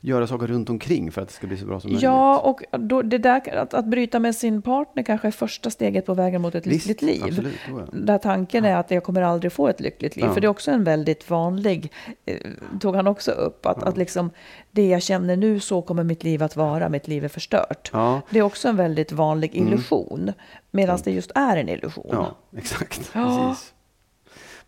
göra 0.00 0.26
saker 0.26 0.46
runt 0.46 0.70
omkring 0.70 1.12
för 1.12 1.22
att 1.22 1.28
det 1.28 1.34
ska 1.34 1.46
bli 1.46 1.56
så 1.56 1.66
bra 1.66 1.80
som 1.80 1.90
möjligt. 1.90 2.02
Ja, 2.02 2.38
och 2.38 2.62
då, 2.78 3.02
det 3.02 3.18
där, 3.18 3.56
att, 3.56 3.74
att 3.74 3.84
bryta 3.84 4.18
med 4.18 4.34
sin 4.36 4.62
partner 4.62 5.02
kanske 5.02 5.26
är 5.28 5.32
första 5.32 5.70
steget 5.70 6.06
på 6.06 6.14
vägen 6.14 6.42
mot 6.42 6.54
ett 6.54 6.66
Visst, 6.66 6.86
lyckligt 6.86 7.20
liv. 7.22 7.24
absolut. 7.24 7.56
Där 7.92 8.18
tanken 8.18 8.64
är 8.64 8.76
att 8.76 8.90
jag 8.90 9.04
kommer 9.04 9.22
aldrig 9.22 9.52
få 9.52 9.68
ett 9.68 9.80
lyckligt 9.80 10.16
liv. 10.16 10.24
Ja. 10.24 10.34
För 10.34 10.40
det 10.40 10.46
är 10.46 10.48
också 10.48 10.70
en 10.70 10.84
väldigt 10.84 11.30
vanlig, 11.30 11.92
eh, 12.24 12.36
tog 12.80 12.96
han 12.96 13.06
också 13.06 13.30
upp, 13.30 13.66
att, 13.66 13.82
att 13.82 13.96
liksom 13.96 14.30
det 14.70 14.86
jag 14.88 15.02
känner 15.02 15.36
nu, 15.36 15.60
så 15.60 15.82
kommer 15.82 16.04
mitt 16.04 16.24
liv 16.24 16.42
att 16.42 16.56
vara, 16.56 16.88
mitt 16.88 17.08
liv 17.08 17.24
är 17.24 17.28
förstört. 17.28 17.90
Ja. 17.92 18.08
Mm. 18.10 18.20
Det 18.30 18.38
är 18.38 18.42
också 18.42 18.68
en 18.68 18.76
väldigt 18.76 19.12
vanlig 19.12 19.54
illusion, 19.54 20.32
medan 20.70 20.98
det 21.04 21.10
just 21.12 21.30
är 21.34 21.56
en 21.56 21.68
illusion. 21.68 22.10
Ja, 22.12 22.36
exakt. 22.56 23.10
Ja. 23.14 23.32
Mm. 23.32 23.48
Precis. 23.48 23.72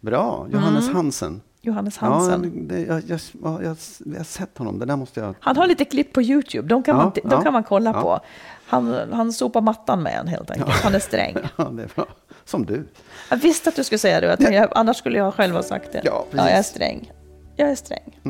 Bra, 0.01 0.47
Johannes 0.53 0.89
Hansen. 0.89 1.41
Johannes 1.65 1.99
Ja, 2.01 2.07
Hansen. 2.07 2.69
det, 2.69 2.81
jag, 2.81 3.03
jag, 3.07 3.21
ja, 3.43 3.63
jag, 3.63 3.77
jag 4.05 4.17
har 4.17 4.25
sett 4.25 4.59
honom. 4.59 4.79
Det 4.79 4.87
där 4.87 4.97
måste 4.97 5.21
jag... 5.21 5.35
Han 5.41 5.57
har 5.57 5.67
lite 5.67 5.85
klipp 5.85 6.13
på 6.13 6.23
YouTube, 6.23 6.69
de 6.69 6.83
kan, 6.83 6.97
Ja, 6.97 7.03
man, 7.03 7.13
de 7.15 7.21
ja, 7.31 7.41
kan 7.43 7.53
man 7.53 7.65
kolla 7.65 7.91
ja. 7.95 8.03
på. 8.03 8.21
Han, 8.67 9.13
han 9.13 9.33
sopar 9.33 9.61
mattan 9.61 10.03
med 10.03 10.19
en 10.21 10.29
helt 10.29 10.51
enkelt. 10.51 10.71
Han 10.71 10.95
är 10.95 10.99
sträng. 10.99 11.37
Ja, 11.57 11.65
det 11.65 11.83
är 11.83 11.91
bra. 11.95 12.07
Som 12.45 12.67
du. 12.67 12.89
Jag 13.31 13.37
visste 13.37 13.69
att 13.69 13.77
du 13.77 13.85
skulle 13.85 13.99
säga 13.99 14.21
det, 14.37 14.53
jag, 14.53 14.69
annars 14.75 14.97
skulle 14.97 15.19
jag 15.19 15.35
själv 15.35 15.55
ha 15.55 15.63
sagt 15.63 15.93
det. 15.93 16.01
Ja, 16.05 16.25
precis. 16.31 16.49
jag 16.51 16.59
är 16.59 16.63
sträng. 16.63 17.13
Jag 17.57 17.71
är 17.71 17.75
sträng. 17.75 18.21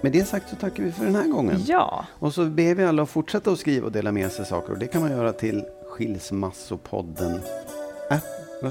Med 0.00 0.12
det 0.12 0.24
sagt 0.28 0.50
så 0.50 0.56
tackar 0.56 0.82
vi 0.82 0.92
för 0.92 1.04
den 1.04 1.14
här 1.14 1.28
gången. 1.28 1.62
Ja, 1.66 2.04
Och 2.18 2.34
så 2.34 2.44
ber 2.44 2.74
vi 2.74 2.84
alla 2.84 3.02
att 3.02 3.10
fortsätta 3.10 3.50
att 3.50 3.58
skriva 3.58 3.86
och 3.86 3.92
dela 3.92 4.12
med 4.12 4.32
sig 4.32 4.46
saker. 4.46 4.72
Och 4.72 4.78
det 4.78 4.86
kan 4.86 5.00
man 5.02 5.10
göra 5.10 5.32
till 5.32 5.64
skilsmassopodden. 5.90 7.40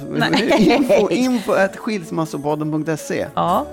Nej. 0.10 0.72
info, 0.78 1.10
info 1.12 1.52
at 1.54 1.76
skilsmassopodden.se. 1.78 3.26
ja, 3.36 3.66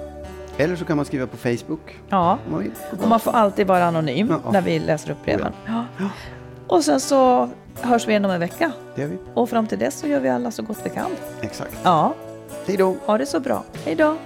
Eller 0.56 0.76
så 0.76 0.84
kan 0.84 0.96
man 0.96 1.06
skriva 1.06 1.26
på 1.26 1.36
Facebook. 1.36 1.96
ja. 2.08 2.38
Man 2.50 2.60
vill. 2.60 2.70
Och 3.02 3.08
man 3.08 3.20
får 3.20 3.30
alltid 3.32 3.66
vara 3.66 3.84
anonym 3.86 4.34
Ja, 4.44 4.50
när 4.52 4.62
vi 4.62 4.78
läser 4.78 5.10
upp 5.10 5.24
breven. 5.24 5.52
Ja. 5.66 5.84
Och 6.66 6.84
sen 6.84 7.00
så 7.00 7.48
hörs 7.80 8.06
vi 8.06 8.10
igen 8.10 8.24
om 8.24 8.30
en 8.30 8.40
vecka. 8.40 8.72
Det 8.94 9.02
gör 9.02 9.08
vi. 9.08 9.18
Och 9.34 9.50
fram 9.50 9.66
till 9.66 9.78
dess 9.78 9.98
så 9.98 10.06
gör 10.06 10.20
vi 10.20 10.28
alla 10.28 10.50
så 10.50 10.62
gott 10.62 10.78
vi 10.84 10.90
kan. 10.90 11.10
Exakt. 11.40 11.76
Ja, 11.82 12.14
Hej 12.66 12.76
då. 12.76 12.96
ha 13.06 13.18
det 13.18 13.26
så 13.26 13.40
bra. 13.40 13.64
Hej 13.84 13.94
då! 13.94 14.16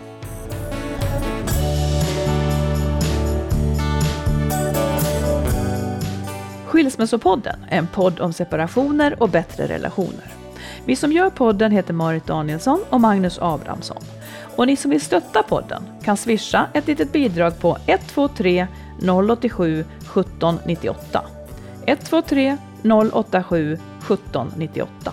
Skilsmässopodden 6.66 7.64
är 7.70 7.78
en 7.78 7.86
podd 7.86 8.20
om 8.20 8.32
separationer 8.32 9.22
och 9.22 9.28
bättre 9.28 9.66
relationer. 9.66 10.26
Vi 10.86 10.96
som 10.96 11.12
gör 11.12 11.30
podden 11.30 11.72
heter 11.72 11.94
Marit 11.94 12.26
Danielsson 12.26 12.80
och 12.90 13.00
Magnus 13.00 13.38
Abrahamsson. 13.42 14.02
Och 14.56 14.66
ni 14.66 14.76
som 14.76 14.90
vill 14.90 15.00
stötta 15.00 15.42
podden 15.42 15.82
kan 16.02 16.16
swisha 16.16 16.66
ett 16.74 16.86
litet 16.86 17.12
bidrag 17.12 17.60
på 17.60 17.78
123 17.86 18.66
087 19.00 19.80
1798. 19.80 21.24
123 21.86 22.56
087 23.12 23.72
1798. 23.72 25.12